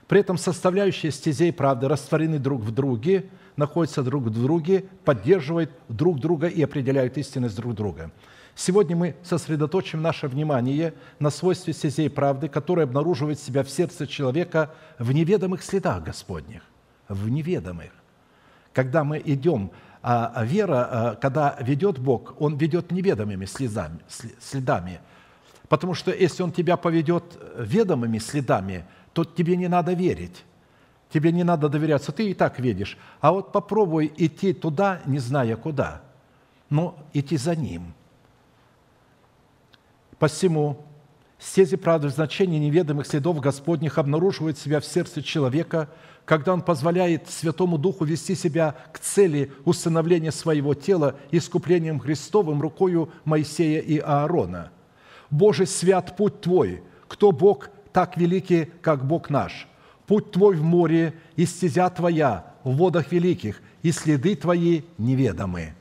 При 0.08 0.20
этом 0.20 0.38
составляющие 0.38 1.12
стезей 1.12 1.52
правды 1.52 1.88
растворены 1.88 2.38
друг 2.38 2.62
в 2.62 2.70
друге, 2.70 3.32
находятся 3.56 4.04
друг 4.04 4.26
в 4.26 4.30
друге, 4.30 4.86
поддерживают 5.04 5.72
друг 5.90 6.20
друга 6.20 6.48
и 6.48 6.62
определяют 6.62 7.18
истинность 7.18 7.56
друг 7.56 7.74
друга– 7.74 8.12
Сегодня 8.56 8.96
мы 8.96 9.16
сосредоточим 9.24 10.02
наше 10.02 10.28
внимание 10.28 10.94
на 11.20 11.32
свойстве 11.32 11.74
стезей 11.74 12.10
правды, 12.10 12.50
которая 12.50 12.86
обнаруживает 12.86 13.40
себя 13.40 13.64
в 13.64 13.70
сердце 13.70 14.06
человека 14.06 14.72
в 15.00 15.12
неведомых 15.12 15.64
следах 15.64 16.04
Господних, 16.04 16.62
в 17.08 17.30
неведомых. 17.30 17.92
Когда 18.72 19.04
мы 19.04 19.22
идем, 19.24 19.72
а, 20.04 20.32
а 20.36 20.46
вера, 20.46 20.88
а, 20.92 21.16
когда 21.16 21.58
ведет 21.62 21.98
Бог, 21.98 22.36
Он 22.40 22.56
ведет 22.56 22.92
неведомыми 22.92 23.46
следами, 23.46 24.00
следами. 24.40 25.00
Потому 25.74 25.96
что 25.96 26.12
если 26.12 26.44
Он 26.44 26.52
тебя 26.52 26.78
поведет 26.78 27.24
ведомыми 27.58 28.20
следами, 28.20 28.86
то 29.12 29.24
тебе 29.24 29.58
не 29.58 29.68
надо 29.68 29.94
верить, 29.94 30.46
тебе 31.12 31.32
не 31.32 31.44
надо 31.44 31.68
доверяться, 31.68 32.12
ты 32.12 32.30
и 32.30 32.36
так 32.36 32.60
видишь. 32.60 32.96
А 33.22 33.32
вот 33.32 33.52
попробуй 33.52 34.14
идти 34.16 34.54
туда, 34.54 35.02
не 35.08 35.18
зная 35.18 35.56
куда, 35.56 36.04
но 36.70 36.96
идти 37.12 37.38
за 37.38 37.56
Ним– 37.56 37.96
Посему 40.24 40.86
стези 41.38 41.76
правды 41.76 42.08
в 42.08 42.12
значении 42.12 42.58
неведомых 42.58 43.08
следов 43.08 43.42
Господних 43.42 43.98
обнаруживают 43.98 44.58
себя 44.58 44.80
в 44.80 44.86
сердце 44.86 45.22
человека, 45.22 45.90
когда 46.24 46.54
он 46.54 46.62
позволяет 46.62 47.30
Святому 47.30 47.78
Духу 47.78 48.06
вести 48.06 48.34
себя 48.34 48.76
к 48.94 49.00
цели 49.00 49.52
установления 49.66 50.32
своего 50.32 50.76
тела 50.76 51.18
искуплением 51.32 52.00
Христовым 52.00 52.62
рукою 52.62 53.12
Моисея 53.26 53.82
и 53.82 53.98
Аарона. 53.98 54.72
«Боже, 55.34 55.66
свят 55.66 56.16
путь 56.16 56.42
Твой! 56.42 56.84
Кто 57.08 57.32
Бог 57.32 57.72
так 57.92 58.18
великий, 58.18 58.66
как 58.84 59.04
Бог 59.04 59.32
наш? 59.32 59.68
Путь 60.06 60.30
Твой 60.30 60.56
в 60.56 60.64
море, 60.64 61.16
и 61.36 61.48
стезя 61.48 61.90
Твоя 61.90 62.54
в 62.64 62.76
водах 62.76 63.12
великих, 63.12 63.60
и 63.82 63.92
следы 63.92 64.36
Твои 64.36 64.84
неведомы. 65.00 65.74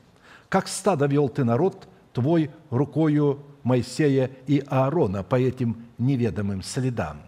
Как 0.49 0.69
стадо 0.69 1.05
вел 1.05 1.29
Ты 1.29 1.45
народ 1.45 1.87
Твой 2.15 2.49
рукою 2.71 3.41
Моисея 3.63 4.31
и 4.47 4.65
Аарона 4.69 5.23
по 5.23 5.39
этим 5.39 5.85
неведомым 5.99 6.63
следам. 6.63 7.21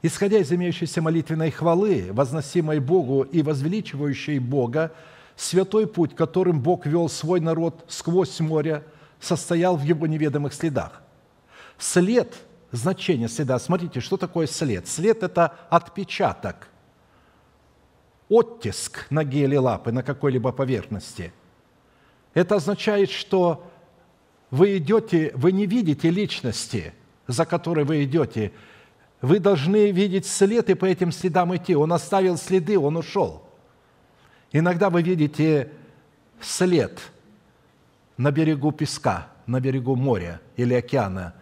Исходя 0.00 0.38
из 0.38 0.50
имеющейся 0.50 1.02
молитвенной 1.02 1.50
хвалы, 1.50 2.06
возносимой 2.10 2.78
Богу 2.78 3.20
и 3.20 3.42
возвеличивающей 3.42 4.38
Бога, 4.38 4.94
святой 5.36 5.86
путь, 5.86 6.16
которым 6.16 6.62
Бог 6.62 6.86
вел 6.86 7.10
свой 7.10 7.40
народ 7.40 7.84
сквозь 7.86 8.40
море, 8.40 8.82
состоял 9.20 9.76
в 9.76 9.82
его 9.82 10.06
неведомых 10.06 10.54
следах. 10.54 11.02
След, 11.80 12.36
значение 12.72 13.26
следа, 13.26 13.58
смотрите, 13.58 14.00
что 14.00 14.18
такое 14.18 14.46
след? 14.46 14.86
След– 14.86 15.22
это 15.24 15.56
отпечаток, 15.70 16.68
оттиск 18.28 19.06
ноги 19.08 19.42
или 19.42 19.56
лапы 19.56 19.90
на 19.90 20.02
какой-либо 20.02 20.52
поверхности. 20.52 21.32
Это 22.34 22.56
означает, 22.56 23.10
что 23.10 23.66
вы 24.50 24.76
идете, 24.76 25.32
вы 25.34 25.52
не 25.52 25.64
видите 25.64 26.10
личности, 26.10 26.92
за 27.26 27.46
которой 27.46 27.86
вы 27.86 28.04
идете. 28.04 28.52
Вы 29.22 29.38
должны 29.38 29.90
видеть 29.90 30.26
след 30.26 30.68
и 30.68 30.74
по 30.74 30.84
этим 30.84 31.12
следам 31.12 31.56
идти. 31.56 31.74
Он 31.74 31.94
оставил 31.94 32.36
следы, 32.36 32.78
он 32.78 32.98
ушел. 32.98 33.42
Иногда 34.52 34.90
вы 34.90 35.00
видите 35.00 35.72
след 36.42 37.00
на 38.18 38.30
берегу 38.30 38.70
песка, 38.70 39.28
на 39.46 39.60
берегу 39.60 39.96
моря 39.96 40.42
или 40.56 40.74
океана, 40.74 41.34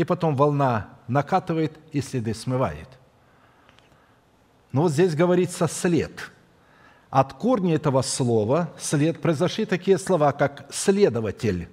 и 0.00 0.04
потом 0.04 0.34
волна 0.34 0.88
накатывает 1.08 1.78
и 1.92 2.00
следы 2.00 2.32
смывает. 2.32 2.88
Но 4.72 4.82
вот 4.82 4.92
здесь 4.92 5.14
говорится 5.14 5.68
«след». 5.68 6.32
От 7.10 7.34
корня 7.34 7.74
этого 7.74 8.00
слова 8.00 8.72
«след» 8.78 9.20
произошли 9.20 9.66
такие 9.66 9.98
слова, 9.98 10.32
как 10.32 10.66
«следователь», 10.70 11.68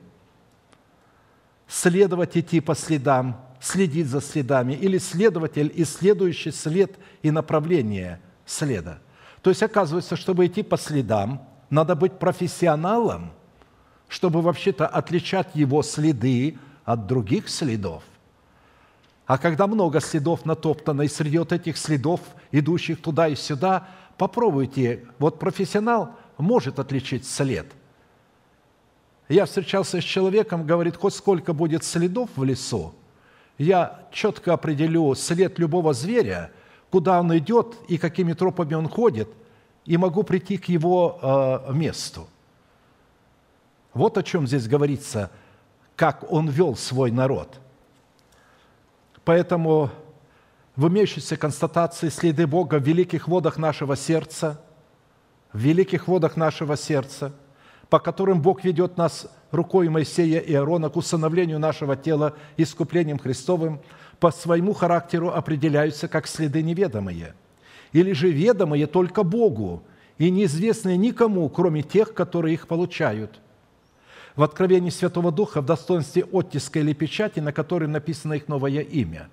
следовать 1.69 2.35
идти 2.35 2.59
по 2.59 2.75
следам, 2.75 3.39
следить 3.61 4.07
за 4.07 4.19
следами, 4.19 4.73
или 4.73 4.97
следователь, 4.97 5.71
исследующий 5.73 6.51
след 6.51 6.99
и 7.21 7.31
направление 7.31 8.19
следа. 8.45 8.99
То 9.41 9.51
есть 9.51 9.63
оказывается, 9.63 10.17
чтобы 10.17 10.47
идти 10.47 10.63
по 10.63 10.75
следам, 10.75 11.47
надо 11.69 11.95
быть 11.95 12.19
профессионалом, 12.19 13.31
чтобы 14.09 14.41
вообще-то 14.41 14.85
отличать 14.85 15.47
его 15.53 15.81
следы 15.81 16.57
от 16.83 17.07
других 17.07 17.47
следов. 17.47 18.03
А 19.27 19.37
когда 19.37 19.67
много 19.67 19.99
следов 19.99 20.45
натоптано, 20.45 21.01
и 21.01 21.09
среди 21.09 21.37
вот 21.37 21.51
этих 21.51 21.77
следов, 21.77 22.21
идущих 22.51 23.01
туда 23.01 23.27
и 23.27 23.35
сюда, 23.35 23.89
попробуйте. 24.17 25.03
Вот 25.19 25.37
профессионал 25.37 26.15
может 26.37 26.79
отличить 26.79 27.27
след. 27.27 27.67
Я 29.27 29.45
встречался 29.45 29.99
с 29.99 30.03
человеком, 30.05 30.65
говорит, 30.65 30.95
хоть 30.95 31.13
сколько 31.13 31.51
будет 31.51 31.83
следов 31.83 32.29
в 32.37 32.43
лесу, 32.45 32.95
я 33.57 34.07
четко 34.13 34.53
определю 34.53 35.13
след 35.15 35.59
любого 35.59 35.93
зверя, 35.93 36.51
куда 36.89 37.19
он 37.19 37.37
идет 37.37 37.75
и 37.89 37.97
какими 37.97 38.31
тропами 38.31 38.75
он 38.75 38.87
ходит, 38.87 39.27
и 39.83 39.97
могу 39.97 40.23
прийти 40.23 40.57
к 40.57 40.69
его 40.69 41.19
э, 41.21 41.73
месту. 41.73 42.27
Вот 43.93 44.17
о 44.17 44.23
чем 44.23 44.47
здесь 44.47 44.67
говорится, 44.67 45.31
как 45.97 46.31
он 46.31 46.47
вел 46.47 46.77
свой 46.77 47.11
народ. 47.11 47.59
Поэтому 49.27 49.89
в 50.77 50.87
имеющейся 50.87 51.35
констатации 51.35 52.07
следы 52.07 52.47
Бога 52.47 52.75
в 52.79 52.83
великих 52.87 53.27
водах 53.27 53.57
нашего 53.57 53.97
сердца, 53.97 54.61
в 55.51 55.59
великих 55.59 56.07
водах 56.07 56.37
нашего 56.37 56.77
сердца, 56.77 57.33
по 57.89 57.99
которым 57.99 58.41
Бог 58.41 58.63
ведет 58.63 58.95
нас 58.95 59.27
рукой 59.51 59.89
Моисея 59.89 60.39
и 60.39 60.53
Аарона 60.53 60.89
к 60.89 60.95
усыновлению 60.95 61.59
нашего 61.59 61.97
тела 61.97 62.35
искуплением 62.55 63.19
Христовым, 63.19 63.81
по 64.21 64.31
своему 64.31 64.71
характеру 64.71 65.29
определяются 65.29 66.07
как 66.07 66.25
следы 66.25 66.63
неведомые, 66.63 67.33
или 67.91 68.13
же 68.13 68.31
ведомые 68.31 68.87
только 68.87 69.23
Богу 69.23 69.83
и 70.17 70.31
неизвестные 70.31 70.95
никому, 70.95 71.49
кроме 71.49 71.83
тех, 71.83 72.13
которые 72.13 72.53
их 72.53 72.65
получают. 72.69 73.41
В 74.37 74.43
откровении 74.43 74.89
Святого 74.89 75.33
Духа 75.33 75.59
в 75.59 75.65
достоинстве 75.65 76.23
оттиска 76.23 76.79
или 76.79 76.93
печати, 76.93 77.41
на 77.41 77.51
которой 77.51 77.89
написано 77.89 78.33
их 78.35 78.47
новое 78.47 78.79
имя. 78.79 79.27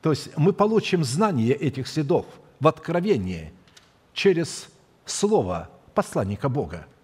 То 0.00 0.10
есть 0.10 0.30
мы 0.38 0.54
получим 0.54 1.04
знание 1.04 1.54
этих 1.54 1.86
следов 1.86 2.24
в 2.58 2.66
откровении 2.66 3.52
через 4.14 4.68
Слово 5.04 5.68
посланника 5.94 6.48
Бога– 6.48 6.86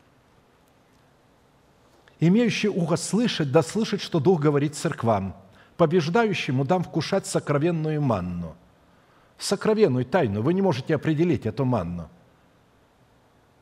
Имеющий 2.19 2.69
ухо 2.69 2.97
слышать, 2.97 3.53
да 3.53 3.63
слышать, 3.63 4.01
что 4.01 4.21
Дух 4.21 4.41
говорит 4.41 4.75
церквам. 4.75 5.37
Побеждающему 5.77 6.65
дам 6.65 6.83
вкушать 6.83 7.27
сокровенную 7.27 8.01
манну. 8.01 8.55
Сокровенную 9.37 10.07
тайну. 10.07 10.41
Вы 10.41 10.55
не 10.55 10.63
можете 10.63 10.95
определить 10.95 11.45
эту 11.45 11.67
манну. 11.67 12.09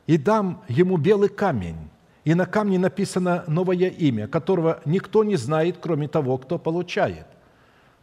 И 0.07 0.17
дам 0.17 0.63
ему 0.69 0.95
белый 0.97 1.29
камень, 1.29 1.89
и 2.25 2.33
на 2.33 2.47
камне 2.47 2.79
написано 2.79 3.43
новое 3.47 3.87
имя, 3.87 4.27
которого 4.27 4.81
никто 4.83 5.23
не 5.23 5.35
знает, 5.35 5.77
кроме 5.79 6.07
того, 6.07 6.37
кто 6.39 6.57
получает. 6.57 7.27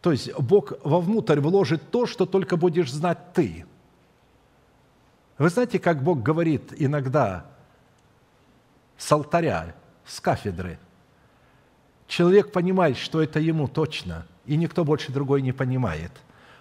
То 0.01 0.13
есть 0.13 0.33
Бог 0.39 0.73
вовнутрь 0.85 1.41
вложит 1.41 1.91
то, 1.91 2.07
что 2.07 2.25
только 2.25 2.57
будешь 2.57 2.91
знать 2.91 3.19
ты. 3.35 3.67
Вы 5.39 5.49
знаете, 5.49 5.81
как 5.81 6.03
Бог 6.05 6.23
говорит 6.23 6.73
иногда 6.77 7.47
с 8.97 9.11
алтаря, 9.11 9.75
с 10.07 10.21
кафедры. 10.21 10.79
Человек 12.07 12.53
понимает, 12.53 12.99
что 12.99 13.21
это 13.23 13.41
ему 13.41 13.67
точно, 13.67 14.27
и 14.47 14.57
никто 14.57 14.85
больше 14.85 15.11
другой 15.11 15.43
не 15.43 15.53
понимает. 15.53 16.13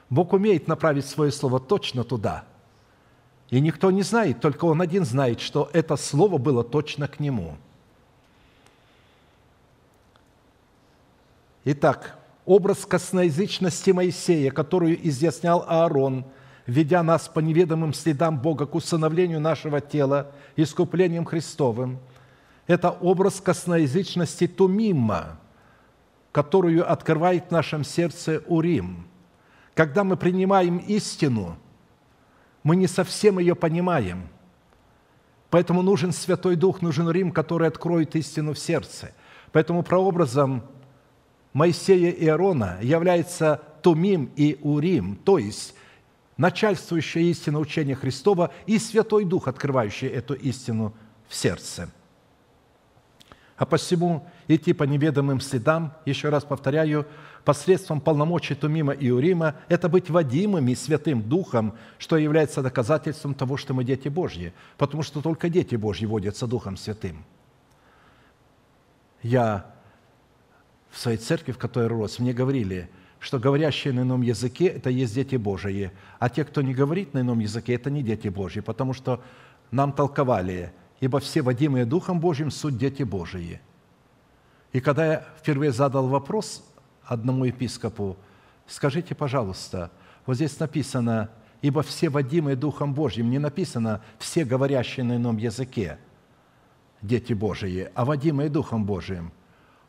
Бог 0.09 0.34
умеет 0.34 0.68
направить 0.68 1.05
свое 1.05 1.32
слово 1.32 1.59
точно 1.59 2.03
туда. 2.03 2.43
И 3.52 3.60
никто 3.60 3.91
не 3.91 4.02
знает, 4.02 4.39
только 4.41 4.66
Он 4.66 4.82
один 4.82 5.06
знает, 5.06 5.39
что 5.39 5.70
это 5.74 5.95
слово 5.97 6.39
было 6.39 6.64
точно 6.64 7.08
к 7.08 7.20
Нему. 7.20 7.58
Итак, 11.66 12.18
образ 12.45 12.86
косноязычности 12.86 13.91
Моисея, 13.91 14.49
которую 14.49 15.08
изъяснял 15.08 15.64
Аарон, 15.68 16.26
ведя 16.66 17.04
нас 17.04 17.28
по 17.28 17.39
неведомым 17.39 17.93
следам 17.93 18.39
Бога 18.39 18.66
к 18.66 18.74
усыновлению 18.74 19.39
нашего 19.39 19.80
тела, 19.80 20.32
искуплением 20.56 21.26
Христовым– 21.26 21.99
это 22.68 22.89
образ 22.89 23.41
косноязычности 23.41 24.47
Тумима, 24.47 25.39
которую 26.32 26.89
открывает 26.89 27.47
в 27.47 27.52
нашем 27.52 27.84
сердце 27.84 28.41
Урим. 28.47 29.08
Когда 29.74 30.06
мы 30.06 30.16
принимаем 30.16 30.78
истину, 30.78 31.58
мы 32.64 32.76
не 32.76 32.88
совсем 32.88 33.39
ее 33.39 33.55
понимаем. 33.55 34.30
Поэтому 35.49 35.82
нужен 35.82 36.12
Святой 36.12 36.55
Дух, 36.55 36.82
нужен 36.82 37.09
Рим, 37.09 37.32
который 37.32 37.68
откроет 37.68 38.16
истину 38.16 38.53
в 38.53 38.59
сердце. 38.59 39.12
Поэтому 39.51 39.84
прообразом 39.84 40.64
Моисея 41.53 42.12
и 42.12 42.28
Аарона 42.28 42.78
является 42.82 43.62
Тумим 43.82 44.32
и 44.36 44.57
Урим, 44.62 45.18
то 45.18 45.38
есть 45.38 45.76
начальствующая 46.38 47.24
истина 47.24 47.59
учения 47.59 47.95
Христова 47.95 48.51
и 48.66 48.80
Святой 48.80 49.26
Дух, 49.26 49.47
открывающий 49.47 50.07
эту 50.07 50.34
истину 50.34 50.93
в 51.28 51.36
сердце– 51.36 51.89
а 53.62 53.66
посему 53.68 54.28
идти 54.47 54.74
по 54.74 54.86
неведомым 54.86 55.39
следам, 55.39 55.93
еще 56.07 56.30
раз 56.30 56.43
повторяю, 56.43 57.05
посредством 57.44 58.02
полномочий 58.02 58.56
Тумима 58.56 58.94
и 58.94 59.10
Урима, 59.10 59.56
это 59.70 59.89
быть 59.89 60.10
водимыми 60.10 60.74
Святым 60.74 61.22
Духом, 61.22 61.76
что 61.98 62.18
является 62.18 62.62
доказательством 62.62 63.34
того, 63.34 63.58
что 63.58 63.74
мы 63.74 63.84
дети 63.84 64.08
Божьи, 64.08 64.54
потому 64.78 65.04
что 65.04 65.22
только 65.22 65.50
дети 65.50 65.76
Божьи 65.76 66.06
водятся 66.06 66.48
Духом 66.48 66.78
Святым. 66.78 67.24
Я 69.24 69.66
в 70.89 70.98
своей 70.98 71.18
церкви, 71.18 71.52
в 71.52 71.58
которой 71.58 71.88
рос, 71.88 72.20
мне 72.20 72.34
говорили, 72.34 72.89
что 73.20 73.39
говорящие 73.39 73.94
на 73.94 74.02
ином 74.02 74.22
языке– 74.22 74.66
это 74.68 74.89
есть 74.89 75.14
дети 75.14 75.36
Божьи, 75.36 75.92
а 76.20 76.30
те, 76.30 76.44
кто 76.44 76.62
не 76.62 76.74
говорит 76.74 77.14
на 77.14 77.22
ином 77.22 77.39
языке, 77.39 77.76
это 77.76 77.89
не 77.89 78.04
дети 78.04 78.30
Божьи, 78.30 78.62
потому 78.62 78.94
что 78.94 79.24
нам 79.72 79.94
толковали– 79.94 80.74
ибо 81.02 81.20
все 81.20 81.42
водимые 81.42 81.84
Духом 81.84 82.22
Божьим 82.22 82.50
суть 82.50 82.78
дети 82.78 83.04
Божии». 83.04 83.60
И 84.72 84.80
когда 84.80 85.06
я 85.06 85.28
впервые 85.38 85.74
задал 85.74 86.08
вопрос 86.08 86.64
одному 87.06 87.45
епископу, 87.45 88.18
скажите, 88.68 89.16
пожалуйста, 89.16 89.91
вот 90.26 90.36
здесь 90.36 90.60
написано, 90.60 91.30
ибо 91.62 91.82
все 91.84 92.10
водимые 92.10 92.56
Духом 92.56 92.93
Божьим, 92.93 93.30
не 93.30 93.39
написано 93.39 94.02
все 94.18 94.45
говорящие 94.45 95.04
на 95.04 95.18
ином 95.18 95.38
языке, 95.38 95.97
дети 97.02 97.34
Божии, 97.34 97.89
а 97.95 98.06
водимые 98.06 98.49
Духом 98.49 98.86
Божиим. 98.86 99.32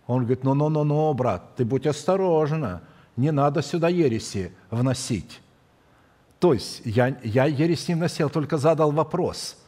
Он 0.06 0.20
говорит, 0.20 0.44
ну-ну-ну-ну, 0.44 1.12
брат, 1.14 1.56
ты 1.56 1.64
будь 1.64 1.86
осторожна, 1.86 2.82
не 3.16 3.30
надо 3.30 3.62
сюда 3.62 3.88
ереси 3.88 4.52
вносить. 4.70 5.40
То 6.40 6.54
есть 6.54 6.82
я, 6.84 7.16
я 7.22 7.44
ересь 7.44 7.86
не 7.88 7.94
вносил, 7.94 8.30
только 8.30 8.56
задал 8.58 8.90
вопрос– 8.90 9.56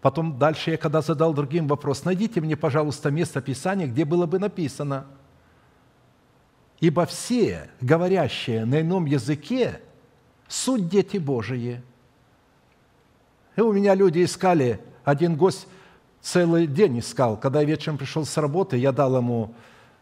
Потом 0.00 0.38
дальше 0.38 0.70
я 0.70 0.76
когда 0.76 1.02
задал 1.02 1.34
другим 1.34 1.68
вопрос, 1.68 2.04
найдите 2.04 2.40
мне, 2.40 2.56
пожалуйста, 2.56 3.10
место 3.10 3.40
Писания, 3.40 3.86
где 3.86 4.04
было 4.04 4.26
бы 4.26 4.38
написано, 4.38 5.06
«Ибо 6.80 7.06
все, 7.06 7.68
говорящие 7.80 8.64
на 8.64 8.80
ином 8.80 9.04
языке, 9.04 9.80
суть 10.48 10.88
дети 10.88 11.18
Божии». 11.18 11.82
И 13.56 13.60
у 13.60 13.72
меня 13.72 13.94
люди 13.94 14.24
искали, 14.24 14.80
один 15.04 15.36
гость 15.36 15.66
целый 16.20 16.66
день 16.66 17.00
искал. 17.00 17.36
Когда 17.36 17.60
я 17.60 17.66
вечером 17.66 17.98
пришел 17.98 18.24
с 18.24 18.36
работы, 18.36 18.76
я 18.76 18.92
дал 18.92 19.16
ему 19.16 19.54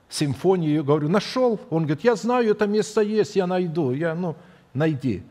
симфонию, 0.08 0.84
говорю, 0.84 1.08
нашел? 1.08 1.60
Он 1.70 1.84
говорит, 1.84 2.04
я 2.04 2.16
знаю, 2.16 2.50
это 2.50 2.66
место 2.66 3.00
есть, 3.00 3.36
я 3.36 3.46
найду. 3.46 3.92
Я, 3.92 4.14
ну, 4.14 4.36
найди. 4.74 5.22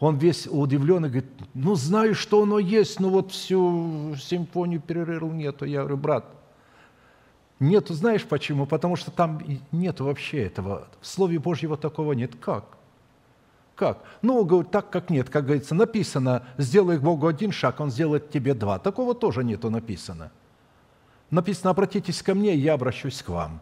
Он 0.00 0.16
весь 0.16 0.46
удивленный, 0.46 1.08
говорит, 1.08 1.30
ну, 1.54 1.74
знаю, 1.74 2.14
что 2.14 2.42
оно 2.42 2.58
есть, 2.58 3.00
но 3.00 3.10
вот 3.10 3.32
всю 3.32 4.14
симфонию 4.16 4.80
перерыл, 4.80 5.30
нету. 5.30 5.64
Я 5.64 5.80
говорю, 5.80 5.96
брат, 5.96 6.24
нету, 7.60 7.94
знаешь 7.94 8.24
почему? 8.24 8.66
Потому 8.66 8.96
что 8.96 9.10
там 9.10 9.40
нету 9.72 10.04
вообще 10.04 10.44
этого. 10.44 10.88
В 11.00 11.06
Слове 11.06 11.38
Божьего 11.38 11.76
такого 11.76 12.12
нет. 12.12 12.34
Как? 12.40 12.64
Как? 13.74 14.02
Ну, 14.22 14.44
говорит, 14.44 14.70
так 14.70 14.90
как 14.90 15.10
нет. 15.10 15.30
Как 15.30 15.44
говорится, 15.44 15.74
написано, 15.74 16.44
сделай 16.56 16.98
Богу 16.98 17.26
один 17.26 17.52
шаг, 17.52 17.80
Он 17.80 17.90
сделает 17.90 18.30
тебе 18.30 18.54
два. 18.54 18.78
Такого 18.78 19.14
тоже 19.14 19.44
нету 19.44 19.70
написано. 19.70 20.30
Написано, 21.30 21.70
обратитесь 21.70 22.22
ко 22.22 22.34
мне, 22.34 22.54
я 22.54 22.74
обращусь 22.74 23.22
к 23.22 23.28
вам. 23.28 23.60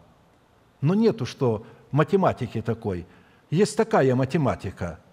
Но 0.81 0.93
нету, 0.95 1.25
что 1.25 1.65
математики 1.91 2.61
такой. 2.61 3.05
Есть 3.49 3.77
такая 3.77 4.15
математика– 4.15 4.99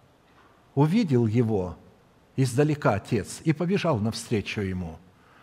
увидел 0.75 1.27
его 1.27 1.77
издалека 2.37 2.95
отец 2.95 3.41
и 3.45 3.53
побежал 3.53 3.99
навстречу 3.99 4.61
ему. 4.61 4.99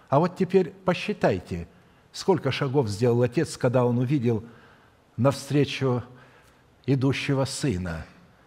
А 0.09 0.19
вот 0.19 0.35
теперь 0.35 0.71
посчитайте, 0.71 1.67
сколько 2.11 2.51
шагов 2.51 2.87
сделал 2.87 3.21
отец, 3.21 3.57
когда 3.57 3.85
он 3.85 3.97
увидел 3.97 4.43
навстречу 5.17 6.03
идущего 6.85 7.45
сына 7.45 8.05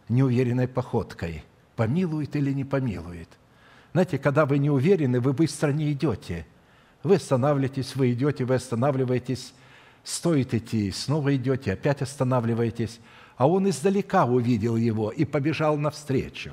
неуверенной 0.09 0.69
походкой. 0.69 1.45
Помилует 1.77 2.37
или 2.37 2.53
не 2.53 2.65
помилует? 2.65 3.29
Знаете, 3.93 4.19
когда 4.19 4.47
вы 4.47 4.59
не 4.59 4.71
уверены, 4.71 5.21
вы 5.21 5.33
быстро 5.33 5.73
не 5.73 5.93
идете. 5.93 6.47
Вы 7.03 7.17
останавливаетесь, 7.17 7.97
вы 7.97 8.13
идете, 8.13 8.45
вы 8.45 8.55
останавливаетесь, 8.55 9.55
стоит 10.03 10.55
идти, 10.55 10.91
снова 10.91 11.35
идете, 11.37 11.73
опять 11.73 12.03
останавливаетесь. 12.03 13.01
а 13.37 13.49
он 13.49 13.69
издалека 13.69 14.27
увидел 14.27 14.77
его 14.77 15.11
и 15.11 15.25
побежал 15.25 15.77
навстречу. 15.77 16.53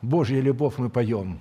Божья 0.00 0.40
любовь 0.40 0.78
мы 0.78 0.90
поем, 0.90 1.40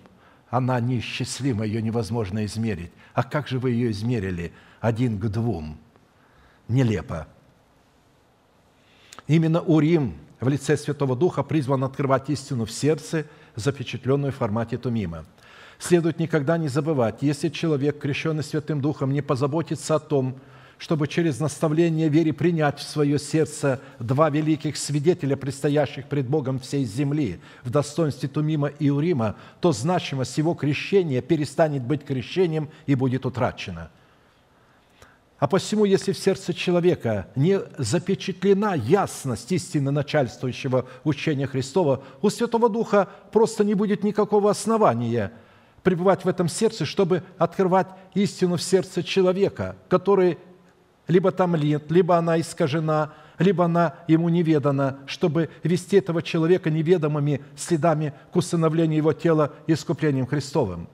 она 0.52 0.80
неисчислима, 0.82 1.66
ее 1.66 1.82
невозможно 1.82 2.46
измерить. 2.46 2.92
А 3.14 3.24
как 3.24 3.48
же 3.48 3.58
вы 3.58 3.72
ее 3.72 3.90
измерили? 3.92 4.52
Один 4.82 5.18
к 5.18 5.28
двум. 5.30 5.80
Нелепо. 6.68 7.28
Именно 9.28 9.62
Урим 9.62 10.16
в 10.42 10.50
лице 10.50 10.76
Святого 10.76 11.16
Духа 11.16 11.44
призван 11.44 11.86
открывать 11.86 12.30
истину 12.30 12.66
в 12.66 12.72
сердце, 12.72 13.26
запечатленную 13.56 14.34
в 14.34 14.36
формате 14.36 14.78
Тумима. 14.78 15.26
Следует 15.80 16.20
никогда 16.20 16.58
не 16.58 16.68
забывать, 16.68 17.22
если 17.22 17.48
человек, 17.48 18.00
крещенный 18.00 18.44
Святым 18.44 18.82
Духом, 18.82 19.14
не 19.14 19.22
позаботится 19.22 19.96
о 19.96 20.00
том, 20.00 20.36
чтобы 20.82 21.08
через 21.08 21.40
наставление 21.40 22.10
вере 22.10 22.34
принять 22.34 22.80
в 22.80 22.82
свое 22.82 23.20
сердце 23.20 23.80
два 24.00 24.32
великих 24.32 24.76
свидетеля, 24.76 25.36
предстоящих 25.36 26.08
пред 26.08 26.28
Богом 26.28 26.60
всей 26.60 26.86
земли, 26.86 27.40
в 27.64 27.70
достоинстве 27.70 28.28
Тумима 28.28 28.70
и 28.70 28.90
Урима, 28.90 29.36
то 29.60 29.74
значимость 29.74 30.40
его 30.40 30.56
крещения 30.56 31.22
перестанет 31.22 31.84
быть 31.84 32.04
крещением 32.04 32.72
и 32.88 32.96
будет 32.96 33.28
утрачена. 33.28 33.92
А 35.38 35.48
посему, 35.48 35.86
если 35.86 36.14
в 36.14 36.18
сердце 36.18 36.52
человека 36.52 37.28
не 37.36 37.60
запечатлена 37.78 38.74
ясность 38.74 39.52
истинно 39.52 39.92
начальствующего 39.92 40.88
учения 41.04 41.46
Христова, 41.46 42.04
у 42.24 42.32
Святого 42.32 42.70
Духа 42.70 43.08
просто 43.32 43.64
не 43.64 43.76
будет 43.76 44.04
никакого 44.04 44.50
основания 44.50 45.32
пребывать 45.84 46.26
в 46.26 46.28
этом 46.28 46.48
сердце, 46.48 46.86
чтобы 46.86 47.22
открывать 47.38 47.88
истину 48.16 48.58
в 48.58 48.64
сердце 48.64 49.04
человека, 49.04 49.76
который 49.88 50.40
либо 51.08 51.32
там 51.32 51.56
нет, 51.56 51.92
либо 51.92 52.18
она 52.18 52.40
искажена, 52.40 53.14
либо 53.38 53.66
она 53.66 53.96
ему 54.08 54.30
неведана, 54.30 55.00
чтобы 55.06 55.50
вести 55.64 55.98
этого 55.98 56.22
человека 56.22 56.70
неведомыми 56.70 57.42
следами 57.56 58.14
к 58.32 58.36
усыновлению 58.36 58.98
его 58.98 59.14
тела 59.14 59.54
искуплением 59.68 60.28
Христовым. 60.28 60.88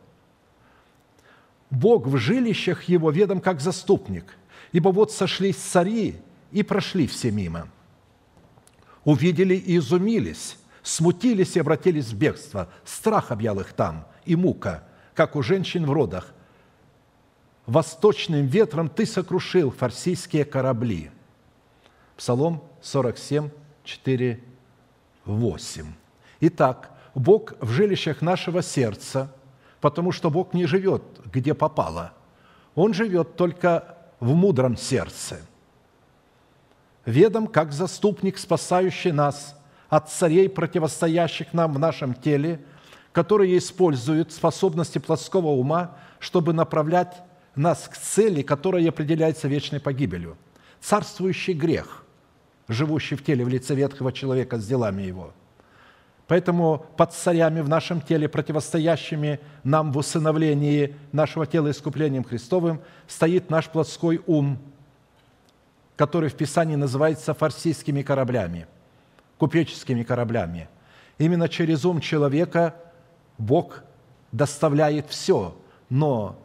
Бог 1.69 2.07
в 2.07 2.17
жилищах 2.17 2.83
его 2.83 3.11
ведом 3.11 3.41
как 3.41 3.59
заступник, 3.59 4.37
ибо 4.71 4.89
вот 4.89 5.11
сошлись 5.11 5.57
цари 5.57 6.15
и 6.51 6.63
прошли 6.63 7.07
все 7.07 7.31
мимо. 7.31 7.67
Увидели 9.03 9.55
и 9.55 9.77
изумились, 9.77 10.57
смутились 10.81 11.55
и 11.55 11.59
обратились 11.59 12.07
в 12.07 12.17
бегство. 12.17 12.69
Страх 12.85 13.31
объял 13.31 13.59
их 13.59 13.73
там 13.73 14.07
и 14.25 14.35
мука, 14.35 14.83
как 15.13 15.35
у 15.35 15.41
женщин 15.41 15.85
в 15.85 15.91
родах, 15.91 16.33
восточным 17.67 18.47
ветром 18.47 18.89
ты 18.89 19.05
сокрушил 19.05 19.69
фарсийские 19.71 20.45
корабли». 20.45 21.11
Псалом 22.15 22.63
47, 22.81 23.49
4, 23.83 24.43
8. 25.25 25.85
Итак, 26.39 26.91
Бог 27.13 27.53
в 27.59 27.69
жилищах 27.69 28.21
нашего 28.21 28.63
сердца, 28.63 29.31
потому 29.81 30.11
что 30.11 30.29
Бог 30.29 30.53
не 30.53 30.65
живет, 30.65 31.03
где 31.31 31.53
попало. 31.53 32.13
Он 32.75 32.93
живет 32.93 33.35
только 33.35 33.97
в 34.19 34.33
мудром 34.33 34.77
сердце. 34.77 35.39
Ведом, 37.05 37.47
как 37.47 37.71
заступник, 37.71 38.37
спасающий 38.37 39.11
нас 39.11 39.55
от 39.89 40.09
царей, 40.09 40.49
противостоящих 40.49 41.53
нам 41.53 41.73
в 41.73 41.79
нашем 41.79 42.13
теле, 42.13 42.59
которые 43.13 43.57
используют 43.57 44.31
способности 44.31 44.97
плотского 44.99 45.47
ума, 45.47 45.97
чтобы 46.19 46.53
направлять 46.53 47.15
нас 47.57 47.87
к 47.87 47.97
цели, 47.97 48.41
которая 48.41 48.87
определяется 48.87 49.47
вечной 49.47 49.79
погибелью. 49.79 50.37
Царствующий 50.79 51.53
грех, 51.53 52.03
живущий 52.67 53.15
в 53.15 53.23
теле 53.23 53.43
в 53.43 53.47
лице 53.47 53.75
ветхого 53.75 54.11
человека 54.11 54.57
с 54.57 54.67
делами 54.67 55.03
его. 55.03 55.33
Поэтому 56.27 56.85
под 56.97 57.13
царями 57.13 57.61
в 57.61 57.69
нашем 57.69 58.01
теле, 58.01 58.27
противостоящими 58.27 59.39
нам 59.63 59.93
в 59.93 59.97
усыновлении 59.97 60.93
нашего 61.13 61.45
тела 61.45 61.71
искуплением 61.71 62.25
Христовым, 62.25 62.81
стоит 63.07 63.49
наш 63.49 63.69
плотской 63.69 64.21
ум, 64.27 64.59
который 65.95 66.29
в 66.29 66.35
Писании 66.35 66.75
называется 66.75 67.33
фарсийскими 67.33 68.01
кораблями, 68.01 68.67
купеческими 69.37 70.03
кораблями. 70.03 70.67
Именно 71.17 71.47
через 71.47 71.85
ум 71.85 72.01
человека 72.01 72.75
Бог 73.37 73.83
доставляет 74.33 75.07
все, 75.09 75.57
но 75.89 76.37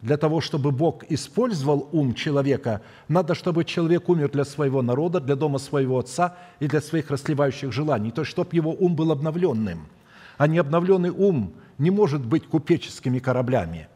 для 0.00 0.16
того, 0.16 0.40
чтобы 0.40 0.70
Бог 0.70 1.04
использовал 1.08 1.88
ум 1.92 2.14
человека, 2.14 2.82
надо, 3.08 3.34
чтобы 3.34 3.64
человек 3.64 4.08
умер 4.08 4.30
для 4.30 4.44
своего 4.44 4.80
народа, 4.80 5.20
для 5.20 5.34
дома 5.34 5.58
своего 5.58 5.98
отца 5.98 6.36
и 6.60 6.68
для 6.68 6.80
своих 6.80 7.10
расливающих 7.10 7.72
желаний, 7.72 8.12
то 8.12 8.22
есть, 8.22 8.30
чтобы 8.30 8.50
его 8.52 8.72
ум 8.72 8.94
был 8.94 9.10
обновленным. 9.10 9.88
А 10.36 10.46
необновленный 10.46 11.10
ум 11.10 11.52
не 11.78 11.90
может 11.90 12.24
быть 12.24 12.46
купеческими 12.46 13.18
кораблями. 13.18 13.88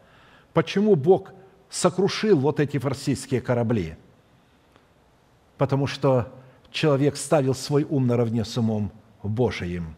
Почему 0.53 0.95
Бог 0.95 1.31
сокрушил 1.69 2.37
вот 2.37 2.59
эти 2.59 2.77
фарсийские 2.77 3.39
корабли? 3.39 3.95
Потому 5.57 5.87
что 5.87 6.33
человек 6.69 7.15
ставил 7.15 7.55
свой 7.55 7.85
ум 7.89 8.07
наравне 8.07 8.43
с 8.43 8.57
умом 8.57 8.91
Божиим. 9.23 9.95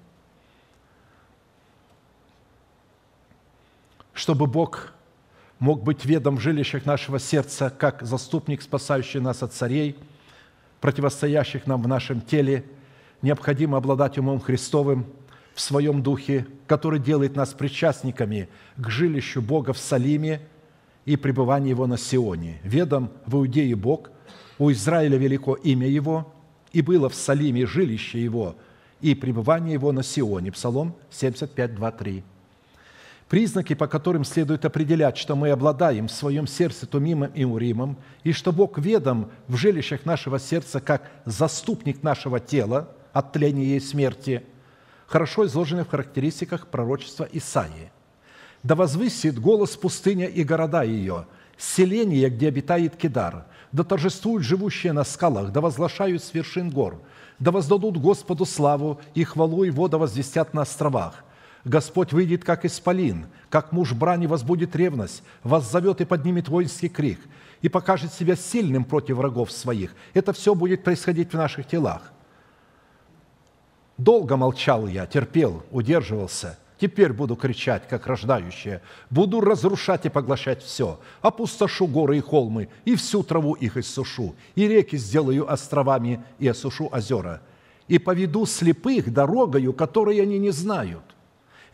Чтобы 4.13 4.45
Бог 4.45 4.94
мог 5.59 5.83
быть 5.83 6.05
ведом 6.05 6.37
в 6.37 6.39
жилищах 6.39 6.85
нашего 6.85 7.19
сердца, 7.19 7.69
как 7.69 8.01
заступник, 8.03 8.61
спасающий 8.61 9.19
нас 9.19 9.43
от 9.43 9.53
царей, 9.53 9.95
противостоящих 10.81 11.67
нам 11.67 11.81
в 11.81 11.87
нашем 11.87 12.21
теле, 12.21 12.65
необходимо 13.21 13.77
обладать 13.77 14.17
умом 14.17 14.39
Христовым 14.39 15.05
в 15.53 15.61
своем 15.61 16.03
духе, 16.03 16.45
который 16.67 16.99
делает 16.99 17.35
нас 17.35 17.53
причастниками 17.53 18.49
к 18.75 18.89
жилищу 18.89 19.41
Бога 19.41 19.73
в 19.73 19.77
Салиме 19.77 20.41
и 21.05 21.15
пребыванию 21.15 21.69
Его 21.71 21.87
на 21.87 21.97
Сионе. 21.97 22.59
Ведом 22.63 23.11
в 23.25 23.37
Иудее 23.37 23.75
Бог, 23.75 24.11
у 24.59 24.71
Израиля 24.71 25.17
велико 25.17 25.55
имя 25.55 25.87
Его, 25.87 26.33
и 26.73 26.81
было 26.81 27.09
в 27.09 27.15
Салиме 27.15 27.65
жилище 27.65 28.21
Его 28.21 28.55
и 28.99 29.15
пребывание 29.15 29.73
Его 29.73 29.91
на 29.91 30.03
Сионе. 30.03 30.51
Псалом 30.51 30.95
75, 31.09 31.75
2, 31.75 31.91
3. 31.91 32.23
Признаки, 33.29 33.73
по 33.73 33.87
которым 33.87 34.23
следует 34.23 34.65
определять, 34.65 35.17
что 35.17 35.35
мы 35.35 35.49
обладаем 35.49 36.07
в 36.07 36.11
своем 36.11 36.45
сердце 36.45 36.85
Тумимом 36.85 37.31
и 37.33 37.43
Уримом, 37.43 37.97
и 38.23 38.31
что 38.31 38.51
Бог 38.51 38.77
ведом 38.77 39.31
в 39.47 39.55
жилищах 39.55 40.05
нашего 40.05 40.39
сердца 40.39 40.79
как 40.79 41.09
заступник 41.25 42.03
нашего 42.03 42.39
тела 42.39 42.89
от 43.13 43.31
тления 43.31 43.77
и 43.77 43.79
смерти, 43.79 44.43
хорошо 45.07 45.47
изложены 45.47 45.85
в 45.85 45.89
характеристиках 45.89 46.67
пророчества 46.67 47.27
Исаии. 47.31 47.91
«Да 48.61 48.75
возвысит 48.75 49.39
голос 49.39 49.75
пустыня 49.75 50.27
и 50.27 50.43
города 50.43 50.83
ее, 50.83 51.25
селение, 51.57 52.29
где 52.29 52.47
обитает 52.47 52.95
Кедар, 52.95 53.45
да 53.71 53.83
торжествуют 53.83 54.43
живущие 54.43 54.93
на 54.93 55.03
скалах, 55.03 55.51
да 55.51 55.61
возглашают 55.61 56.23
с 56.23 56.33
вершин 56.33 56.69
гор, 56.69 57.01
да 57.39 57.51
воздадут 57.51 57.97
Господу 57.97 58.45
славу 58.45 59.01
и 59.15 59.23
хвалу 59.23 59.63
его 59.63 59.87
да 59.87 59.97
возвестят 59.97 60.53
на 60.53 60.61
островах, 60.61 61.24
Господь 61.65 62.13
выйдет, 62.13 62.43
как 62.43 62.63
исполин, 62.63 63.25
как 63.49 63.71
муж 63.71 63.93
брани 63.93 64.27
возбудит 64.27 64.75
ревность, 64.75 65.23
вас 65.43 65.69
зовет 65.69 65.99
и 65.99 66.05
поднимет 66.05 66.47
воинский 66.47 66.89
крик, 66.89 67.19
и 67.63 67.69
покажет 67.69 68.13
себя 68.13 68.35
сильным 68.35 68.85
против 68.85 69.17
врагов 69.17 69.51
своих. 69.51 69.95
Это 70.13 70.31
все 70.31 70.53
будет 70.53 70.83
происходить 70.83 71.31
в 71.31 71.37
наших 71.37 71.67
телах. 71.67 72.13
Долго 73.97 74.37
молчал 74.37 74.87
я, 74.87 75.07
терпел, 75.07 75.63
удерживался. 75.71 76.59
Теперь 76.77 77.13
буду 77.13 77.35
кричать, 77.35 77.87
как 77.87 78.05
рождающая. 78.05 78.81
Буду 79.09 79.41
разрушать 79.41 80.05
и 80.05 80.09
поглощать 80.09 80.61
все. 80.61 80.99
Опустошу 81.21 81.87
горы 81.87 82.17
и 82.17 82.21
холмы, 82.21 82.67
и 82.83 82.95
всю 82.95 83.23
траву 83.23 83.53
их 83.53 83.77
иссушу. 83.77 84.35
И 84.53 84.67
реки 84.67 84.97
сделаю 84.97 85.51
островами, 85.51 86.21
и 86.37 86.47
осушу 86.47 86.89
озера. 86.91 87.41
И 87.87 87.97
поведу 87.97 88.45
слепых 88.45 89.11
дорогою, 89.11 89.73
которой 89.73 90.21
они 90.21 90.37
не 90.37 90.51
знают 90.51 91.14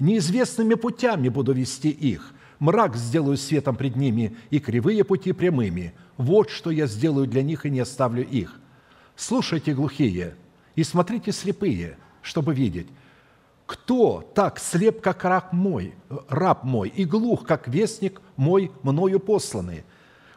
неизвестными 0.02 0.74
путями 0.74 1.30
буду 1.30 1.54
вести 1.54 1.90
их. 1.90 2.34
Мрак 2.60 2.96
сделаю 2.96 3.38
светом 3.38 3.76
пред 3.76 3.96
ними, 3.96 4.36
и 4.50 4.60
кривые 4.60 5.04
пути 5.04 5.32
прямыми. 5.32 5.94
Вот 6.18 6.50
что 6.50 6.70
я 6.70 6.88
сделаю 6.88 7.28
для 7.28 7.42
них, 7.42 7.66
и 7.66 7.70
не 7.70 7.80
оставлю 7.80 8.24
их. 8.24 8.60
Слушайте, 9.16 9.74
глухие, 9.74 10.36
и 10.76 10.84
смотрите, 10.84 11.32
слепые, 11.32 11.98
чтобы 12.22 12.54
видеть. 12.54 12.88
Кто 13.66 14.22
так 14.36 14.60
слеп, 14.60 15.02
как 15.02 15.24
раб 15.24 15.54
мой, 15.54 15.94
раб 16.28 16.64
мой, 16.64 16.90
и 16.90 17.06
глух, 17.06 17.46
как 17.46 17.68
вестник 17.68 18.22
мой, 18.36 18.72
мною 18.84 19.20
посланный? 19.20 19.84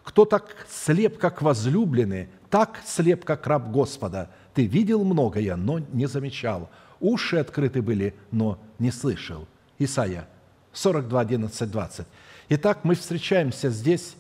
Кто 0.03 0.25
так 0.25 0.67
слеп, 0.71 1.19
как 1.19 1.43
возлюбленный, 1.43 2.29
так 2.51 2.81
слеп, 2.87 3.25
как 3.25 3.47
раб 3.47 3.71
Господа? 3.71 4.31
Ты 4.53 4.67
видел 4.67 5.05
многое, 5.05 5.57
но 5.57 5.79
не 5.79 6.07
замечал. 6.07 6.71
Уши 7.01 7.37
открыты 7.37 7.83
были, 7.83 8.15
но 8.31 8.59
не 8.79 8.91
слышал. 8.91 9.49
Исайя 9.85 10.29
42, 10.73 11.21
11, 11.21 11.71
20. 11.71 12.07
Итак, 12.51 12.81
мы 12.85 12.95
встречаемся 12.95 13.71
здесь 13.71 14.17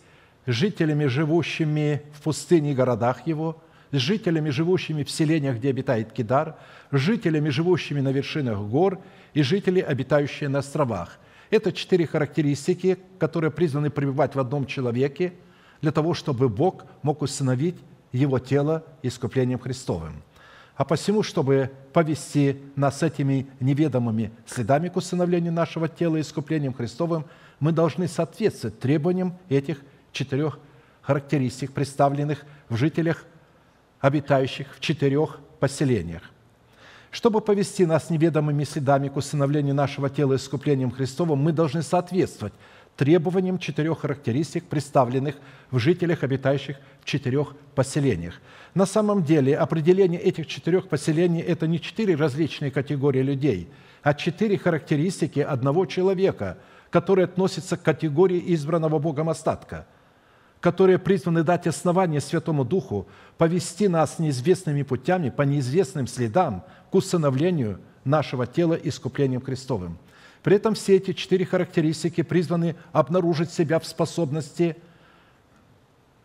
с 0.46 0.52
жителями, 0.52 1.06
живущими 1.06 2.02
в 2.14 2.22
пустыне 2.22 2.72
и 2.72 2.74
городах 2.74 3.26
его, 3.26 3.62
с 3.92 3.96
жителями, 3.96 4.50
живущими 4.50 5.04
в 5.04 5.10
селениях, 5.10 5.56
где 5.56 5.70
обитает 5.70 6.12
Кидар, 6.12 6.56
с 6.90 6.96
жителями, 6.96 7.50
живущими 7.50 8.00
на 8.00 8.10
вершинах 8.10 8.58
гор, 8.58 9.00
и 9.34 9.42
жители, 9.42 9.80
обитающие 9.80 10.48
на 10.48 10.60
островах. 10.60 11.18
Это 11.50 11.72
четыре 11.72 12.06
характеристики, 12.06 12.98
которые 13.18 13.50
призваны 13.50 13.90
пребывать 13.90 14.34
в 14.34 14.40
одном 14.40 14.66
человеке 14.66 15.34
для 15.82 15.92
того, 15.92 16.14
чтобы 16.14 16.48
Бог 16.48 16.84
мог 17.02 17.22
установить 17.22 17.76
его 18.12 18.38
тело 18.38 18.84
искуплением 19.02 19.58
Христовым. 19.58 20.22
А 20.76 20.84
посему, 20.84 21.22
чтобы 21.22 21.70
повести 21.92 22.60
нас 22.74 23.02
этими 23.02 23.46
неведомыми 23.60 24.32
следами 24.46 24.88
к 24.88 24.96
установлению 24.96 25.52
нашего 25.52 25.88
тела 25.88 26.20
искуплением 26.20 26.74
Христовым, 26.74 27.26
мы 27.60 27.70
должны 27.70 28.08
соответствовать 28.08 28.80
требованиям 28.80 29.38
этих 29.48 29.80
четырех 30.10 30.58
характеристик, 31.02 31.72
представленных 31.72 32.44
в 32.68 32.76
жителях, 32.76 33.24
обитающих 34.00 34.74
в 34.76 34.80
четырех 34.80 35.38
поселениях. 35.60 36.22
Чтобы 37.12 37.40
повести 37.40 37.86
нас 37.86 38.10
неведомыми 38.10 38.64
следами 38.64 39.08
к 39.08 39.16
усыновлению 39.16 39.76
нашего 39.76 40.10
тела 40.10 40.34
искуплением 40.34 40.90
Христовым, 40.90 41.38
мы 41.38 41.52
должны 41.52 41.82
соответствовать 41.82 42.54
требованиям 42.96 43.58
четырех 43.58 44.00
характеристик, 44.00 44.64
представленных 44.64 45.36
в 45.70 45.78
жителях, 45.78 46.22
обитающих 46.22 46.76
в 47.00 47.04
четырех 47.04 47.56
поселениях. 47.74 48.40
На 48.74 48.86
самом 48.86 49.24
деле 49.24 49.56
определение 49.56 50.20
этих 50.20 50.46
четырех 50.46 50.88
поселений– 50.88 51.40
это 51.42 51.66
не 51.66 51.80
четыре 51.80 52.14
различные 52.14 52.70
категории 52.70 53.22
людей, 53.22 53.68
а 54.02 54.14
четыре 54.14 54.58
характеристики 54.58 55.40
одного 55.40 55.86
человека, 55.86 56.58
которые 56.90 57.24
относятся 57.24 57.76
к 57.76 57.82
категории 57.82 58.42
избранного 58.54 58.98
Богом 58.98 59.28
остатка– 59.28 59.86
которые 60.64 60.98
призваны 60.98 61.42
дать 61.42 61.66
основание 61.66 62.22
Святому 62.22 62.64
Духу 62.64 63.06
повести 63.36 63.86
нас 63.86 64.18
неизвестными 64.18 64.82
путями, 64.82 65.28
по 65.28 65.42
неизвестным 65.42 66.06
следам 66.06 66.64
к 66.90 66.94
усыновлению 66.94 67.80
нашего 68.04 68.46
тела 68.46 68.72
искуплением 68.72 69.42
Христовым. 69.42 69.98
При 70.44 70.54
этом 70.54 70.74
все 70.74 70.94
эти 70.96 71.12
четыре 71.12 71.44
характеристики 71.44 72.22
призваны 72.22 72.76
обнаружить 72.92 73.50
себя 73.50 73.80
в 73.80 73.86
способности 73.86 74.76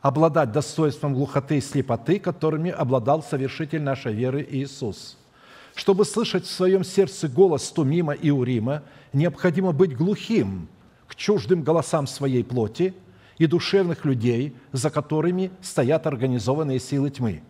обладать 0.02 0.52
достоинством 0.52 1.16
глухоты 1.16 1.58
и 1.58 1.62
слепоты, 1.62 2.20
которыми 2.20 2.70
обладал 2.70 3.24
совершитель 3.24 3.82
нашей 3.82 4.14
веры 4.14 4.48
Иисус. 4.48 5.18
Чтобы 5.74 6.06
слышать 6.06 6.46
в 6.46 6.52
своем 6.52 6.84
сердце 6.84 7.28
голос 7.28 7.72
Тумима 7.72 8.14
и 8.14 8.30
Урима, 8.30 8.84
необходимо 9.12 9.72
быть 9.72 9.98
глухим 9.98 10.68
к 11.08 11.16
чуждым 11.16 11.64
голосам 11.64 12.06
своей 12.06 12.44
плоти– 12.44 12.94
и 13.40 13.48
душевных 13.48 14.06
людей, 14.06 14.54
за 14.72 14.92
которыми 14.92 15.50
стоят 15.62 16.06
организованные 16.06 16.80
силы 16.80 17.10
тьмы. 17.10 17.42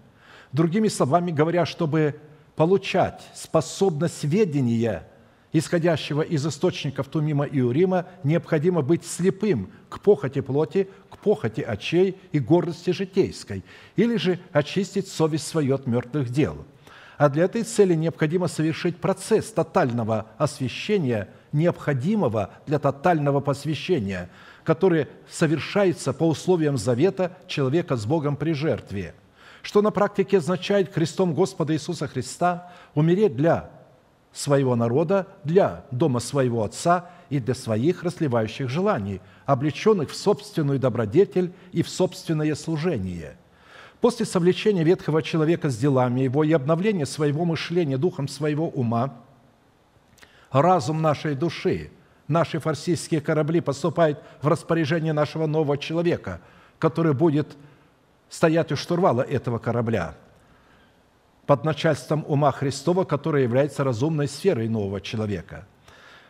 Другими 0.54 0.88
словами 0.88 1.32
говоря, 1.32 1.66
чтобы 1.66 2.16
получать 2.56 3.22
способность 3.34 4.24
ведения, 4.24 5.08
исходящего 5.54 6.22
из 6.22 6.46
источников 6.46 7.08
Тумима 7.08 7.46
и 7.46 7.62
Урима, 7.62 8.06
необходимо 8.24 8.82
быть 8.82 9.06
слепым 9.06 9.72
к 9.90 10.00
похоти 10.00 10.42
плоти, 10.42 10.90
к 11.10 11.18
похоти 11.18 11.62
очей 11.62 12.18
и 12.32 12.40
гордости 12.40 12.92
житейской, 12.92 13.64
или 13.96 14.18
же 14.18 14.40
очистить 14.52 15.08
совесть 15.08 15.48
свою 15.48 15.76
от 15.76 15.88
мертвых 15.88 16.30
дел. 16.30 16.66
А 17.18 17.30
для 17.30 17.44
этой 17.46 17.64
цели 17.64 17.96
необходимо 17.96 18.48
совершить 18.48 18.98
процесс 18.98 19.52
тотального 19.52 20.28
освящения, 20.38 21.30
необходимого 21.52 22.52
для 22.66 22.80
тотального 22.80 23.40
посвящения– 23.40 24.30
который 24.70 25.08
совершается 25.28 26.14
по 26.14 26.28
условиям 26.28 26.78
завета 26.78 27.36
человека 27.48 27.96
с 27.96 28.06
Богом 28.06 28.36
при 28.36 28.54
жертве, 28.54 29.16
что 29.64 29.82
на 29.82 29.90
практике 29.90 30.38
означает 30.38 30.94
крестом 30.94 31.34
Господа 31.34 31.74
Иисуса 31.74 32.08
Христа 32.08 32.72
умереть 32.94 33.36
для 33.36 33.72
своего 34.32 34.76
народа, 34.76 35.28
для 35.44 35.86
дома 35.92 36.20
своего 36.20 36.64
Отца 36.64 37.10
и 37.30 37.40
для 37.40 37.56
своих 37.56 38.04
расливающих 38.04 38.70
желаний, 38.70 39.22
облеченных 39.46 40.12
в 40.12 40.16
собственную 40.16 40.80
добродетель 40.80 41.52
и 41.72 41.84
в 41.84 41.90
собственное 41.90 42.56
служение. 42.56 43.38
После 44.02 44.26
совлечения 44.26 44.84
ветхого 44.84 45.22
человека 45.22 45.70
с 45.70 45.78
делами 45.78 46.22
его 46.22 46.44
и 46.44 46.54
обновления 46.54 47.06
своего 47.06 47.44
мышления 47.46 47.98
духом 47.98 48.28
своего 48.28 48.70
ума, 48.70 49.16
разум 50.52 51.02
нашей 51.02 51.36
души– 51.36 51.92
наши 52.30 52.60
фарсийские 52.60 53.20
корабли 53.20 53.60
поступают 53.60 54.20
в 54.42 54.48
распоряжение 54.48 55.12
нашего 55.12 55.48
нового 55.48 55.78
человека, 55.78 56.40
который 56.78 57.14
будет 57.14 57.58
стоять 58.30 58.72
у 58.72 58.78
штурвала 58.78 59.22
этого 59.22 59.58
корабля 59.58 60.16
под 61.50 61.64
начальством 61.64 62.24
ума 62.28 62.52
Христова, 62.52 63.06
который 63.06 63.42
является 63.42 63.84
разумной 63.84 64.28
сферой 64.28 64.68
нового 64.70 65.02
человека. 65.02 65.66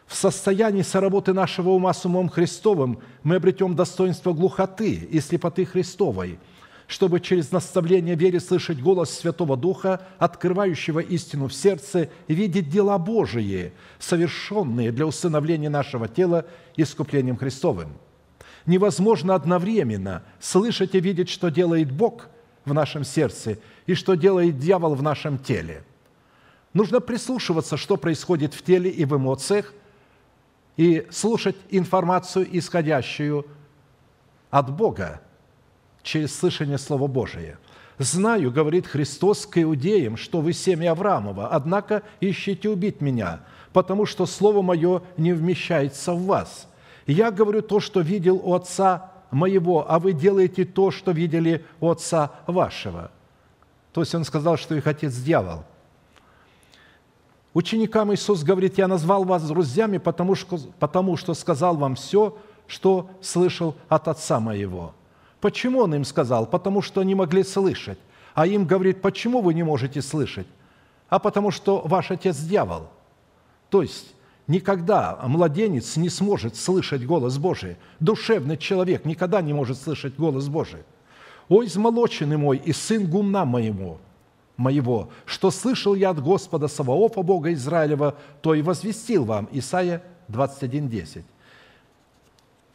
В 0.08 0.16
состоянии 0.16 0.82
соработы 0.82 1.34
нашего 1.34 1.72
ума 1.72 1.94
с 1.94 2.06
умом 2.06 2.30
Христовым 2.30 3.00
мы 3.22 3.36
обретем 3.36 3.76
достоинство 3.76 4.32
глухоты 4.32 4.94
и 4.94 5.20
слепоты 5.20 5.66
Христовой– 5.66 6.40
чтобы 6.88 7.20
через 7.20 7.52
наставление 7.52 8.16
вере 8.16 8.40
слышать 8.40 8.82
голос 8.82 9.12
Святого 9.12 9.56
Духа, 9.56 10.02
открывающего 10.18 11.02
истину 11.02 11.48
в 11.48 11.54
сердце, 11.54 12.10
и 12.28 12.34
видеть 12.34 12.70
дела 12.72 12.98
Божии, 12.98 13.74
совершенные 14.00 14.92
для 14.92 15.06
усыновления 15.06 15.70
нашего 15.70 16.08
тела 16.08 16.48
искуплением 16.78 17.38
Христовым. 17.38 17.90
Невозможно 18.66 19.36
одновременно 19.36 20.24
слышать 20.40 20.96
и 20.96 21.00
видеть, 21.00 21.30
что 21.30 21.50
делает 21.50 21.92
Бог 21.92 22.30
в 22.70 22.74
нашем 22.74 23.04
сердце 23.04 23.58
и 23.86 23.94
что 23.94 24.16
делает 24.16 24.58
дьявол 24.58 24.96
в 24.96 25.04
нашем 25.04 25.38
теле. 25.38 25.84
Нужно 26.74 27.00
прислушиваться, 27.02 27.78
что 27.78 27.98
происходит 27.98 28.54
в 28.54 28.64
теле 28.64 28.90
и 28.90 29.04
в 29.06 29.18
эмоциях, 29.18 29.74
и 30.78 31.06
слушать 31.12 31.58
информацию, 31.70 32.48
исходящую 32.58 33.46
от 34.50 34.72
Бога, 34.74 35.22
через 36.04 36.34
слышание 36.34 36.78
Слова 36.78 37.08
Божия. 37.08 37.60
«Знаю,— 37.98 38.50
говорит 38.54 38.88
Христос 38.88 39.46
к 39.46 39.62
иудеям,— 39.62 40.16
что 40.18 40.40
вы 40.40 40.54
семя 40.54 40.92
Авраамова, 40.92 41.50
однако 41.50 42.04
ищите 42.22 42.70
убить 42.70 43.02
меня, 43.02 43.42
потому 43.74 44.06
что 44.06 44.26
Слово 44.26 44.62
Мое 44.62 45.02
не 45.18 45.34
вмещается 45.34 46.14
в 46.14 46.24
вас. 46.24 46.70
Я 47.08 47.30
говорю 47.32 47.62
то, 47.62 47.82
что 47.82 48.00
видел 48.00 48.38
у 48.38 48.54
Отца 48.54 49.12
моего, 49.32 49.86
а 49.90 50.00
вы 50.00 50.14
делаете 50.14 50.66
то, 50.66 50.92
что 50.92 51.12
видели 51.12 51.66
у 51.80 51.90
Отца 51.90 52.32
вашего». 52.48 53.12
То 53.94 54.02
есть 54.02 54.14
Он 54.16 54.24
сказал, 54.24 54.58
что 54.58 54.76
их 54.76 54.88
отец– 54.88 55.14
дьявол. 55.16 55.64
Ученикам 57.54 58.14
Иисус 58.14 58.44
говорит, 58.44 58.78
«Я 58.78 58.88
назвал 58.88 59.24
вас 59.24 59.48
друзьями, 59.48 59.98
потому 59.98 60.36
что, 60.36 60.60
потому 60.80 61.18
что 61.18 61.34
сказал 61.34 61.76
вам 61.76 61.96
все, 61.96 62.38
что 62.68 63.10
слышал 63.22 63.76
от 63.88 64.08
Отца 64.08 64.40
моего». 64.40 64.94
Почему 65.42 65.80
он 65.80 65.96
им 65.96 66.04
сказал? 66.04 66.46
Потому 66.46 66.82
что 66.82 67.02
они 67.02 67.16
могли 67.16 67.44
слышать. 67.44 68.00
А 68.34 68.46
им 68.46 68.66
говорит, 68.66 69.02
почему 69.02 69.42
вы 69.42 69.54
не 69.54 69.64
можете 69.64 70.02
слышать? 70.02 70.48
А 71.08 71.20
потому 71.20 71.52
что 71.52 71.82
ваш 71.86 72.12
отец 72.12 72.38
дьявол. 72.38 72.88
То 73.70 73.82
есть 73.82 74.14
никогда 74.50 75.18
младенец 75.24 75.96
не 75.96 76.10
сможет 76.10 76.58
слышать 76.58 77.06
голос 77.06 77.38
Божий. 77.38 77.78
Душевный 78.02 78.58
человек 78.58 79.06
никогда 79.06 79.42
не 79.42 79.54
может 79.54 79.78
слышать 79.78 80.16
голос 80.18 80.50
Божий. 80.50 80.84
«Ой, 81.48 81.68
измолоченный 81.68 82.38
мой 82.38 82.58
и 82.58 82.74
сын 82.74 83.08
гумна 83.08 83.46
моему, 83.46 84.00
моего, 84.58 85.10
что 85.26 85.50
слышал 85.50 85.96
я 85.96 86.10
от 86.10 86.22
Господа 86.22 86.68
Саваофа, 86.68 87.22
Бога 87.22 87.54
Израилева, 87.54 88.18
то 88.42 88.54
и 88.54 88.62
возвестил 88.62 89.24
вам». 89.24 89.48
Исайя 89.52 90.04
21.10. 90.28 91.24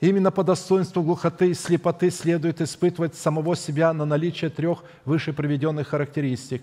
Именно 0.01 0.31
по 0.31 0.43
достоинству 0.43 1.03
глухоты 1.03 1.51
и 1.51 1.55
слепоты 1.55 2.11
следует 2.11 2.61
испытывать 2.61 3.15
самого 3.15 3.57
себя 3.57 3.93
на 3.93 4.05
наличие 4.05 4.51
трех 4.51 4.85
выше 5.05 5.33
приведенных 5.33 5.89
характеристик, 5.89 6.63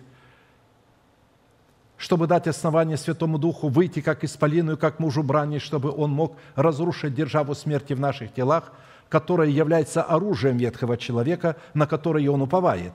чтобы 2.02 2.28
дать 2.28 2.48
основание 2.48 2.98
Святому 2.98 3.38
Духу 3.38 3.69
выйти 3.69 4.02
как 4.02 4.23
исполину 4.23 4.73
и 4.73 4.76
как 4.76 4.99
мужу 4.99 5.23
брани, 5.23 5.60
чтобы 5.60 5.91
он 5.91 6.11
мог 6.11 6.36
разрушить 6.56 7.14
державу 7.14 7.56
смерти 7.56 7.94
в 7.94 7.99
наших 7.99 8.34
телах, 8.34 8.73
которая 9.07 9.48
является 9.48 10.02
оружием 10.02 10.57
ветхого 10.57 10.98
человека, 10.98 11.56
на 11.73 11.86
которое 11.86 12.30
он 12.30 12.41
уповает. 12.41 12.94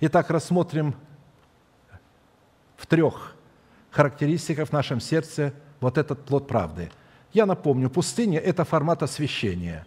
Итак, 0.00 0.30
рассмотрим 0.30 0.94
в 2.76 2.86
трех 2.86 3.34
характеристиках 3.90 4.68
в 4.68 4.72
нашем 4.72 5.00
сердце 5.00 5.52
вот 5.80 5.98
этот 5.98 6.24
плод 6.24 6.46
правды– 6.46 6.90
я 7.36 7.44
напомню, 7.44 7.90
пустыня– 7.90 8.38
это 8.44 8.64
формат 8.64 9.02
освящения, 9.02 9.86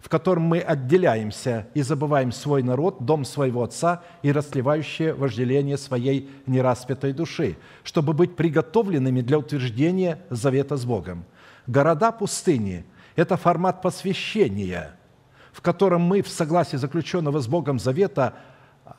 в 0.00 0.08
котором 0.08 0.44
мы 0.44 0.60
отделяемся 0.60 1.66
и 1.74 1.82
забываем 1.82 2.30
свой 2.30 2.62
народ, 2.62 3.04
дом 3.04 3.24
своего 3.24 3.64
отца 3.64 4.02
и 4.22 4.30
расливающее 4.30 5.12
вожделение 5.12 5.76
своей 5.76 6.30
нераспятой 6.46 7.12
души, 7.12 7.56
чтобы 7.82 8.12
быть 8.12 8.36
приготовленными 8.36 9.20
для 9.20 9.38
утверждения 9.38 10.20
завета 10.30 10.76
с 10.76 10.84
Богом. 10.84 11.24
Города 11.66 12.12
пустыни– 12.12 12.84
это 13.16 13.36
формат 13.36 13.82
посвящения, 13.82 14.96
в 15.52 15.60
котором 15.60 16.02
мы 16.02 16.22
в 16.22 16.28
согласии 16.28 16.76
заключенного 16.76 17.40
с 17.40 17.48
Богом 17.48 17.78
завета 17.78 18.34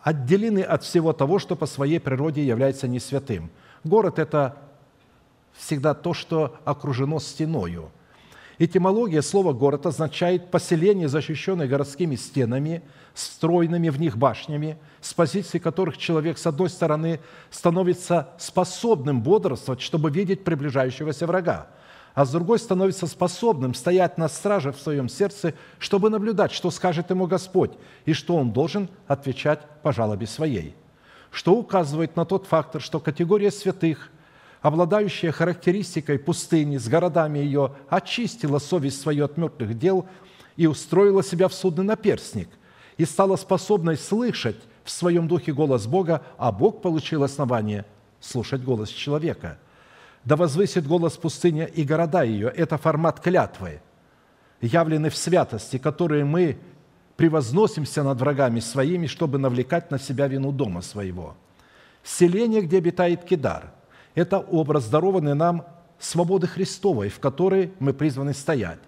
отделены 0.04 0.60
от 0.60 0.84
всего 0.84 1.14
того, 1.14 1.40
что 1.40 1.56
по 1.56 1.66
своей 1.66 2.00
природе 2.00 2.46
является 2.46 2.88
не 2.88 3.00
святым. 3.00 3.50
Город– 3.84 4.20
это 4.20 4.58
всегда 5.54 5.94
то, 5.94 6.14
что 6.14 6.58
окружено 6.66 7.20
стеною. 7.20 7.92
Этимология 8.60 9.22
слова 9.22 9.54
«город» 9.54 9.86
означает 9.86 10.52
поселение, 10.52 11.08
защищенное 11.08 11.66
городскими 11.66 12.16
стенами, 12.16 12.84
стройными 13.14 13.88
в 13.88 14.02
них 14.02 14.18
башнями, 14.18 14.78
с 15.00 15.14
позиции 15.14 15.60
которых 15.60 15.98
человек, 15.98 16.38
с 16.38 16.46
одной 16.46 16.70
стороны, 16.70 17.22
становится 17.52 18.32
способным 18.38 19.22
бодрствовать, 19.22 19.80
чтобы 19.80 20.12
видеть 20.12 20.44
приближающегося 20.44 21.26
врага, 21.26 21.70
а 22.14 22.26
с 22.26 22.32
другой 22.32 22.60
становится 22.60 23.08
способным 23.08 23.74
стоять 23.74 24.18
на 24.18 24.28
страже 24.28 24.74
в 24.74 24.82
своем 24.82 25.08
сердце, 25.08 25.54
чтобы 25.78 26.10
наблюдать, 26.10 26.52
что 26.52 26.70
скажет 26.70 27.12
ему 27.12 27.28
Господь, 27.28 27.72
и 28.04 28.12
что 28.12 28.36
он 28.36 28.52
должен 28.52 28.90
отвечать 29.08 29.62
по 29.84 29.94
жалобе 29.94 30.28
своей. 30.28 30.76
Что 31.32 31.54
указывает 31.56 32.18
на 32.18 32.26
тот 32.26 32.46
фактор, 32.46 32.82
что 32.82 33.00
категория 33.00 33.52
святых, 33.52 34.12
обладающая 34.62 35.32
характеристикой 35.32 36.20
пустыни 36.20 36.78
с 36.78 36.88
городами 36.88 37.40
ее, 37.40 37.74
очистила 37.90 38.60
совесть 38.60 39.02
свою 39.02 39.26
от 39.26 39.38
мертвых 39.38 39.78
дел 39.78 40.08
и 40.56 40.68
устроила 40.68 41.24
себя 41.24 41.48
в 41.48 41.54
судный 41.54 41.86
наперстник, 41.86 42.50
и 42.98 43.06
стала 43.06 43.36
способной 43.36 43.98
слышать 43.98 44.62
в 44.84 44.92
своем 44.92 45.28
духе 45.28 45.54
голос 45.54 45.88
Бога, 45.88 46.24
а 46.38 46.52
Бог 46.52 46.82
получил 46.82 47.24
основание 47.24 47.86
слушать 48.20 48.64
голос 48.64 48.90
человека– 48.90 49.58
да 50.26 50.36
возвысит 50.36 50.88
голос 50.88 51.18
пустыня 51.18 51.66
и 51.66 51.84
города 51.84 52.24
ее. 52.24 52.50
Это 52.50 52.78
формат 52.78 53.20
клятвы, 53.20 53.82
явленный 54.62 55.10
в 55.10 55.18
святости, 55.18 55.78
которые 55.78 56.26
мы 56.26 56.58
превозносимся 57.16 58.04
над 58.04 58.20
врагами 58.20 58.60
своими, 58.60 59.08
чтобы 59.08 59.40
навлекать 59.40 59.92
на 59.92 60.00
себя 60.00 60.28
вину 60.28 60.52
дома 60.52 60.82
своего. 60.82 61.36
Селение, 62.04 62.62
где 62.62 62.78
обитает 62.78 63.24
Кидар, 63.24 63.72
это 64.20 64.40
образ, 64.40 64.90
дарованный 64.90 65.34
нам 65.34 65.66
свободы 65.98 66.46
Христовой, 66.46 67.08
в 67.10 67.20
которой 67.20 67.72
мы 67.80 67.94
призваны 67.94 68.34
стоять. 68.34 68.80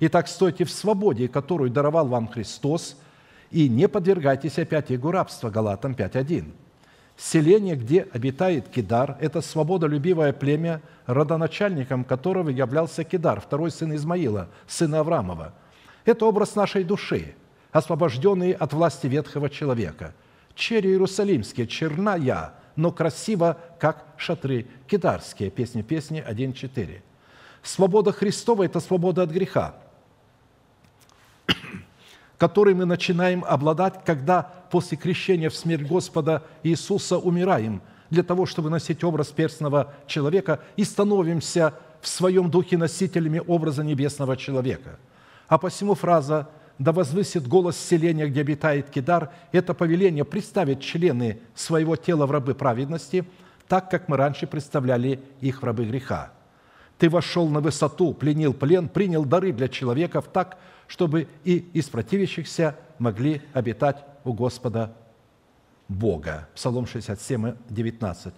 Итак, 0.00 0.26
стойте 0.26 0.64
в 0.64 0.72
свободе, 0.72 1.28
которую 1.28 1.70
даровал 1.70 2.08
вам 2.08 2.26
Христос, 2.26 2.96
и 3.52 3.68
не 3.68 3.88
подвергайтесь 3.88 4.58
опять 4.58 4.90
его 4.90 5.12
рабства. 5.12 5.50
Галатам 5.50 5.92
5.1. 5.92 6.52
Селение, 7.16 7.76
где 7.76 8.08
обитает 8.12 8.68
Кидар, 8.70 9.16
это 9.20 9.40
свободолюбивое 9.40 10.32
племя, 10.32 10.82
родоначальником 11.06 12.02
которого 12.02 12.48
являлся 12.48 13.04
Кидар, 13.04 13.40
второй 13.40 13.70
сын 13.70 13.94
Измаила, 13.94 14.48
сына 14.66 15.00
Авраамова. 15.00 15.54
Это 16.04 16.26
образ 16.26 16.56
нашей 16.56 16.82
души, 16.82 17.36
освобожденный 17.70 18.50
от 18.52 18.72
власти 18.72 19.06
ветхого 19.06 19.48
человека. 19.48 20.14
Черри 20.56 20.90
Иерусалимские, 20.90 21.68
черная, 21.68 22.54
но 22.76 22.90
красиво, 22.90 23.58
как 23.82 24.06
шатры 24.16 24.66
кидарские. 24.86 25.50
Песни 25.50 25.82
песни 25.82 26.24
1.4. 26.24 27.00
Свобода 27.64 28.12
Христова– 28.12 28.62
это 28.64 28.78
свобода 28.78 29.24
от 29.24 29.30
греха 29.30 29.74
которой 32.38 32.74
мы 32.74 32.86
начинаем 32.86 33.44
обладать, 33.44 34.04
когда 34.04 34.42
после 34.42 34.98
крещения 34.98 35.48
в 35.48 35.54
смерть 35.54 35.86
Господа 35.86 36.42
Иисуса 36.64 37.16
умираем, 37.16 37.80
для 38.10 38.24
того, 38.24 38.46
чтобы 38.46 38.68
носить 38.68 39.04
образ 39.04 39.28
перстного 39.28 39.94
человека 40.08 40.58
и 40.76 40.82
становимся 40.82 41.74
в 42.00 42.08
своем 42.08 42.50
духе 42.50 42.76
носителями 42.76 43.40
образа 43.46 43.84
небесного 43.84 44.36
человека. 44.36 44.98
А 45.46 45.56
посему 45.56 45.94
фраза 45.94 46.48
«Да 46.80 46.90
возвысит 46.90 47.46
голос 47.46 47.76
селения, 47.76 48.26
где 48.26 48.40
обитает 48.40 48.90
Кидар»– 48.90 49.30
это 49.52 49.72
повеление 49.72 50.24
представить 50.24 50.82
члены 50.82 51.38
своего 51.54 51.94
тела 51.94 52.26
в 52.26 52.32
рабы 52.32 52.56
праведности, 52.56 53.24
так, 53.72 53.90
как 53.90 54.06
мы 54.06 54.18
раньше 54.18 54.46
представляли 54.46 55.18
их 55.40 55.62
в 55.62 55.64
рабы 55.64 55.86
греха. 55.86 56.30
Ты 56.98 57.08
вошел 57.08 57.48
на 57.48 57.60
высоту, 57.60 58.12
пленил 58.12 58.52
плен, 58.52 58.86
принял 58.86 59.24
дары 59.24 59.50
для 59.50 59.66
человеков 59.66 60.28
так, 60.30 60.58
чтобы 60.86 61.26
и 61.44 61.56
из 61.72 61.88
противящихся 61.88 62.76
могли 62.98 63.40
обитать 63.54 64.04
у 64.24 64.34
Господа 64.34 64.94
Бога. 65.88 66.50
Псалом 66.54 66.86
67, 66.86 67.54
19. 67.70 68.34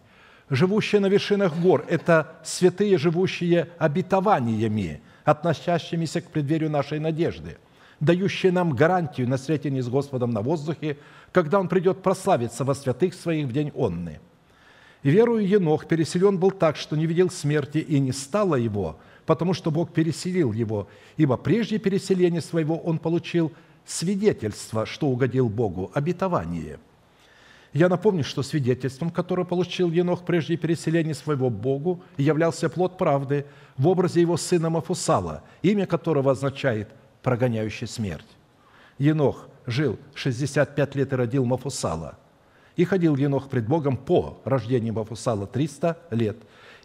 Живущие 0.51 1.01
на 1.01 1.07
вершинах 1.07 1.59
гор– 1.59 1.85
это 1.89 2.37
святые, 2.45 2.97
живущие 2.97 3.71
обетованиями, 3.79 5.03
относящимися 5.25 6.21
к 6.21 6.31
преддверию 6.31 6.71
нашей 6.71 7.01
надежды, 7.01 7.59
дающие 7.99 8.53
нам 8.53 8.71
гарантию 8.71 9.29
на 9.29 9.37
встретении 9.37 9.81
с 9.81 9.89
Господом 9.89 10.31
на 10.31 10.43
воздухе, 10.43 10.97
когда 11.33 11.59
Он 11.59 11.67
придет 11.67 12.05
прославиться 12.05 12.63
во 12.63 12.77
святых 12.77 13.15
своих 13.15 13.49
в 13.49 13.53
день 13.53 13.73
онны. 13.75 14.21
И 15.05 15.11
верую 15.11 15.47
Енох 15.47 15.87
переселен 15.87 16.39
был 16.39 16.51
так, 16.51 16.77
что 16.77 16.97
не 16.97 17.07
видел 17.07 17.31
смерти, 17.31 17.79
и 17.79 18.01
не 18.01 18.11
стало 18.11 18.57
его– 18.57 18.99
потому 19.27 19.55
что 19.55 19.71
Бог 19.71 19.93
переселил 19.93 20.53
его, 20.53 20.89
ибо 21.17 21.37
прежде 21.37 21.79
переселения 21.79 22.41
своего 22.41 22.79
он 22.79 22.99
получил 22.99 23.53
свидетельство, 23.87 24.87
что 24.87 25.09
угодил 25.09 25.49
Богу, 25.49 25.91
обетование. 25.95 26.79
Я 27.73 27.89
напомню, 27.89 28.23
что 28.23 28.43
свидетельством, 28.43 29.11
которое 29.11 29.45
получил 29.45 29.91
Енох 29.91 30.25
прежде 30.25 30.57
переселения 30.57 31.15
своего 31.15 31.51
Богу, 31.51 32.03
являлся 32.17 32.69
плод 32.69 32.97
правды 32.97 33.47
в 33.77 33.89
образе 33.89 34.21
его 34.21 34.37
сына 34.37 34.71
Мафусала, 34.71 35.43
имя 35.63 35.85
которого 35.87 36.33
означает 36.33 36.89
«прогоняющий 37.23 37.89
смерть». 37.89 38.29
Енох 38.99 39.49
жил 39.67 39.99
65 40.15 40.95
лет 40.95 41.13
и 41.13 41.17
родил 41.17 41.45
Мафусала. 41.45 42.17
И 42.77 42.85
ходил 42.85 43.17
Енох 43.17 43.49
пред 43.49 43.67
Богом 43.67 43.97
по 43.97 44.41
рождению 44.45 44.95
Мафусала 44.95 45.47
300 45.47 45.99
лет, 46.11 46.37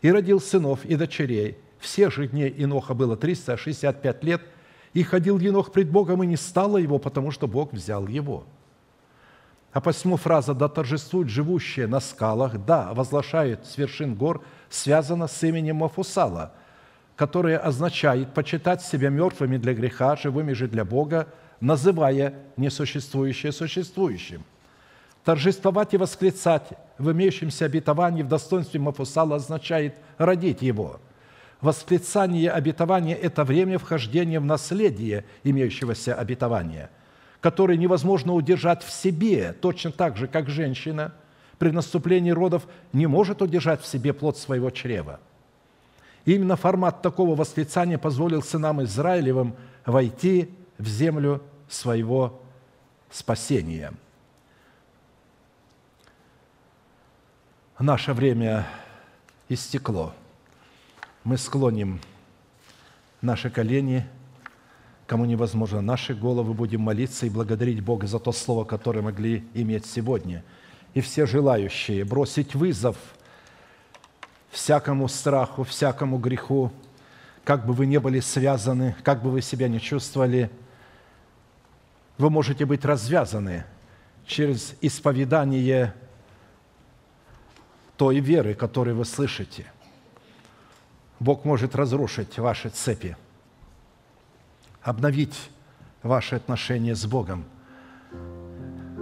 и 0.02 0.11
родил 0.11 0.40
сынов 0.40 0.86
и 0.86 0.95
дочерей– 0.95 1.57
всех 1.80 2.14
же 2.14 2.28
дней 2.28 2.53
Иноха 2.57 2.94
было 2.94 3.16
365 3.16 4.24
лет, 4.24 4.41
и 4.94 5.03
ходил 5.03 5.40
Енох 5.40 5.72
пред 5.72 5.90
Богом, 5.90 6.24
и 6.24 6.28
не 6.28 6.36
стало 6.36 6.78
его, 6.78 6.99
потому 6.99 7.32
что 7.32 7.48
Бог 7.48 7.74
взял 7.74 8.07
его. 8.07 8.44
А 9.72 9.82
посему 9.82 10.18
фраза 10.18 10.53
«да 10.53 10.68
торжествует 10.68 11.30
живущие 11.30 11.88
на 11.88 11.99
скалах», 11.99 12.57
«да 12.66 12.94
возглашают 12.94 13.66
с 13.66 13.78
вершин 13.78 14.16
гор» 14.16 14.44
связана 14.70 15.28
с 15.28 15.44
именем 15.44 15.78
Мафусала, 15.78 16.53
которое 17.16 17.57
означает 17.57 18.34
почитать 18.34 18.82
себя 18.82 19.10
мертвыми 19.10 19.57
для 19.57 19.74
греха, 19.74 20.16
живыми 20.16 20.53
же 20.53 20.68
для 20.68 20.86
Бога, 20.86 21.28
называя 21.60 22.34
несуществующее 22.57 23.52
существующим. 23.52 24.44
Торжествовать 25.30 25.93
и 25.93 25.97
восклицать 25.97 26.69
в 26.97 27.11
имеющемся 27.11 27.65
обетовании 27.65 28.23
в 28.23 28.27
достоинстве 28.27 28.80
Мафусала 28.80 29.35
означает 29.35 29.93
родить 30.18 30.64
его– 30.64 30.99
Восклицание 31.61 32.49
обетования– 32.49 33.15
это 33.22 33.43
время 33.43 33.77
вхождения 33.77 34.39
в 34.39 34.45
наследие 34.45 35.26
имеющегося 35.43 36.15
обетования, 36.15 36.89
которое 37.41 37.77
невозможно 37.77 38.34
удержать 38.34 38.81
в 38.81 38.89
себе, 38.89 39.53
точно 39.53 39.91
так 39.91 40.18
же, 40.18 40.27
как 40.27 40.49
женщина 40.49 41.14
при 41.60 41.69
наступлении 41.69 42.31
родов 42.31 42.65
не 42.91 43.06
может 43.06 43.43
удержать 43.43 43.84
в 43.84 43.85
себе 43.85 44.14
плод 44.14 44.35
своего 44.35 44.72
чрева. 44.72 45.19
И 46.26 46.34
именно 46.34 46.56
формат 46.56 47.03
такого 47.03 47.35
восклицания 47.35 47.99
позволил 47.99 48.41
сынам 48.41 48.81
Израилевым 48.81 49.53
войти 49.85 50.49
в 50.80 50.88
землю 50.88 51.43
своего 51.68 52.41
спасения. 53.11 53.93
Наше 57.80 58.14
время 58.14 58.68
истекло– 59.47 60.14
мы 61.23 61.38
склоним 61.38 61.99
наши 63.22 63.49
колени, 63.49 64.06
кому 65.06 65.26
невозможно, 65.26 65.81
наши 65.81 66.14
головы 66.14 66.53
будем 66.53 66.81
молиться 66.81 67.26
и 67.26 67.30
благодарить 67.30 67.81
Бога 67.81 68.07
за 68.07 68.19
то 68.19 68.31
слово, 68.31 68.64
которое 68.64 69.01
могли 69.01 69.45
иметь 69.53 69.85
сегодня. 69.85 70.43
И 70.93 71.01
все 71.01 71.26
желающие 71.26 72.03
бросить 72.06 72.56
вызов 72.56 72.97
всякому 74.49 75.07
страху, 75.07 75.64
всякому 75.64 76.18
греху, 76.18 76.72
как 77.43 77.65
бы 77.65 77.73
вы 77.73 77.85
ни 77.85 77.97
были 77.97 78.22
связаны, 78.22 78.95
как 79.03 79.22
бы 79.22 79.30
вы 79.30 79.41
себя 79.41 79.68
не 79.68 79.80
чувствовали, 79.80 80.49
вы 82.18 82.30
можете 82.30 82.65
быть 82.65 82.85
развязаны 82.85 83.65
через 84.26 84.76
исповедание 84.81 85.93
той 87.99 88.19
веры, 88.19 88.55
которую 88.55 88.95
вы 88.95 89.05
слышите– 89.05 89.65
Бог 91.19 91.43
может 91.43 91.76
разрушить 91.76 92.39
ваши 92.39 92.69
цепи, 92.69 93.17
обновить 94.81 95.51
ваши 96.01 96.35
отношения 96.35 96.95
с 96.95 97.05
Богом. 97.05 97.43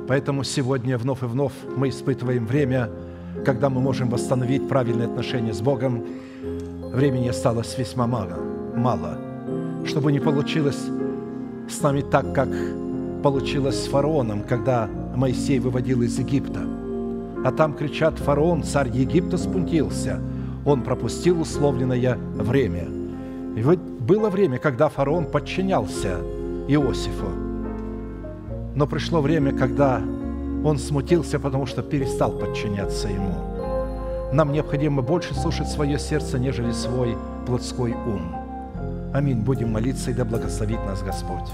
Поэтому 0.08 0.44
сегодня 0.44 0.98
вновь 0.98 1.22
и 1.22 1.26
вновь 1.26 1.54
мы 1.76 1.90
испытываем 1.90 2.48
время, 2.48 2.90
когда 3.46 3.70
мы 3.70 3.82
можем 3.82 4.10
восстановить 4.10 4.68
правильные 4.68 5.08
отношения 5.08 5.54
с 5.54 5.62
Богом. 5.62 6.04
Времени 6.92 7.28
осталось 7.28 7.78
весьма 7.78 8.08
мало, 8.08 8.38
мало, 8.76 9.20
чтобы 9.86 10.12
не 10.12 10.20
получилось 10.20 10.88
с 11.70 11.82
нами 11.82 12.02
так, 12.02 12.34
как 12.34 12.50
получилось 13.22 13.84
с 13.84 13.88
фараоном, 13.88 14.42
когда 14.42 14.88
Моисей 14.88 15.60
выводил 15.60 16.02
из 16.02 16.18
Египта. 16.18 16.77
А 17.48 17.52
там 17.54 17.74
кричат, 17.76 18.20
фараон, 18.20 18.62
царь 18.64 18.90
Египта, 18.90 19.38
спунтился. 19.38 20.20
Он 20.66 20.82
пропустил 20.82 21.40
условленное 21.40 22.18
время. 22.36 22.90
И 23.56 23.64
вот 23.64 23.80
было 23.80 24.30
время, 24.30 24.58
когда 24.58 24.90
фараон 24.90 25.28
подчинялся 25.28 26.18
Иосифу. 26.68 27.30
Но 28.76 28.86
пришло 28.86 29.22
время, 29.22 29.54
когда 29.58 30.02
он 30.66 30.78
смутился, 30.78 31.40
потому 31.40 31.66
что 31.68 31.82
перестал 31.84 32.34
подчиняться 32.34 33.08
ему. 33.08 33.34
Нам 34.34 34.52
необходимо 34.52 35.02
больше 35.02 35.34
слушать 35.34 35.70
свое 35.70 35.98
сердце, 35.98 36.38
нежели 36.40 36.74
свой 36.74 37.16
плотской 37.46 37.94
ум. 37.94 38.36
Аминь. 39.14 39.40
Будем 39.40 39.72
молиться, 39.72 40.12
и 40.12 40.14
да 40.14 40.26
благословит 40.26 40.84
нас 40.86 41.02
Господь. 41.02 41.50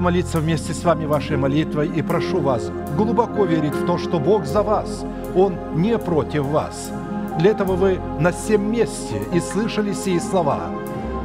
Буду 0.00 0.04
молиться 0.04 0.40
вместе 0.40 0.72
с 0.72 0.82
вами 0.82 1.04
вашей 1.04 1.36
молитвой 1.36 1.88
и 1.88 2.00
прошу 2.00 2.40
вас 2.40 2.70
глубоко 2.96 3.44
верить 3.44 3.74
в 3.74 3.84
то, 3.84 3.98
что 3.98 4.18
Бог 4.18 4.46
за 4.46 4.62
вас, 4.62 5.04
Он 5.34 5.54
не 5.74 5.98
против 5.98 6.44
вас. 6.44 6.90
Для 7.38 7.50
этого 7.50 7.76
вы 7.76 8.00
на 8.18 8.32
всем 8.32 8.72
месте 8.72 9.20
и 9.34 9.40
слышали 9.40 9.92
сии 9.92 10.18
слова, 10.18 10.70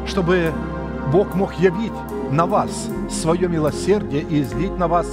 чтобы 0.05 0.51
Бог 1.13 1.35
мог 1.35 1.53
явить 1.53 1.93
на 2.31 2.45
вас 2.45 2.89
свое 3.09 3.47
милосердие 3.47 4.23
и 4.23 4.41
излить 4.41 4.77
на 4.77 4.87
вас 4.87 5.07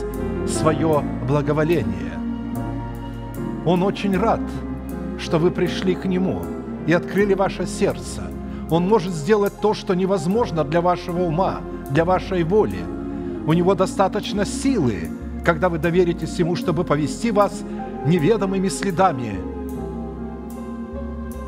свое 0.49 1.05
благоволение. 1.29 2.19
Он 3.65 3.85
очень 3.85 4.19
рад, 4.19 4.41
что 5.19 5.39
вы 5.39 5.53
пришли 5.53 5.95
к 5.95 6.05
Нему 6.05 6.43
и 6.89 6.93
открыли 6.93 7.35
ваше 7.35 7.67
сердце. 7.67 8.23
Он 8.71 8.89
может 8.89 9.13
сделать 9.13 9.53
то, 9.61 9.73
что 9.73 9.95
невозможно 9.95 10.65
для 10.65 10.81
вашего 10.81 11.23
ума, 11.23 11.61
для 11.91 12.05
вашей 12.05 12.43
воли– 12.43 12.79
у 13.47 13.53
Него 13.53 13.75
достаточно 13.75 14.45
силы, 14.45 15.11
когда 15.45 15.69
вы 15.69 15.79
доверитесь 15.79 16.39
Ему, 16.39 16.57
чтобы 16.57 16.85
повести 16.85 17.31
вас 17.31 17.63
неведомыми 18.07 18.69
следами 18.69 19.41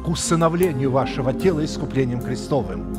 к 0.05 0.09
усыновлению 0.09 0.91
вашего 0.91 1.33
тела 1.33 1.65
искуплением 1.65 2.21
Христовым. 2.21 2.97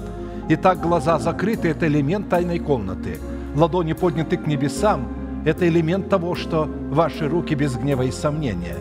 Итак, 0.49 0.81
глаза 0.81 1.19
закрыты– 1.19 1.69
это 1.69 1.87
элемент 1.87 2.29
тайной 2.29 2.59
комнаты. 2.59 3.19
Ладони 3.55 3.93
подняты 3.93 4.37
к 4.37 4.47
небесам– 4.47 5.07
это 5.45 5.67
элемент 5.67 6.09
того, 6.09 6.35
что 6.35 6.67
ваши 6.89 7.27
руки 7.27 7.53
без 7.53 7.75
гнева 7.75 8.03
и 8.03 8.11
сомнения. 8.11 8.77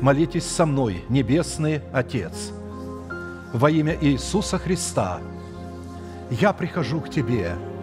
Молитесь 0.00 0.46
со 0.46 0.66
мной, 0.66 1.04
Небесный 1.08 1.80
Отец, 1.92 2.52
во 3.52 3.70
имя 3.70 3.96
Иисуса 4.00 4.58
Христа. 4.58 5.18
Я 6.30 6.52
прихожу 6.52 7.00
к 7.00 7.08
Тебе– 7.08 7.52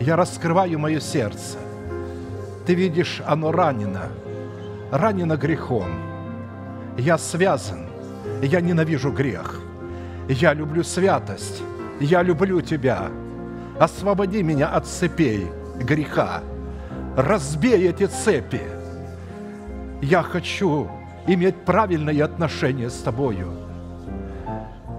я 0.00 0.16
раскрываю 0.16 0.78
мое 0.78 1.00
сердце. 1.00 1.58
Ты 2.66 2.74
видишь, 2.74 3.22
оно 3.26 3.52
ранено, 3.52 4.08
ранено 4.90 5.36
грехом. 5.36 5.90
Я 6.98 7.18
связан, 7.18 7.86
я 8.42 8.60
ненавижу 8.60 9.12
грех. 9.12 9.60
Я 10.28 10.54
люблю 10.54 10.82
святость, 10.82 11.62
я 12.00 12.22
люблю 12.22 12.60
Тебя. 12.60 13.08
Освободи 13.78 14.42
меня 14.42 14.68
от 14.68 14.86
цепей 14.86 15.46
греха. 15.78 16.42
Разбей 17.16 17.88
эти 17.88 18.06
цепи. 18.06 18.62
Я 20.02 20.22
хочу 20.22 20.90
иметь 21.26 21.56
правильные 21.64 22.24
отношения 22.24 22.90
с 22.90 23.00
Тобою. 23.00 23.52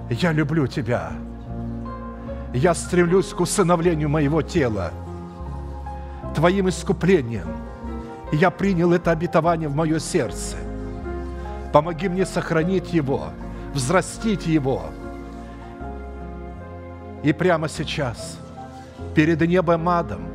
Я 0.09 0.31
люблю 0.31 0.67
Тебя 0.67 1.11
я 2.53 2.73
стремлюсь 2.73 3.33
к 3.33 3.39
усыновлению 3.39 4.09
моего 4.09 4.41
тела, 4.41 4.91
Твоим 6.35 6.69
искуплением. 6.69 7.47
Я 8.31 8.51
принял 8.51 8.93
это 8.93 9.11
обетование 9.11 9.69
в 9.69 9.75
мое 9.75 9.99
сердце. 9.99 10.57
Помоги 11.73 12.07
мне 12.09 12.25
сохранить 12.25 12.93
его, 12.93 13.29
взрастить 13.73 14.45
его. 14.45 14.83
И 17.23 17.33
прямо 17.33 17.67
сейчас, 17.67 18.37
перед 19.15 19.41
небом 19.41 19.89
адом, 19.89 20.27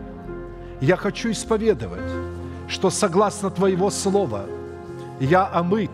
я 0.81 0.97
хочу 0.97 1.31
исповедовать, 1.31 2.11
что 2.67 2.91
согласно 2.91 3.51
Твоего 3.51 3.89
Слова 3.91 4.47
я 5.21 5.47
омыт, 5.47 5.93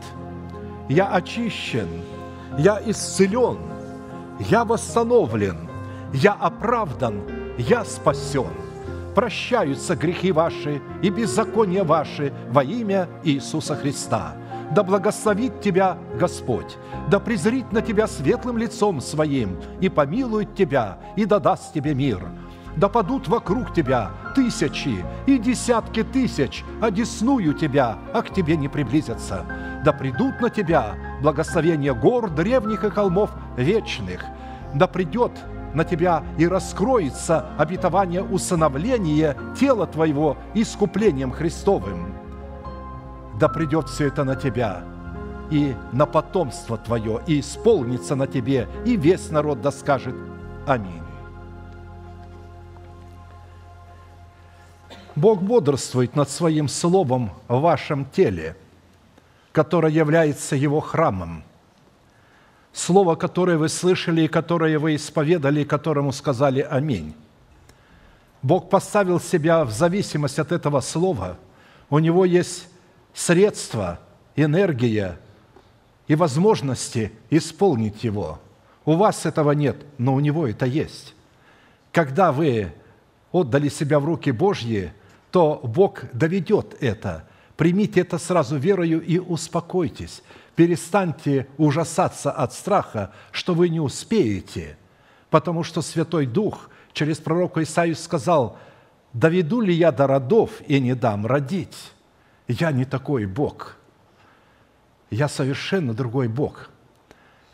я 0.88 1.12
очищен, 1.12 1.88
я 2.56 2.80
исцелен, 2.86 3.58
я 4.48 4.64
восстановлен– 4.64 5.58
я 6.12 6.32
оправдан, 6.32 7.22
я 7.58 7.84
спасен. 7.84 8.50
Прощаются 9.14 9.96
грехи 9.96 10.32
ваши 10.32 10.80
и 11.02 11.10
беззакония 11.10 11.84
ваши 11.84 12.32
во 12.50 12.62
имя 12.62 13.08
Иисуса 13.24 13.74
Христа. 13.74 14.34
Да 14.74 14.82
благословит 14.82 15.60
тебя 15.60 15.98
Господь, 16.20 16.76
да 17.10 17.18
презрит 17.18 17.72
на 17.72 17.80
тебя 17.80 18.06
светлым 18.06 18.58
лицом 18.58 19.00
своим 19.00 19.58
и 19.80 19.88
помилует 19.88 20.54
тебя 20.54 20.98
и 21.16 21.24
да 21.24 21.40
даст 21.40 21.72
тебе 21.72 21.94
мир. 21.94 22.20
Да 22.76 22.88
падут 22.88 23.26
вокруг 23.26 23.74
тебя 23.74 24.10
тысячи 24.36 25.04
и 25.26 25.38
десятки 25.38 26.04
тысяч, 26.04 26.64
одесную 26.80 27.54
тебя, 27.54 27.98
а 28.14 28.22
к 28.22 28.32
тебе 28.32 28.56
не 28.56 28.68
приблизятся. 28.68 29.44
Да 29.84 29.92
придут 29.92 30.40
на 30.40 30.48
тебя 30.48 30.94
благословения 31.22 31.92
гор 31.92 32.30
древних 32.30 32.84
и 32.84 32.90
холмов 32.90 33.30
вечных. 33.56 34.24
Да 34.74 34.86
придет 34.86 35.32
на 35.74 35.84
тебя 35.84 36.24
и 36.38 36.46
раскроется 36.46 37.46
обетование 37.58 38.22
усыновления 38.22 39.36
тела 39.58 39.86
твоего 39.86 40.36
искуплением 40.54 41.30
Христовым. 41.32 42.14
Да 43.38 43.48
придет 43.48 43.88
все 43.88 44.08
это 44.08 44.24
на 44.24 44.36
тебя 44.36 44.82
и 45.50 45.74
на 45.92 46.06
потомство 46.06 46.76
твое, 46.76 47.20
и 47.26 47.40
исполнится 47.40 48.14
на 48.14 48.26
тебе, 48.26 48.68
и 48.84 48.96
весь 48.96 49.30
народ 49.30 49.60
да 49.60 49.70
скажет 49.70 50.14
Аминь. 50.66 51.02
Бог 55.16 55.42
бодрствует 55.42 56.14
над 56.14 56.28
Своим 56.28 56.68
Словом 56.68 57.30
в 57.48 57.60
вашем 57.60 58.04
теле, 58.04 58.56
которое 59.52 59.90
является 59.90 60.54
Его 60.54 60.80
храмом. 60.80 61.42
Слово, 62.78 63.16
которое 63.16 63.58
вы 63.58 63.68
слышали 63.68 64.22
и 64.22 64.28
которое 64.28 64.78
вы 64.78 64.94
исповедали, 64.94 65.62
и 65.62 65.64
которому 65.64 66.12
сказали 66.12 66.60
«Аминь». 66.60 67.12
Бог 68.40 68.70
поставил 68.70 69.18
себя 69.18 69.64
в 69.64 69.72
зависимость 69.72 70.38
от 70.38 70.52
этого 70.52 70.80
слова. 70.80 71.38
У 71.90 71.98
Него 71.98 72.24
есть 72.24 72.68
средства, 73.12 73.98
энергия 74.36 75.18
и 76.06 76.14
возможности 76.14 77.10
исполнить 77.30 78.04
его. 78.04 78.38
У 78.84 78.94
вас 78.94 79.26
этого 79.26 79.50
нет, 79.50 79.84
но 79.98 80.14
у 80.14 80.20
Него 80.20 80.46
это 80.46 80.64
есть. 80.64 81.16
Когда 81.90 82.30
вы 82.30 82.72
отдали 83.32 83.70
себя 83.70 83.98
в 83.98 84.04
руки 84.04 84.30
Божьи, 84.30 84.92
то 85.32 85.60
Бог 85.64 86.04
доведет 86.12 86.76
это. 86.80 87.24
Примите 87.56 88.02
это 88.02 88.18
сразу 88.18 88.56
верою 88.56 89.04
и 89.04 89.18
успокойтесь. 89.18 90.22
Перестаньте 90.58 91.46
ужасаться 91.56 92.32
от 92.32 92.52
страха, 92.52 93.12
что 93.30 93.54
вы 93.54 93.68
не 93.68 93.78
успеете, 93.78 94.76
потому 95.30 95.62
что 95.62 95.82
Святой 95.82 96.26
Дух 96.26 96.68
через 96.92 97.18
пророка 97.18 97.62
Исаию 97.62 97.94
сказал, 97.94 98.58
«Доведу 99.12 99.60
ли 99.60 99.72
я 99.72 99.92
до 99.92 100.08
родов 100.08 100.50
и 100.66 100.80
не 100.80 100.96
дам 100.96 101.26
родить? 101.26 101.92
Я 102.48 102.72
не 102.72 102.84
такой 102.84 103.24
Бог. 103.26 103.76
Я 105.10 105.28
совершенно 105.28 105.94
другой 105.94 106.26
Бог. 106.26 106.70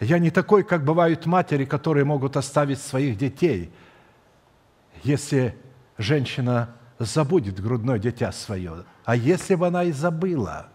Я 0.00 0.18
не 0.18 0.30
такой, 0.30 0.64
как 0.64 0.82
бывают 0.82 1.26
матери, 1.26 1.66
которые 1.66 2.06
могут 2.06 2.38
оставить 2.38 2.80
своих 2.80 3.18
детей, 3.18 3.70
если 5.02 5.54
женщина 5.98 6.74
забудет 6.98 7.60
грудное 7.60 7.98
дитя 7.98 8.32
свое. 8.32 8.84
А 9.04 9.14
если 9.14 9.56
бы 9.56 9.66
она 9.66 9.84
и 9.84 9.92
забыла, 9.92 10.70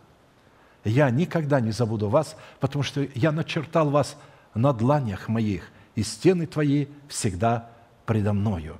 я 0.83 1.09
никогда 1.09 1.59
не 1.59 1.71
забуду 1.71 2.09
вас, 2.09 2.35
потому 2.59 2.83
что 2.83 3.07
я 3.15 3.31
начертал 3.31 3.89
вас 3.89 4.17
на 4.53 4.73
дланях 4.73 5.27
моих, 5.27 5.69
и 5.95 6.03
стены 6.03 6.45
твои 6.45 6.87
всегда 7.07 7.69
предо 8.05 8.33
мною. 8.33 8.77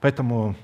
Поэтому, 0.00 0.56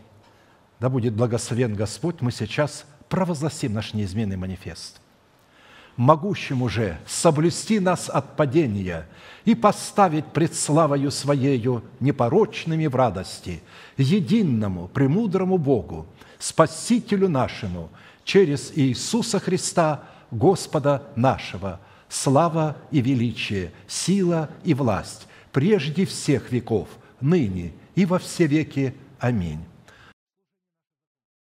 да 0.81 0.89
будет 0.89 1.15
благословен 1.15 1.75
Господь, 1.75 2.21
мы 2.21 2.33
сейчас 2.33 2.85
провозгласим 3.09 3.73
наш 3.73 3.95
неизменный 3.95 4.37
манифест. 4.37 5.01
Могущему 5.97 6.69
же 6.69 6.99
соблюсти 7.07 7.79
нас 7.81 8.09
от 8.09 8.37
падения 8.37 9.07
и 9.45 9.55
поставить 9.55 10.27
пред 10.27 10.55
славою 10.55 11.11
Своею 11.11 11.85
непорочными 12.01 12.87
в 12.87 12.97
радости, 12.97 13.63
единому, 13.97 14.89
премудрому 14.89 15.59
Богу, 15.59 16.07
Спасителю 16.39 17.29
нашему, 17.29 17.91
через 18.25 18.73
Иисуса 18.75 19.39
Христа, 19.41 20.05
Господа 20.31 21.03
нашего, 21.17 21.81
слава 22.09 22.77
и 22.91 23.01
величие, 23.01 23.73
сила 23.87 24.51
и 24.65 24.75
власть, 24.75 25.27
прежде 25.53 26.07
всех 26.07 26.53
веков, 26.53 26.89
ныне 27.21 27.73
и 27.95 28.05
во 28.05 28.19
все 28.19 28.47
веки. 28.47 28.95
Аминь. 29.19 29.61